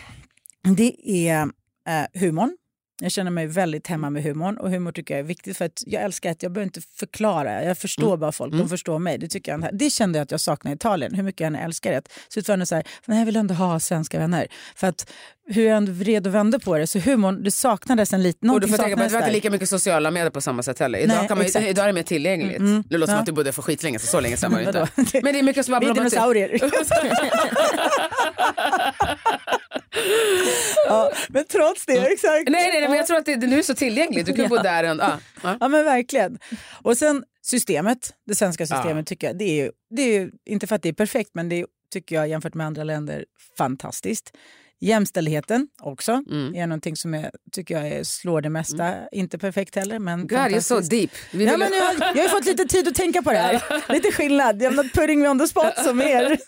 det 0.77 0.95
är 1.29 1.43
eh, 1.89 2.21
humorn. 2.21 2.57
Jag 3.01 3.13
känner 3.13 3.31
mig 3.31 3.47
väldigt 3.47 3.87
hemma 3.87 4.11
med 4.11 4.23
humorn 4.23 4.57
och 4.57 4.71
humor 4.71 4.93
tycker 4.93 5.15
jag 5.15 5.19
är 5.19 5.25
viktigt 5.25 5.57
för 5.57 5.65
att 5.65 5.83
jag 5.87 6.03
älskar 6.03 6.31
att 6.31 6.43
jag 6.43 6.53
behöver 6.53 6.67
inte 6.67 6.81
förklara. 6.81 7.65
Jag 7.65 7.79
förstår 7.79 8.17
bara 8.17 8.33
folk, 8.33 8.53
de 8.53 8.69
förstår 8.69 8.99
mig. 8.99 9.19
Det, 9.19 9.29
tycker 9.29 9.53
jag, 9.53 9.69
det 9.73 9.91
kände 9.91 10.19
jag 10.19 10.25
att 10.25 10.31
jag 10.31 10.41
saknar 10.41 10.73
i 10.73 10.75
Italien, 10.75 11.15
hur 11.15 11.23
mycket 11.23 11.41
jag 11.41 11.47
än 11.47 11.57
älskar 11.57 11.93
det. 11.93 12.03
Så 12.29 12.57
det 12.57 12.67
så 12.67 12.75
här, 12.75 12.85
men 13.07 13.19
jag 13.19 13.27
vill 13.27 13.37
ändå 13.37 13.55
ha 13.55 13.81
svenska 13.81 14.19
vänner. 14.19 14.47
För 14.77 14.87
att 14.87 15.11
hur 15.47 15.67
jag 15.67 15.77
än 15.77 15.99
vred 15.99 16.27
och 16.27 16.35
vände 16.35 16.59
på 16.59 16.79
det 16.79 16.87
så 16.87 16.99
humorn, 16.99 17.43
det 17.43 17.51
saknades 17.51 18.13
en 18.13 18.23
liten, 18.23 18.51
Och 18.51 18.61
du 18.61 18.69
får 18.69 18.77
tänka 18.77 18.97
på 18.97 19.03
att 19.03 19.09
det 19.09 19.15
var 19.15 19.23
inte 19.23 19.33
lika 19.33 19.51
mycket 19.51 19.69
sociala 19.69 20.11
medier 20.11 20.31
på 20.31 20.41
samma 20.41 20.63
sätt 20.63 20.79
heller. 20.79 20.99
Idag, 20.99 21.17
Nej, 21.19 21.29
kan 21.29 21.39
man, 21.39 21.47
exakt. 21.47 21.67
idag 21.67 21.83
är 21.83 21.87
det 21.87 21.93
mer 21.93 22.03
tillgängligt. 22.03 22.59
Mm, 22.59 22.85
Det 22.89 22.99
låter 22.99 23.11
som 23.11 23.15
ja. 23.15 23.21
att 23.21 23.27
du 23.27 23.33
bodde 23.33 23.53
för 23.53 23.63
skitlänge 23.63 23.99
så 23.99 24.07
så 24.07 24.21
länge 24.21 24.37
sedan 24.37 24.53
var 24.53 24.73
det 24.73 24.89
inte. 24.99 25.21
Men 25.23 25.33
det 25.33 25.39
är 25.39 25.43
mycket 25.43 25.67
som 25.67 25.73
bara 25.73 25.81
Vi 25.81 25.87
är 25.87 25.95
dinosaurier. 25.95 26.61
ja, 30.87 31.13
men 31.29 31.45
trots 31.45 31.87
det, 31.87 31.93
exakt. 31.93 32.49
Nej, 32.49 32.69
nej, 32.69 32.81
nej, 32.81 32.89
men 32.89 32.97
jag 32.97 33.07
tror 33.07 33.17
att 33.17 33.27
det, 33.27 33.37
nu 33.37 33.59
är 33.59 33.63
så 33.63 33.75
tillgängligt. 33.75 34.27
Du 34.27 34.33
kan 34.33 34.49
bo 34.49 34.57
där 34.57 34.85
en... 34.85 34.99
Ja, 34.99 35.19
ja. 35.43 35.57
Ja 35.61 35.69
men 35.69 35.85
verkligen. 35.85 36.39
Och 36.83 36.99
sen 36.99 37.25
systemet, 37.43 38.15
det 38.27 38.35
svenska 38.35 38.67
systemet 38.67 39.07
tycker 39.07 39.27
jag, 39.27 39.39
det 39.39 39.45
är 39.45 39.65
ju, 39.65 39.71
det 39.91 40.03
är 40.03 40.21
ju 40.21 40.31
inte 40.45 40.67
för 40.67 40.77
att 40.77 40.83
det 40.83 40.89
är 40.89 40.93
perfekt 40.93 41.31
men 41.33 41.49
det 41.49 41.61
är, 41.61 41.67
tycker 41.93 42.15
jag 42.15 42.29
jämfört 42.29 42.55
med 42.55 42.67
andra 42.67 42.85
länder 42.85 43.25
fantastiskt. 43.59 44.33
Jämställdheten 44.81 45.69
också 45.83 46.13
Mm. 46.31 46.55
är 46.55 46.67
någonting 46.67 46.97
som 46.97 47.15
jag 47.15 47.31
tycker 47.53 47.75
jag 47.75 47.89
är, 47.89 48.05
slår 48.05 48.41
det 48.41 48.51
mesta. 48.51 48.95
Inte 49.13 49.39
perfekt 49.39 49.77
heller 49.77 49.99
men 49.99 50.21
God, 50.27 50.39
you're 50.39 50.61
so 50.61 50.75
fantastiskt. 50.75 50.91
deep. 50.91 51.11
Vi 51.33 51.45
Ja, 51.45 51.57
men 51.57 51.73
jag, 51.73 51.85
har, 51.85 52.17
jag 52.17 52.23
har 52.23 52.29
fått 52.29 52.45
lite 52.47 52.65
tid 52.65 52.89
att 52.89 52.95
tänka 52.95 53.23
på 53.23 53.31
det 53.33 53.39
här. 53.39 53.63
Lite 53.93 54.13
skillnad. 54.13 54.63
Jag 54.63 54.73
har 54.73 54.85
putting 54.85 55.21
me 55.21 55.29
on 55.29 55.39
the 55.39 55.49
spot 55.49 55.73
som 55.85 56.01
er. 56.15 56.39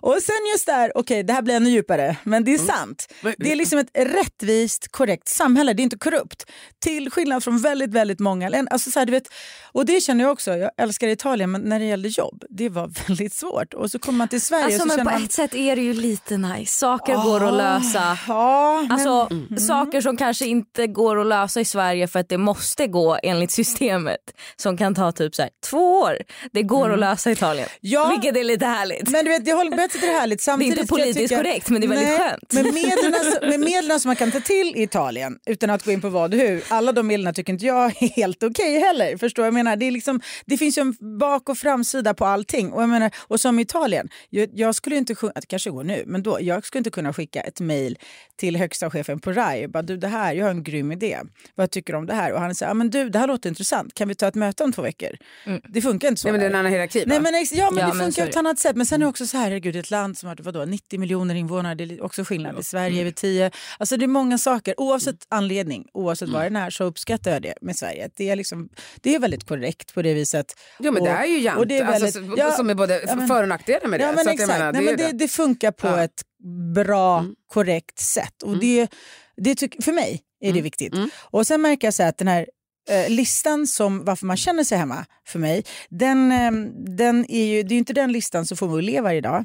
och 0.00 0.18
sen 0.22 0.34
just 0.54 0.66
där, 0.66 0.92
okej 0.94 1.22
det 1.22 1.32
här 1.32 1.42
blir 1.42 1.54
ännu 1.54 1.70
djupare, 1.70 2.16
men 2.24 2.44
det 2.44 2.54
är 2.54 2.58
sant. 2.58 3.14
Men- 3.20 3.34
Det 3.38 3.52
är 3.52 3.56
liksom 3.56 3.78
ett 3.78 3.90
rättvist, 3.94 4.88
korrekt 4.92 5.28
samhälle. 5.28 5.72
Det 5.72 5.80
är 5.82 5.84
inte 5.84 5.98
korrupt. 5.98 6.44
Till 6.78 7.10
skillnad 7.10 7.44
från 7.44 7.58
väldigt, 7.58 7.90
väldigt 7.90 8.20
många 8.20 8.48
länder. 8.48 8.72
Alltså, 8.72 8.90
så 8.90 8.98
här, 8.98 9.06
du 9.06 9.12
vet, 9.12 9.28
och 9.72 9.86
det 9.86 10.00
känner 10.00 10.24
jag 10.24 10.32
också. 10.32 10.56
Jag 10.56 10.70
älskar 10.76 11.08
Italien, 11.08 11.50
men 11.50 11.60
när 11.60 11.78
det 11.78 11.84
gällde 11.84 12.08
jobb, 12.08 12.44
det 12.50 12.68
var 12.68 12.88
väldigt 13.08 13.32
svårt. 13.34 13.74
Och 13.74 13.90
så 13.90 13.98
kommer 13.98 14.16
man 14.18 14.28
till 14.28 14.40
Sverige 14.40 14.64
Alltså, 14.64 14.86
men 14.86 14.98
på 14.98 15.04
man... 15.04 15.24
ett 15.24 15.32
sätt 15.32 15.54
är 15.54 15.76
det 15.76 15.82
ju 15.82 15.92
lite 15.94 16.36
nice. 16.36 16.72
Saker 16.78 17.14
går 17.30 17.48
att 17.48 17.54
lösa. 17.54 18.18
Ja, 18.28 18.80
men, 18.82 18.92
Alltså 18.92 19.28
saker 19.66 20.00
som 20.00 20.16
kanske 20.16 20.46
inte 20.46 20.86
går 20.86 21.20
att 21.20 21.26
lösa 21.26 21.60
i 21.60 21.64
Sverige 21.64 22.08
för 22.08 22.20
att 22.20 22.28
det 22.28 22.38
måste 22.38 22.86
gå 22.86 23.18
enligt 23.22 23.50
systemet. 23.50 24.20
Som 24.56 24.76
kan 24.76 24.94
ta 24.94 25.12
typ 25.12 25.34
så 25.34 25.42
här, 25.42 25.50
två 25.70 25.98
år. 26.00 26.16
Det 26.52 26.62
går 26.62 26.92
att 26.92 26.98
lösa 26.98 27.30
i 27.30 27.32
Italien. 27.32 27.68
Ja. 27.80 28.08
Vilket 28.08 28.36
är 28.36 28.44
lite 28.44 28.66
härligt. 28.66 29.08
Men 29.10 29.24
du 29.24 29.30
vet, 29.30 29.46
jag 29.46 29.56
håller 29.56 29.70
med 29.70 29.90
det 30.00 30.06
är 30.06 30.20
härligt. 30.20 30.40
Samtidigt 30.48 30.78
inte 30.78 30.88
kan 30.88 30.98
jag 30.98 31.04
politiskt 31.06 31.28
tycka- 31.28 31.42
korrekt, 31.42 31.70
men 31.70 31.80
det 31.80 31.86
är 31.86 31.88
väldigt 31.88 32.08
Nej, 32.08 32.18
skönt. 32.18 32.52
Men 32.52 32.64
medlen, 32.74 33.14
med 33.50 33.60
medlen 33.60 34.00
som 34.00 34.08
man 34.08 34.16
kan 34.16 34.30
ta 34.30 34.40
till 34.40 34.72
i 34.76 34.82
Italien, 34.82 35.38
utan 35.46 35.70
att 35.70 35.84
gå 35.84 35.90
in 35.92 36.00
på 36.00 36.08
vad 36.08 36.34
och 36.34 36.40
hur, 36.40 36.62
alla 36.68 36.92
de 36.92 37.06
medlen 37.06 37.34
tycker 37.34 37.52
inte 37.52 37.66
jag 37.66 37.84
är 38.02 38.08
helt 38.08 38.42
okej 38.42 38.78
heller. 38.80 39.16
Förstår 39.16 39.44
jag 39.44 39.54
menar? 39.54 39.76
Det, 39.76 39.86
är 39.86 39.90
liksom, 39.90 40.20
det 40.46 40.58
finns 40.58 40.78
ju 40.78 40.80
en 40.80 41.18
bak 41.18 41.48
och 41.48 41.58
framsida 41.58 42.14
på 42.14 42.24
allting. 42.26 42.72
Och, 42.72 42.82
jag 42.82 42.88
menar, 42.88 43.10
och 43.18 43.40
som 43.40 43.58
i 43.58 43.62
Italien, 43.62 44.08
jag, 44.30 44.48
jag 44.52 44.74
skulle 44.74 44.96
inte, 44.96 45.14
sjung- 45.14 45.32
det 45.34 45.46
kanske 45.46 45.70
går 45.70 45.84
nu, 45.84 46.04
men 46.06 46.22
då, 46.22 46.38
jag 46.40 46.64
skulle 46.66 46.78
inte 46.78 46.90
kunna 46.90 47.12
skicka 47.18 47.40
ett 47.40 47.60
mejl 47.60 47.98
till 48.36 48.56
högsta 48.56 48.90
chefen 48.90 49.20
på 49.20 49.32
RAI. 49.32 49.68
Bara, 49.68 49.82
du, 49.82 49.96
det 49.96 50.08
här, 50.08 50.32
jag 50.34 50.44
har 50.44 50.50
en 50.50 50.62
grym 50.62 50.92
idé. 50.92 51.18
Vad 51.54 51.70
tycker 51.70 51.92
du 51.92 51.98
om 51.98 52.06
det 52.06 52.14
här? 52.14 52.32
Och 52.32 52.40
han 52.40 52.54
säger, 52.54 52.70
ah, 52.70 52.74
men 52.74 52.90
du, 52.90 53.08
det 53.10 53.18
här 53.18 53.26
låter 53.26 53.48
intressant. 53.48 53.94
Kan 53.94 54.08
vi 54.08 54.14
ta 54.14 54.28
ett 54.28 54.34
möte 54.34 54.64
om 54.64 54.72
två 54.72 54.82
veckor? 54.82 55.10
Det 55.68 55.82
funkar 55.82 56.08
inte 56.08 56.20
så. 56.20 56.26
Nej, 56.28 56.32
men 56.32 56.40
det 56.40 56.46
är 56.46 56.50
en 56.50 56.56
annan 56.56 56.72
hierarki. 56.72 57.04
Nej, 57.06 57.20
men, 57.20 57.34
ex- 57.34 57.52
ja, 57.52 57.70
men 57.70 57.80
Ja, 57.80 57.88
det 57.90 57.94
men 57.94 58.06
funkar 58.06 58.22
på 58.22 58.28
ett 58.28 58.32
det. 58.32 58.38
annat 58.38 58.58
sätt. 58.58 58.76
Men 58.76 58.86
sen 58.86 59.02
är 59.02 59.06
det 59.06 59.10
också 59.10 59.26
så 59.26 59.36
här, 59.36 59.44
herregud, 59.44 59.76
ett 59.76 59.90
land 59.90 60.18
som 60.18 60.28
har 60.28 60.36
vadå, 60.40 60.64
90 60.64 61.00
miljoner 61.00 61.34
invånare, 61.34 61.74
det 61.74 61.84
är 61.84 62.02
också 62.04 62.24
skillnad. 62.24 62.60
I 62.60 62.62
Sverige 62.62 63.00
är 63.00 63.04
vi 63.04 63.12
10. 63.12 63.50
Alltså 63.78 63.96
det 63.96 64.04
är 64.04 64.06
många 64.06 64.38
saker, 64.38 64.74
oavsett 64.80 65.16
anledning, 65.28 65.86
oavsett 65.94 66.28
vad 66.28 66.42
den 66.42 66.56
är, 66.56 66.70
så 66.70 66.84
uppskattar 66.84 67.30
jag 67.30 67.42
det 67.42 67.54
med 67.60 67.76
Sverige. 67.76 68.10
Det 68.16 68.30
är, 68.30 68.36
liksom, 68.36 68.68
det 69.00 69.14
är 69.14 69.18
väldigt 69.18 69.48
korrekt 69.48 69.94
på 69.94 70.02
det 70.02 70.14
viset. 70.14 70.46
Jo 70.78 70.92
men 70.92 71.02
Och- 71.02 71.08
det 71.08 71.14
är 71.14 71.26
ju 71.26 71.38
jant. 71.40 71.58
och 71.58 71.66
det 71.66 71.78
är 71.78 71.84
väldigt- 71.84 72.16
alltså, 72.16 72.34
ja, 72.36 72.52
som 72.52 72.70
är 72.70 72.74
både 72.74 73.02
ja, 73.06 73.14
men- 73.14 73.28
för 73.28 73.42
och 73.42 73.48
nackdelar 73.48 73.88
med 73.88 74.00
det. 74.00 74.04
Ja, 74.04 74.12
men 74.12 74.16
Så 74.16 74.20
att 74.20 74.26
jag 74.26 74.34
exakt. 74.34 74.58
menar, 74.58 74.72
Nej, 74.72 74.80
är 74.82 74.96
men 74.96 75.06
ju 75.06 75.12
det, 75.12 75.18
det 75.18 75.28
funkar 75.28 75.70
på 75.72 75.86
Ja. 75.86 75.92
Mm. 75.92 76.04
ett 76.04 76.22
bra, 76.74 77.26
korrekt 77.46 77.98
sätt. 77.98 78.42
Och 78.42 78.58
det, 78.58 78.88
det 79.36 79.54
tyck, 79.54 79.84
för 79.84 79.92
mig 79.92 80.20
är 80.40 80.52
det 80.52 80.60
viktigt. 80.60 80.94
Mm. 80.94 81.10
Och 81.30 81.46
sen 81.46 81.62
märker 81.62 81.86
jag 81.86 81.94
så 81.94 82.02
att 82.02 82.18
den 82.18 82.28
här 82.28 82.46
eh, 82.90 83.10
listan 83.10 83.66
som 83.66 84.04
varför 84.04 84.26
man 84.26 84.36
känner 84.36 84.64
sig 84.64 84.78
hemma 84.78 85.06
för 85.26 85.38
mig, 85.38 85.64
den, 85.88 86.32
eh, 86.32 86.50
den 86.96 87.30
är 87.30 87.44
ju, 87.44 87.62
det 87.62 87.68
är 87.72 87.74
ju 87.74 87.78
inte 87.78 87.92
den 87.92 88.12
listan 88.12 88.46
som 88.46 88.56
får 88.56 88.68
mig 88.68 88.78
att 88.78 88.84
leva 88.84 89.14
idag. 89.14 89.44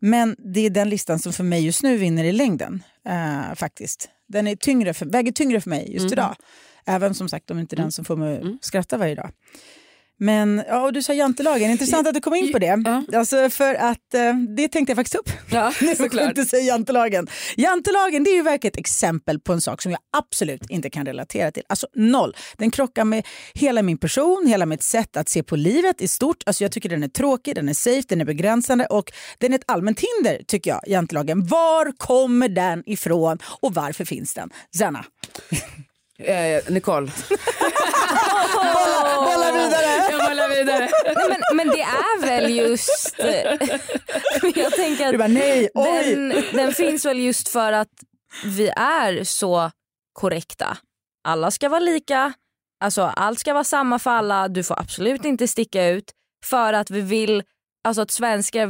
Men 0.00 0.36
det 0.54 0.60
är 0.66 0.70
den 0.70 0.88
listan 0.88 1.18
som 1.18 1.32
för 1.32 1.44
mig 1.44 1.64
just 1.66 1.82
nu 1.82 1.96
vinner 1.96 2.24
i 2.24 2.32
längden. 2.32 2.82
eh, 3.08 3.54
faktiskt. 3.54 4.08
Den 4.28 4.46
är 4.46 4.56
tyngre 4.56 4.94
för, 4.94 5.06
väger 5.06 5.32
tyngre 5.32 5.60
för 5.60 5.70
mig 5.70 5.92
just 5.92 6.02
Mm. 6.04 6.12
idag. 6.12 6.36
Även 6.86 7.14
som 7.14 7.28
sagt 7.28 7.50
om 7.50 7.58
inte 7.58 7.76
den 7.76 7.92
som 7.92 8.04
får 8.04 8.16
mig 8.16 8.38
att 8.38 8.64
skratta 8.64 8.96
varje 8.96 9.14
dag. 9.14 9.30
Men 10.20 10.62
ja, 10.68 10.80
och 10.82 10.92
du 10.92 11.02
sa 11.02 11.12
jantelagen, 11.14 11.70
intressant 11.70 12.08
att 12.08 12.14
du 12.14 12.20
kom 12.20 12.34
in 12.34 12.52
på 12.52 12.58
det. 12.58 12.82
Ja. 12.84 13.18
Alltså 13.18 13.50
för 13.50 13.74
att 13.74 14.14
eh, 14.14 14.34
det 14.56 14.68
tänkte 14.68 14.90
jag 14.90 14.96
faktiskt 14.96 15.14
upp. 15.14 15.30
Ja, 15.50 15.72
såklart. 15.96 16.48
säga 16.48 16.62
jantelagen. 16.62 17.26
Jantelagen 17.56 18.24
det 18.24 18.30
är 18.30 18.34
ju 18.34 18.42
verkligen 18.42 18.72
ett 18.72 18.78
exempel 18.78 19.40
på 19.40 19.52
en 19.52 19.60
sak 19.60 19.82
som 19.82 19.92
jag 19.92 20.00
absolut 20.16 20.70
inte 20.70 20.90
kan 20.90 21.06
relatera 21.06 21.50
till. 21.50 21.62
Alltså 21.68 21.86
noll. 21.94 22.36
Den 22.56 22.70
krockar 22.70 23.04
med 23.04 23.26
hela 23.54 23.82
min 23.82 23.98
person, 23.98 24.46
hela 24.46 24.66
mitt 24.66 24.82
sätt 24.82 25.16
att 25.16 25.28
se 25.28 25.42
på 25.42 25.56
livet 25.56 26.00
i 26.00 26.08
stort. 26.08 26.42
Alltså 26.46 26.64
jag 26.64 26.72
tycker 26.72 26.88
den 26.88 27.02
är 27.02 27.08
tråkig, 27.08 27.54
den 27.54 27.68
är 27.68 27.74
safe, 27.74 28.02
den 28.08 28.20
är 28.20 28.24
begränsande 28.24 28.86
och 28.86 29.12
den 29.38 29.52
är 29.52 29.56
ett 29.58 29.64
allmänt 29.66 30.00
hinder 30.00 30.42
tycker 30.46 30.70
jag, 30.70 30.80
jantelagen. 30.86 31.46
Var 31.46 31.92
kommer 31.96 32.48
den 32.48 32.82
ifrån 32.86 33.38
och 33.60 33.74
varför 33.74 34.04
finns 34.04 34.34
den? 34.34 34.50
Zanna. 34.76 35.04
Eh, 36.18 36.72
Nicole. 36.72 37.10
Bolla, 38.54 39.24
bolla 39.24 39.52
vidare! 39.52 39.93
Vidare. 40.58 40.90
Nej, 41.04 41.28
men, 41.28 41.56
men 41.56 41.68
det 41.68 41.82
är 41.82 42.20
väl 42.20 42.56
just... 42.56 43.16
jag 44.56 44.72
tänker 44.72 45.04
Du 45.04 45.10
att 45.12 45.18
bara 45.18 45.28
nej, 45.28 45.70
oj! 45.74 46.14
den, 46.14 46.44
den 46.52 46.72
finns 46.74 47.04
väl 47.04 47.18
just 47.18 47.48
för 47.48 47.72
att 47.72 47.88
vi 48.44 48.68
är 48.76 49.24
så 49.24 49.70
korrekta. 50.12 50.78
Alla 51.28 51.50
ska 51.50 51.68
vara 51.68 51.80
lika, 51.80 52.32
alltså 52.84 53.02
allt 53.02 53.38
ska 53.38 53.52
vara 53.52 53.64
samma 53.64 53.98
för 53.98 54.10
alla, 54.10 54.48
du 54.48 54.62
får 54.64 54.80
absolut 54.80 55.24
inte 55.24 55.48
sticka 55.48 55.88
ut. 55.88 56.10
För 56.44 56.72
att 56.72 56.90
vi 56.90 57.00
vill, 57.00 57.42
alltså 57.88 58.02
att 58.02 58.10
svenskar 58.10 58.68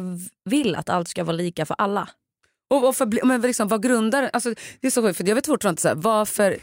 vill 0.50 0.74
att 0.76 0.88
allt 0.88 1.08
ska 1.08 1.24
vara 1.24 1.36
lika 1.36 1.66
för 1.66 1.76
alla. 1.78 2.08
Och 2.74 2.80
varför, 2.82 3.06
bli- 3.06 3.20
men 3.24 3.40
liksom, 3.40 3.68
vad 3.68 3.82
grundar 3.82 4.30
alltså, 4.32 4.54
Det 4.80 4.86
är 4.86 4.90
så 4.90 5.02
sjukt, 5.02 5.16
för 5.16 5.28
jag 5.28 5.34
vet 5.34 5.46
fortfarande 5.46 5.72
inte 5.72 5.82
så 5.82 5.88
här, 5.88 5.94
varför 5.94 6.58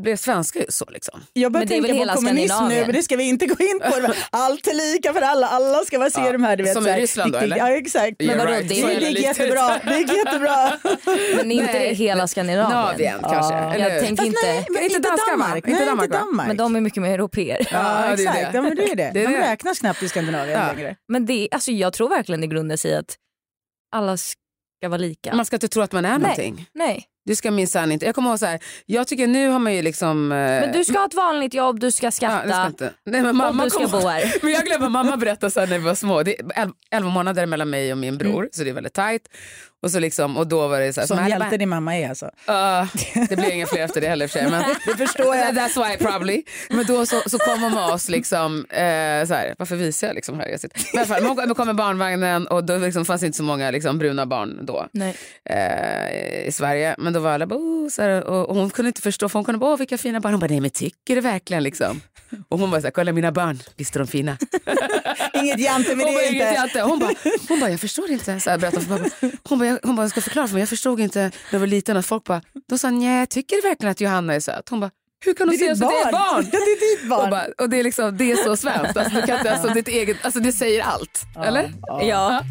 blev 0.00 0.16
svenskar 0.16 0.64
så 0.68 0.84
liksom? 0.90 1.20
Jag 1.32 1.52
börjar 1.52 1.66
Men 1.66 1.68
det 1.68 1.76
är 1.76 1.80
väl 1.80 1.88
tänka 1.90 2.00
hela 2.00 2.12
på 2.14 2.18
kommunism 2.20 2.64
nu 2.68 2.80
men 2.80 2.92
det 2.92 3.02
ska 3.02 3.16
vi 3.16 3.24
inte 3.28 3.46
gå 3.46 3.64
in 3.64 3.80
på. 3.80 4.12
Allt 4.30 4.66
är 4.66 4.74
lika 4.94 5.12
för 5.12 5.20
alla, 5.22 5.46
alla 5.46 5.84
ska 5.84 5.98
vara 5.98 6.10
se 6.10 6.20
Ja, 6.20 6.32
de 6.32 6.42
här 6.44 6.56
du 6.56 6.64
vet. 6.64 6.72
som 6.74 6.84
så 6.84 6.90
i 6.90 6.92
Ryssland 7.00 7.32
då, 7.32 7.38
eller? 7.38 7.56
Ja 7.56 7.70
exakt. 7.76 8.20
You're 8.20 8.38
vadå, 8.38 8.50
right. 8.50 8.68
det 8.68 8.74
Det, 8.74 8.94
är 8.94 9.10
gick 9.10 9.18
jättebra. 9.20 9.78
Det 9.84 9.98
gick 9.98 10.12
jättebra. 10.12 10.72
Men 11.36 11.50
inte 11.52 11.72
Nej. 11.72 11.88
det 11.88 11.94
hela 11.94 12.26
Skandinavien. 12.28 12.70
Navien 12.80 13.18
kanske? 13.22 13.54
Ja. 13.54 13.74
Eller? 13.74 13.90
Jag 13.90 14.04
tänker 14.04 14.24
inte, 14.24 14.40
nej, 14.46 14.66
men 14.70 14.82
Inte? 14.82 14.98
Danmark. 15.30 15.56
Inte 15.56 15.70
Nej, 15.70 15.86
Danmark, 15.86 16.04
inte 16.04 16.18
va? 16.18 16.24
Danmark. 16.24 16.46
men 16.48 16.56
de 16.56 16.76
är 16.76 16.80
mycket 16.80 17.02
mer 17.02 17.14
europeer. 17.14 17.68
Ja, 17.72 18.00
Ja, 18.10 18.16
det 18.16 18.22
är 18.24 18.28
exakt. 18.28 18.52
det. 18.52 18.56
Ja, 18.58 18.62
men 18.62 18.76
det 18.76 18.82
är 18.84 18.96
det. 18.96 19.10
Det 19.14 19.20
är 19.24 19.28
de 19.28 19.32
det. 19.34 19.40
räknas 19.40 19.78
knappt 19.78 20.02
i 20.02 20.08
Skandinavien 20.08 20.60
Ja. 20.60 20.72
längre. 20.76 20.96
Men 21.08 21.26
det, 21.26 21.48
alltså 21.50 21.70
jag 21.72 21.92
tror 21.92 22.08
verkligen 22.08 22.40
det 22.40 22.46
grundar 22.46 22.76
sig 22.76 22.90
i 22.90 22.94
att 22.94 23.16
alla 23.96 24.16
ska 24.16 24.88
vara 24.88 24.98
lika. 24.98 25.34
Man 25.34 25.44
ska 25.46 25.56
inte 25.56 25.68
tro 25.68 25.82
att 25.82 25.92
man 25.92 26.04
är 26.04 26.18
någonting. 26.18 26.66
Nej. 26.74 27.04
Du 27.24 27.36
ska 27.36 27.50
minsann 27.50 27.92
inte. 27.92 28.06
Jag 28.06 28.14
kommer 28.14 28.30
ihåg 28.30 28.38
så 28.38 28.46
här, 28.46 28.60
jag 28.86 29.06
tycker 29.06 29.26
nu 29.26 29.48
har 29.48 29.58
man 29.58 29.74
ju 29.74 29.82
liksom... 29.82 30.32
eh, 30.32 30.36
Men 30.38 30.72
du 30.72 30.84
ska 30.84 30.98
ha 30.98 31.06
ett 31.06 31.14
vanligt 31.14 31.54
jobb, 31.54 31.80
du 31.80 31.90
ska 31.90 32.06
Ja, 32.06 32.10
skatta 32.10 32.42
det 32.46 32.52
ska 32.52 32.66
inte. 32.66 32.84
Nej, 33.06 33.20
men 33.20 33.26
och 33.28 33.34
mamma 33.36 33.64
du 33.64 33.70
ska 33.70 33.88
kom- 33.88 34.00
bo 34.00 34.08
här. 34.08 34.34
Men 34.42 34.52
jag 34.52 34.64
glömmer 34.64 34.88
mamma 34.88 35.16
berättade 35.16 35.50
så 35.50 35.60
här 35.60 35.66
när 35.66 35.78
vi 35.78 35.84
var 35.84 35.94
små. 35.94 36.22
Det 36.22 36.40
är 36.40 36.62
el- 36.62 36.72
elva 36.90 37.10
månader 37.10 37.46
mellan 37.46 37.70
mig 37.70 37.92
och 37.92 37.98
min 37.98 38.18
bror 38.18 38.38
Mm. 38.38 38.48
så 38.52 38.64
det 38.64 38.70
är 38.70 38.74
väldigt 38.74 38.92
tajt. 38.94 39.22
Och, 39.82 39.90
så 39.90 39.98
liksom, 39.98 40.36
och 40.36 40.46
då 40.46 40.68
var 40.68 40.80
det 40.80 40.92
så 40.92 41.00
här, 41.00 41.06
Som 41.08 41.16
så 41.16 41.22
här, 41.22 41.30
hjälte 41.30 41.56
din 41.56 41.68
mamma 41.68 41.96
är 41.96 42.08
alltså. 42.08 42.24
Uh, 42.26 42.84
det 43.28 43.36
blir 43.36 43.50
inga 43.52 43.66
fler 43.66 43.84
efter 43.84 44.00
det 44.00 44.08
heller 44.08 44.24
i 44.24 44.26
och 44.26 44.30
för 44.30 44.38
sig. 44.38 44.50
Men 44.50 44.62
det 44.86 45.06
förstår 45.06 45.36
jag. 45.36 45.54
That's 45.54 45.88
why 45.88 45.96
probably. 45.96 46.42
Men 46.70 46.86
då 46.86 47.06
så, 47.06 47.20
så 47.26 47.38
kom 47.38 47.62
hon 47.62 47.74
med 47.74 47.84
oss 47.84 48.08
liksom, 48.08 48.64
eh, 48.70 48.76
så 49.26 49.34
här, 49.34 49.54
varför 49.58 49.76
visar 49.76 50.06
jag 50.06 50.14
liksom 50.14 50.38
här? 50.40 50.48
Jag 50.48 50.60
sitter. 50.60 50.80
Men 50.92 51.00
i 51.00 51.04
alla 51.04 51.14
fall, 51.14 51.24
hon 51.36 51.48
då 51.48 51.54
kom 51.54 51.66
med 51.66 51.76
barnvagnen 51.76 52.46
och 52.46 52.64
då 52.64 52.78
liksom 52.78 53.04
fanns 53.04 53.22
inte 53.22 53.36
så 53.36 53.42
många 53.42 53.70
liksom, 53.70 53.98
bruna 53.98 54.26
barn 54.26 54.58
då 54.66 54.86
Nej. 54.92 55.16
eh, 55.44 56.46
i 56.48 56.52
Sverige. 56.52 56.94
Men 56.98 57.09
då 57.12 57.20
var 57.20 57.30
alla 57.32 57.46
bara, 57.46 57.58
oh, 57.58 57.88
så 57.88 58.02
här, 58.02 58.24
och, 58.24 58.48
och 58.48 58.56
hon 58.56 58.70
kunde 58.70 58.86
inte 58.88 59.02
förstå 59.02 59.28
för 59.28 59.38
hon 59.38 59.44
kunde 59.44 59.58
bara, 59.58 59.72
åh 59.72 59.78
vilka 59.78 59.98
fina 59.98 60.20
barn. 60.20 60.32
Hon 60.32 60.40
bara, 60.40 60.46
nej 60.50 60.60
men 60.60 60.70
tycker 60.70 61.14
du 61.14 61.20
verkligen 61.20 61.62
liksom? 61.62 62.00
Och 62.48 62.58
hon 62.58 62.70
bara, 62.70 62.80
så 62.80 62.86
här, 62.86 62.92
kolla 62.92 63.12
mina 63.12 63.32
barn, 63.32 63.58
visst 63.76 63.94
är 63.96 64.00
de 64.00 64.06
fina? 64.08 64.36
Inget 65.34 65.60
jante 65.60 65.96
med 65.96 66.06
Hon 66.06 66.14
bara, 66.14 66.20
det 66.22 66.28
inget 66.28 66.42
inte. 66.42 66.54
hjälte. 66.54 66.80
Hon 66.82 66.98
bara, 66.98 67.12
hon 67.48 67.60
bara, 67.60 67.70
jag 67.70 67.80
förstår 67.80 68.10
inte. 68.10 68.40
Så 68.40 68.50
här, 68.50 68.58
berättade 68.58 68.86
för 68.86 68.98
pappa. 68.98 69.36
Hon 69.48 69.58
bara, 69.58 69.68
jag, 69.68 69.78
hon 69.82 69.96
bara, 69.96 70.02
jag 70.02 70.10
ska 70.10 70.20
förklara 70.20 70.46
för 70.48 70.54
mig. 70.54 70.60
Jag 70.62 70.68
förstod 70.68 71.00
inte 71.00 71.20
när 71.20 71.30
jag 71.50 71.60
var 71.60 71.66
liten 71.66 71.96
att 71.96 72.06
folk 72.06 72.24
bara, 72.24 72.42
de 72.68 72.78
sa, 72.78 72.90
nej, 72.90 73.26
tycker 73.26 73.56
du 73.56 73.62
verkligen 73.62 73.90
att 73.92 74.00
Johanna 74.00 74.34
är 74.34 74.40
söt? 74.40 74.68
Hon 74.68 74.80
bara, 74.80 74.90
hur 75.24 75.34
kan 75.34 75.48
hon 75.48 75.58
säga 75.58 75.76
så? 75.76 75.88
Det 75.88 75.94
är 75.94 76.06
ett 76.06 76.12
barn. 76.12 76.44
Ja, 76.44 76.50
det 76.50 76.56
är 76.56 76.96
ditt 76.96 77.02
Och, 77.02 77.08
barn. 77.18 77.30
bara, 77.30 77.46
och 77.58 77.70
det, 77.70 77.80
är 77.80 77.84
liksom, 77.84 78.16
det 78.16 78.32
är 78.32 78.36
så 78.36 78.56
svenskt. 78.56 78.96
Alltså, 78.96 79.14
du 79.20 79.26
kan 79.26 79.36
inte, 79.38 79.52
alltså, 79.52 79.68
ditt 79.74 79.88
eget, 79.88 80.16
alltså, 80.22 80.40
det 80.40 80.52
säger 80.52 80.82
allt. 80.82 81.22
Eller? 81.44 81.72
Ja. 82.02 82.42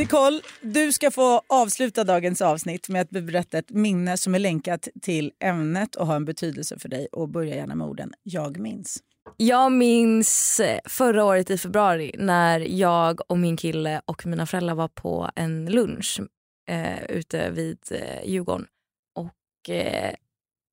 Nicole, 0.00 0.40
du 0.60 0.92
ska 0.92 1.10
få 1.10 1.42
avsluta 1.46 2.04
dagens 2.04 2.42
avsnitt 2.42 2.88
med 2.88 3.02
att 3.02 3.10
berätta 3.10 3.58
ett 3.58 3.70
minne 3.70 4.16
som 4.16 4.34
är 4.34 4.38
länkat 4.38 4.88
till 5.02 5.32
ämnet 5.40 5.94
och 5.94 6.06
har 6.06 6.16
en 6.16 6.24
betydelse 6.24 6.78
för 6.78 6.88
dig. 6.88 7.06
Och 7.12 7.28
börja 7.28 7.56
gärna 7.56 7.74
med 7.74 7.86
orden 7.86 8.12
“jag 8.22 8.58
minns”. 8.58 8.98
Jag 9.36 9.72
minns 9.72 10.60
eh, 10.60 10.80
förra 10.84 11.24
året 11.24 11.50
i 11.50 11.58
februari 11.58 12.14
när 12.18 12.60
jag 12.60 13.30
och 13.30 13.38
min 13.38 13.56
kille 13.56 14.02
och 14.04 14.26
mina 14.26 14.46
föräldrar 14.46 14.74
var 14.74 14.88
på 14.88 15.30
en 15.34 15.66
lunch 15.66 16.20
eh, 16.68 17.04
ute 17.04 17.50
vid 17.50 17.78
eh, 17.90 18.30
Djurgården. 18.30 18.66
Och 19.14 19.70
eh, 19.70 20.14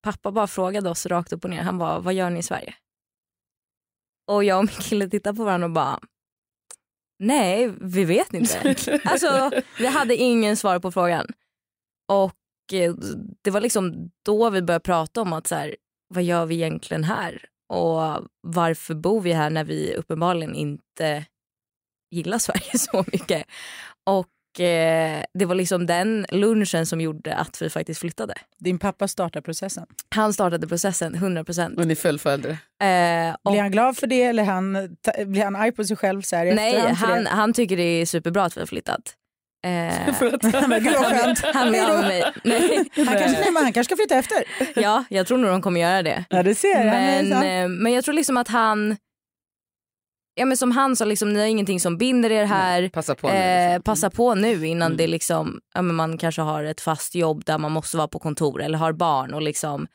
pappa 0.04 0.32
bara 0.32 0.48
frågade 0.48 0.90
oss 0.90 1.06
rakt 1.06 1.34
upp 1.34 1.44
och 1.44 1.50
ner. 1.50 1.62
Han 1.62 1.78
var 1.78 2.00
vad 2.00 2.14
gör 2.14 2.30
ni 2.30 2.40
i 2.40 2.44
Sverige? 2.44 2.74
Och 4.28 4.44
jag 4.44 4.58
och 4.58 4.66
min 4.66 4.84
kille 4.84 5.10
tittade 5.10 5.38
på 5.38 5.44
varandra 5.44 5.66
och 5.66 5.74
bara 5.74 6.00
nej, 7.20 7.74
vi 7.82 8.06
vet 8.06 8.34
inte. 8.34 8.76
alltså, 9.04 9.52
vi 9.80 9.88
hade 9.88 10.16
ingen 10.16 10.58
svar 10.58 10.80
på 10.80 10.92
frågan. 10.92 11.28
Och 12.12 12.74
eh, 12.74 12.94
det 13.42 13.52
var 13.52 13.62
liksom 13.62 14.12
då 14.26 14.50
vi 14.50 14.62
började 14.62 14.84
prata 14.84 15.22
om 15.22 15.34
att 15.34 15.48
så 15.48 15.56
här, 15.56 15.76
vad 16.14 16.24
gör 16.24 16.46
vi 16.46 16.56
egentligen 16.56 17.04
här? 17.04 17.46
Och 17.74 18.28
varför 18.42 18.94
bor 18.96 19.22
vi 19.22 19.34
här 19.34 19.50
när 19.50 19.64
vi 19.64 19.96
uppenbarligen 19.96 20.56
inte 20.56 21.26
gillar 22.12 22.38
Sverige 22.38 22.78
så 22.78 23.06
mycket? 23.12 23.46
Och 24.04 24.28
eh, 24.60 25.24
det 25.34 25.46
var 25.46 25.56
liksom 25.56 25.86
den 25.86 26.26
lunchen 26.30 26.86
som 26.86 27.02
gjorde 27.02 27.36
att 27.36 27.62
vi 27.62 27.70
faktiskt 27.70 28.00
flyttade. 28.00 28.34
Din 28.60 28.80
pappa 28.80 29.08
startar 29.08 29.42
processen. 29.42 29.86
Han 30.16 30.34
startade 30.34 30.68
processen 30.68 31.16
100 31.16 31.44
procent. 31.44 31.78
Och 31.80 31.88
ni 31.88 31.96
fullföljde. 31.96 32.50
Eh, 32.50 33.36
och 33.44 33.52
Blir 33.52 33.62
han 33.62 33.72
glad 33.72 33.98
för 33.98 34.08
det 34.08 34.24
eller 34.24 34.44
han, 34.44 34.96
ta- 35.02 35.26
blir 35.26 35.44
han 35.44 35.56
arg 35.56 35.72
på 35.72 35.84
sig 35.84 35.98
själv 35.98 36.22
så 36.22 36.36
här 36.36 36.46
nej, 36.54 36.80
han, 36.94 37.24
det? 37.24 37.30
han 37.30 37.54
tycker 37.54 37.78
det 37.78 37.84
är 37.84 38.06
superbra 38.06 38.44
att 38.44 38.58
vi 38.58 38.62
har 38.62 38.68
flyttat. 38.68 39.02
Eh, 39.66 39.94
Men 40.68 40.84
gud 40.84 40.94
vad 40.94 41.06
skönt. 41.06 41.40
han 41.54 41.72
vill 41.72 41.76
Hej 41.82 41.88
då. 41.88 41.94
av 41.94 42.00
med 42.00 42.08
mig. 42.08 42.24
Nej. 42.44 42.86
Han 42.96 43.06
kanske, 43.06 43.32
nej, 43.40 43.52
men 43.52 43.64
han 43.64 43.74
kanske 43.74 43.84
ska 43.84 43.96
flytta 43.96 44.16
efter. 44.16 44.44
Ja, 44.76 45.04
jag 45.10 45.28
tror 45.28 45.38
nog 45.38 45.50
de 45.52 45.62
kommer 45.62 45.82
göra 45.82 46.04
det. 46.04 46.26
Ja, 46.30 46.44
det 46.44 46.56
ser 46.56 46.68
jag. 46.78 46.86
Men, 46.86 47.30
Men, 47.30 47.64
eh, 47.64 47.70
men 47.70 47.94
jag 47.94 48.04
tror 48.04 48.14
liksom 48.14 48.38
att 48.38 48.48
han, 48.48 48.98
ja 50.38 50.46
men 50.46 50.58
som 50.58 50.72
han 50.72 50.96
sa, 50.96 51.06
liksom, 51.06 51.34
ni 51.34 51.40
har 51.40 51.46
ingenting 51.48 51.80
som 51.80 51.98
binder 51.98 52.30
er 52.32 52.46
här. 52.46 52.90
Passa 52.90 53.16
på 53.16 53.28
nu. 53.28 53.34
Eh, 53.34 53.70
liksom. 53.70 53.84
passa 53.84 54.10
på 54.10 54.36
nu 54.36 54.68
innan 54.68 54.86
Mm. 54.88 54.98
det 54.98 55.08
liksom, 55.08 55.60
ja, 55.74 55.82
men 55.82 55.96
man 55.96 56.18
kanske 56.18 56.42
har 56.42 56.64
ett 56.64 56.82
fast 56.82 57.16
jobb 57.16 57.46
där 57.46 57.58
man 57.58 57.72
måste 57.72 57.98
vara 57.98 58.08
på 58.08 58.20
kontor 58.20 58.62
eller 58.62 58.78
har 58.78 58.94
barn 58.94 59.34
och 59.34 59.42
liksom 59.42 59.88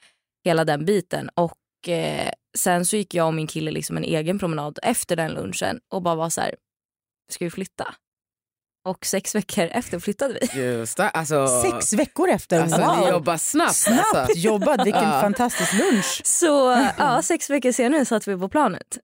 hela 0.44 0.64
den 0.64 0.84
biten. 0.84 1.28
Och 1.34 1.88
eh, 1.88 2.30
sen 2.58 2.84
så 2.86 2.96
gick 2.96 3.14
jag 3.14 3.26
och 3.26 3.34
min 3.34 3.46
kille 3.46 3.70
liksom 3.70 3.96
en 3.96 4.04
egen 4.04 4.38
promenad 4.38 4.78
efter 4.82 5.16
den 5.16 5.30
lunchen 5.32 5.80
och 5.92 6.02
bara 6.02 6.14
var 6.14 6.30
så 6.30 6.40
här, 6.40 6.54
ska 7.32 7.44
vi 7.44 7.50
flytta? 7.50 7.94
Och 8.88 9.06
sex 9.06 9.34
veckor 9.34 9.64
efter 9.72 9.98
flyttade 9.98 10.38
vi. 10.54 10.62
Just 10.62 10.96
det. 10.96 11.08
Alltså, 11.08 11.46
Sex 11.62 11.92
veckor 11.92 12.28
efter, 12.28 12.60
Alltså, 12.62 12.76
ni 12.94 13.00
wow. 13.00 13.08
jobbar 13.08 13.36
snabbt. 13.36 13.74
Snabbt 13.74 14.14
Alltså. 14.14 14.38
jobbat, 14.38 14.86
vilken 14.86 15.02
fantastisk 15.20 15.72
lunch. 15.74 16.20
Så 16.24 16.76
ja, 16.98 17.22
sex 17.22 17.50
veckor 17.50 17.72
senare 17.72 18.04
satt 18.04 18.28
vi 18.28 18.36
på 18.36 18.48
planet. 18.48 18.98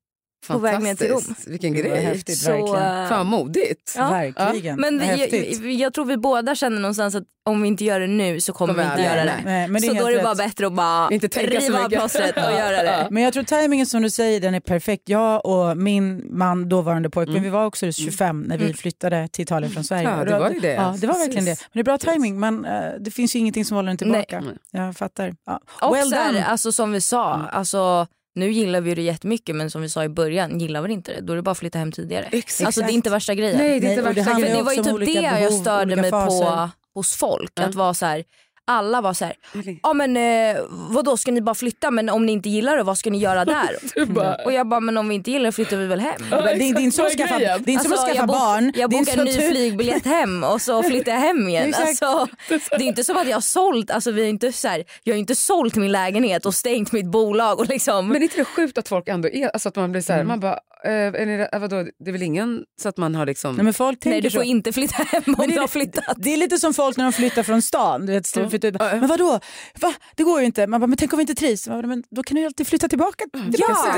På 0.47 0.59
väg 0.59 0.81
ner 0.83 0.95
till 0.95 1.09
Rom. 1.09 1.21
Fantastiskt. 1.21 1.49
Vilken 1.49 1.75
grej. 1.75 2.01
häftigt, 2.05 2.39
Så, 2.39 2.51
verkligen. 2.51 3.03
eh, 3.03 3.09
Fan 3.09 3.27
modigt. 3.27 3.95
Ja. 3.97 4.11
Verkligen. 4.11 4.81
Men 4.81 4.99
Vad 4.99 5.07
jag, 5.19 5.73
jag, 5.73 5.95
tror 5.95 6.05
vi 6.05 6.17
båda 6.17 6.55
känner 6.55 6.81
någonstans 6.81 7.15
att 7.15 7.25
om 7.45 7.63
vi 7.63 7.69
inte 7.69 7.85
gör 7.85 8.01
det 8.01 8.07
nu 8.07 8.41
så 8.41 8.53
kommer 8.53 8.75
Kommer 8.75 8.85
vi 8.85 8.91
inte 8.91 9.03
göra 9.15 9.25
det. 9.25 9.41
Nej, 9.45 9.69
men 9.69 9.83
det 9.83 9.89
så 9.89 9.95
då 9.95 10.07
är 10.07 10.17
det 10.17 10.23
bara 10.23 10.35
bättre 10.35 10.67
att 10.67 10.73
bara 10.73 11.11
Inte 11.11 11.27
riva 11.29 11.85
av 11.85 11.89
plåstret 11.89 12.37
och 12.37 12.43
göra 12.59 12.83
det. 12.83 13.09
Men 13.11 13.23
jag 13.23 13.33
tror 13.33 13.43
tajmingen 13.43 13.87
som 13.87 14.03
du 14.03 14.11
säger 14.11 14.41
den 14.41 14.55
är 14.55 14.61
perfekt. 14.61 15.09
Jag 15.09 15.47
och 15.47 15.77
min 15.77 16.39
man, 16.39 16.69
dåvarande 16.69 17.11
pojkvän, 17.11 17.37
Mm. 17.37 17.43
vi 17.45 17.51
var 17.51 17.67
också 17.67 17.93
25 17.93 18.41
när 18.43 18.59
vi 18.59 18.75
flyttade 18.75 19.29
till 19.29 19.43
Italien 19.43 19.73
från 19.73 19.85
Sverige. 19.85 20.11
Ja, 20.19 20.25
det 20.25 20.39
var 20.39 20.51
ju 20.51 20.61
det. 20.61 20.73
Ja, 20.73 20.95
det 21.01 21.07
var 21.07 21.15
verkligen 21.15 21.45
det. 21.45 21.51
Precis. 21.51 21.69
Men 21.73 21.79
det 21.79 21.81
är 21.81 21.85
bra 21.85 21.99
timing 22.13 22.41
men 22.41 22.65
eh, 22.65 22.81
det 23.01 23.11
finns 23.11 23.35
ju 23.37 23.39
ingenting 23.39 23.65
som 23.65 23.75
håller 23.77 23.89
den 23.89 23.97
tillbaka. 23.99 24.41
Nej. 24.41 24.55
Jag 24.71 24.97
fattar. 24.97 25.35
Ja. 25.47 25.61
Och 25.83 25.95
well 25.95 26.09
så 26.09 26.15
här, 26.17 26.27
done. 26.33 26.45
alltså, 26.45 26.73
som 26.73 26.93
vi 26.93 27.01
sa, 27.01 27.33
alltså, 27.53 28.07
nu 28.35 28.51
gillar 28.53 28.81
vi 28.81 28.95
det 28.95 29.03
jättemycket 29.03 29.57
men 29.57 29.71
som 29.71 29.83
vi 29.83 29.89
sa 29.89 30.05
i 30.05 30.09
början, 30.09 30.59
gillar 30.59 30.83
vi 30.83 30.93
inte 30.93 31.13
det 31.13 31.21
då 31.21 31.33
är 31.33 31.37
det 31.37 31.43
bara 31.43 31.51
att 31.51 31.59
flytta 31.59 31.79
hem 31.79 31.93
tidigare. 31.93 32.29
Exakt. 32.33 32.67
Alltså 32.67 32.81
det 32.81 32.93
är 32.93 32.95
inte 32.95 33.11
värsta 33.11 33.35
grejen. 33.35 33.59
Nej, 33.59 33.81
det 33.81 33.87
är 33.87 33.91
inte 33.91 34.03
Nej, 34.03 34.09
och 34.09 34.15
det 34.15 34.23
värsta 34.23 34.41
ju 34.41 34.55
det 34.55 34.63
var 34.63 34.73
ju 34.73 34.83
typ 34.83 35.15
det 35.15 35.41
jag 35.41 35.53
störde 35.53 35.97
mig 35.97 36.11
på 36.11 36.71
hos 36.95 37.17
folk. 37.17 37.53
Ja. 37.55 37.63
Att 37.63 37.75
vara 37.75 37.95
så 37.95 38.07
här, 38.07 38.25
alla 38.69 39.01
var 39.01 39.15
så 39.15 39.25
här, 39.25 39.35
ja 39.83 39.93
men 39.93 40.17
eh, 40.17 40.63
vadå 40.71 41.17
ska 41.17 41.33
ni 41.33 41.41
bara 41.41 41.55
flytta 41.55 41.91
men 41.91 42.09
om 42.09 42.27
ni 42.27 42.33
inte 42.33 42.49
gillar 42.49 42.77
det 42.77 42.83
vad 42.83 42.99
ska 42.99 43.11
ni 43.11 43.19
göra 43.19 43.45
där? 43.45 44.05
Bara, 44.07 44.35
Och 44.45 44.53
jag 44.53 44.69
bara, 44.69 44.81
men 44.81 44.97
om 44.97 45.09
vi 45.09 45.15
inte 45.15 45.31
gillar 45.31 45.45
det 45.47 45.53
flyttar 45.53 45.77
vi 45.77 45.87
väl 45.87 46.01
hem. 46.01 46.13
Det 46.31 46.37
är 46.37 46.43
det 46.59 46.65
är 46.65 46.81
inte 46.81 46.97
så 46.97 47.03
Vad 47.03 47.11
att 47.13 47.15
är 47.15 47.19
skaffa, 47.19 47.39
grejen? 47.39 47.63
det 47.65 47.71
är 47.71 47.73
inte 47.73 47.85
som 47.85 47.93
att 47.93 47.99
Alltså, 47.99 48.15
skaffa 48.15 48.23
jag 48.23 48.29
barn. 48.29 48.73
Jag 48.77 48.91
bokar 48.91 49.19
en 49.19 49.25
ny 49.25 49.31
att 49.31 49.37
du- 49.39 49.49
flygbiljett 49.51 50.05
hem 50.07 50.45
och 50.45 50.63
så 50.63 50.83
flyttar 50.83 51.13
jag 51.13 51.19
hem 51.21 51.49
igen. 51.49 51.75
Alltså, 51.89 52.27
det 52.49 52.75
är 52.77 52.81
inte 52.83 53.05
som 53.05 53.17
att 53.17 53.29
jag 53.29 53.37
har 53.37 53.41
sålt, 53.41 53.91
alltså, 53.91 54.11
vi 54.11 54.23
är 54.23 54.29
inte 54.29 54.53
så 54.53 54.69
här, 54.69 54.85
jag 55.05 55.15
har 55.15 55.19
inte 55.19 55.35
sålt 55.35 55.75
min 55.77 55.93
lägenhet 55.93 56.47
och 56.47 56.55
stängt 56.55 56.93
mitt 56.93 57.07
bolag. 57.11 57.59
Och 57.61 57.69
liksom, 57.69 58.09
Men 58.09 58.17
är 58.17 58.21
inte 58.23 58.37
det 58.37 58.45
sjukt 58.45 58.79
att 58.79 58.89
folk 58.89 59.09
ändå 59.09 59.29
är, 59.29 59.49
alltså 59.49 59.69
att 59.69 59.77
man 59.77 59.93
blir 59.93 60.03
så 60.03 60.13
här, 60.13 60.25
man 60.25 60.41
bara, 60.41 60.59
eh, 60.85 60.91
är 61.23 61.27
ni, 61.27 61.49
eh, 61.53 61.59
vadå, 61.61 61.77
det 61.99 62.11
är 62.11 62.13
väl 62.13 62.23
ingen 62.23 62.65
så 62.83 62.89
att 62.89 62.97
man 62.97 63.15
har 63.15 63.27
liksom... 63.27 63.55
Nej, 63.55 63.65
men 63.65 63.75
folk 63.75 64.01
tänker 64.01 64.11
nej 64.15 64.21
du 64.21 64.31
får 64.31 64.39
så. 64.39 64.45
inte 64.45 64.73
flytta 64.73 64.95
hem 65.03 65.23
om 65.27 65.35
Men 65.39 65.51
du 65.51 65.61
har 65.61 65.69
flyttat. 65.69 66.05
det 66.17 66.33
är 66.33 66.37
lite 66.37 66.59
som 66.59 66.75
folk 66.75 66.97
när 66.97 67.05
de 67.05 67.13
flyttar 67.13 67.43
från 67.43 67.63
stan. 67.63 68.07
Du 68.07 68.13
vet, 68.13 68.29
flyttar 68.29 68.69
ut. 68.69 68.77
Men 68.81 69.07
vadå? 69.07 69.41
Va? 69.81 69.95
Det 70.17 70.23
går 70.23 70.41
ju 70.41 70.47
inte. 70.47 70.67
Man 70.67 70.81
bara, 70.81 70.87
men 70.87 70.97
tänk 70.99 71.13
om 71.13 71.17
vi 71.17 71.21
inte 71.23 71.35
trivs? 71.35 71.69
Bara, 71.69 71.83
Men 71.87 72.05
då 72.11 72.23
kan 72.23 72.35
du 72.35 72.41
ju 72.41 72.47
alltid 72.47 72.67
flytta 72.67 72.89
tillbaka, 72.89 73.25
till 73.33 73.53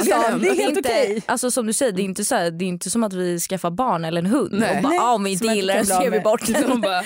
sälja 0.04 0.22
stan. 0.22 0.40
Det 0.40 0.48
är 0.48 0.54
helt 0.54 0.78
okej. 0.78 1.22
Alltså 1.26 1.50
som 1.50 1.66
du 1.66 1.72
säger, 1.72 1.92
det 1.92 2.02
är 2.02 2.04
inte, 2.04 2.24
så 2.24 2.34
här, 2.34 2.50
det 2.50 2.64
är 2.64 2.68
inte 2.68 2.90
som 2.90 3.04
att 3.04 3.12
vi 3.12 3.38
skaffar 3.40 3.70
barn 3.70 4.04
eller 4.04 4.18
en 4.22 4.26
hund 4.26 4.52
Nej. 4.52 4.76
och 4.76 4.82
bara, 4.82 4.88
Nej, 4.88 4.98
ah, 4.98 5.14
om 5.14 5.24
vi 5.24 5.30
inte 5.30 5.46
gillar 5.46 5.74
den 5.74 5.86
så 5.86 6.02
ger 6.02 6.10
vi 6.10 6.20
bort 6.20 6.46
den. 6.46 6.80
Bara, 6.80 7.02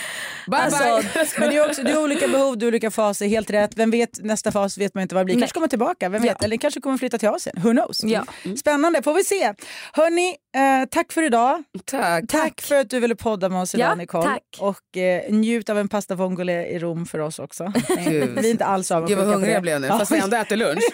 bye 0.50 0.58
Alltså, 0.60 0.78
bye. 0.84 1.26
men 1.38 1.48
det 1.48 1.56
är, 1.56 1.68
också, 1.68 1.82
det 1.82 1.90
är 1.90 2.02
olika 2.04 2.28
behov, 2.28 2.58
det 2.58 2.64
är 2.64 2.68
olika 2.68 2.90
faser, 2.90 3.26
helt 3.26 3.50
rätt. 3.50 3.70
Vem 3.76 3.90
vet, 3.90 4.24
nästa 4.24 4.52
fas 4.52 4.78
vet 4.78 4.94
man 4.94 5.02
inte 5.02 5.14
vad 5.14 5.20
det 5.20 5.24
blir. 5.24 5.34
Nej. 5.34 5.40
kanske 5.42 5.54
kommer 5.54 5.68
tillbaka, 5.68 6.08
vem 6.08 6.22
vet? 6.22 6.44
Eller 6.44 6.56
kanske 6.56 6.80
kommer 6.80 6.98
flytta 6.98 7.18
till 7.18 7.28
Asien. 7.28 7.56
Who 7.62 7.70
knows? 7.70 8.04
Ja. 8.04 8.24
Spännande, 8.56 9.02
får 9.02 9.14
vi 9.14 9.24
se. 9.24 9.54
Hörni, 9.92 10.36
eh, 10.56 10.88
tack 10.90 11.12
för 11.12 11.22
idag. 11.22 11.62
Tack. 11.84 12.24
tack. 12.28 12.60
för 12.60 12.74
att 12.74 12.90
du 12.90 13.00
ville 13.00 13.14
podda 13.14 13.48
med 13.48 13.60
oss 13.60 13.74
idag 13.74 13.90
ja, 13.90 13.94
Nicole. 13.94 14.24
Tack. 14.24 14.42
Och 14.58 14.96
eh, 14.96 15.32
njut 15.32 15.70
av 15.70 15.78
en 15.78 15.88
pasta 15.88 16.14
vongole 16.14 16.66
i 16.66 16.78
Rom 16.78 17.06
för 17.06 17.18
oss 17.18 17.38
också. 17.38 17.64
Gud. 18.04 18.38
Vi 18.40 18.48
är 18.48 18.50
inte 18.50 18.64
alls 18.64 18.90
avundsjuka. 18.90 19.20
Gud 19.20 19.26
vad 19.26 19.34
hungrig 19.34 19.54
jag 19.54 19.62
blev 19.62 19.80
nu, 19.80 19.88
fast 19.88 20.12
vi 20.12 20.18
ändå 20.18 20.36
äter 20.36 20.56
lunch. 20.56 20.84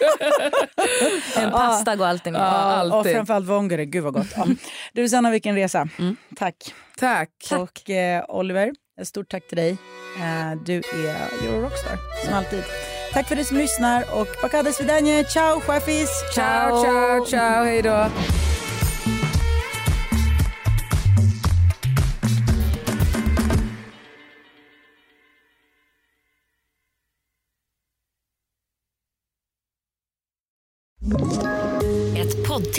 en 1.37 1.51
pasta 1.51 1.97
går 1.97 2.07
alltid 2.07 2.33
med. 2.33 2.43
Ja, 2.43 2.45
alltid. 2.45 2.99
Och 2.99 3.07
framförallt 3.07 3.47
vongole, 3.47 3.85
gud 3.85 4.05
vad 4.05 4.13
gott. 4.13 4.37
Mm. 4.37 4.57
Du 4.93 5.09
Sanna, 5.09 5.31
vilken 5.31 5.55
resa. 5.55 5.89
Mm. 5.99 6.17
Tack. 6.37 6.75
Tack. 6.99 7.31
Och 7.53 7.91
eh, 7.91 8.25
Oliver, 8.29 8.73
ett 9.01 9.09
stort 9.09 9.31
tack 9.31 9.49
till 9.49 9.57
dig. 9.57 9.71
Eh, 10.17 10.59
du 10.67 10.77
är 10.77 11.45
your 11.45 11.63
rockstar, 11.63 11.99
som 12.25 12.35
alltid. 12.35 12.65
Tack 13.13 13.29
för 13.29 13.35
att 13.35 13.39
du 13.39 13.45
som 13.45 13.57
lyssnar 13.57 14.05
och 14.21 14.29
Bakades 14.43 14.81
Vidanje. 14.81 15.25
Ciao, 15.25 15.61
chefis! 15.61 16.11
Ciao, 16.35 16.85
ciao, 16.85 17.27
ciao. 17.27 17.65
Hej 17.65 17.83
då. 17.83 18.40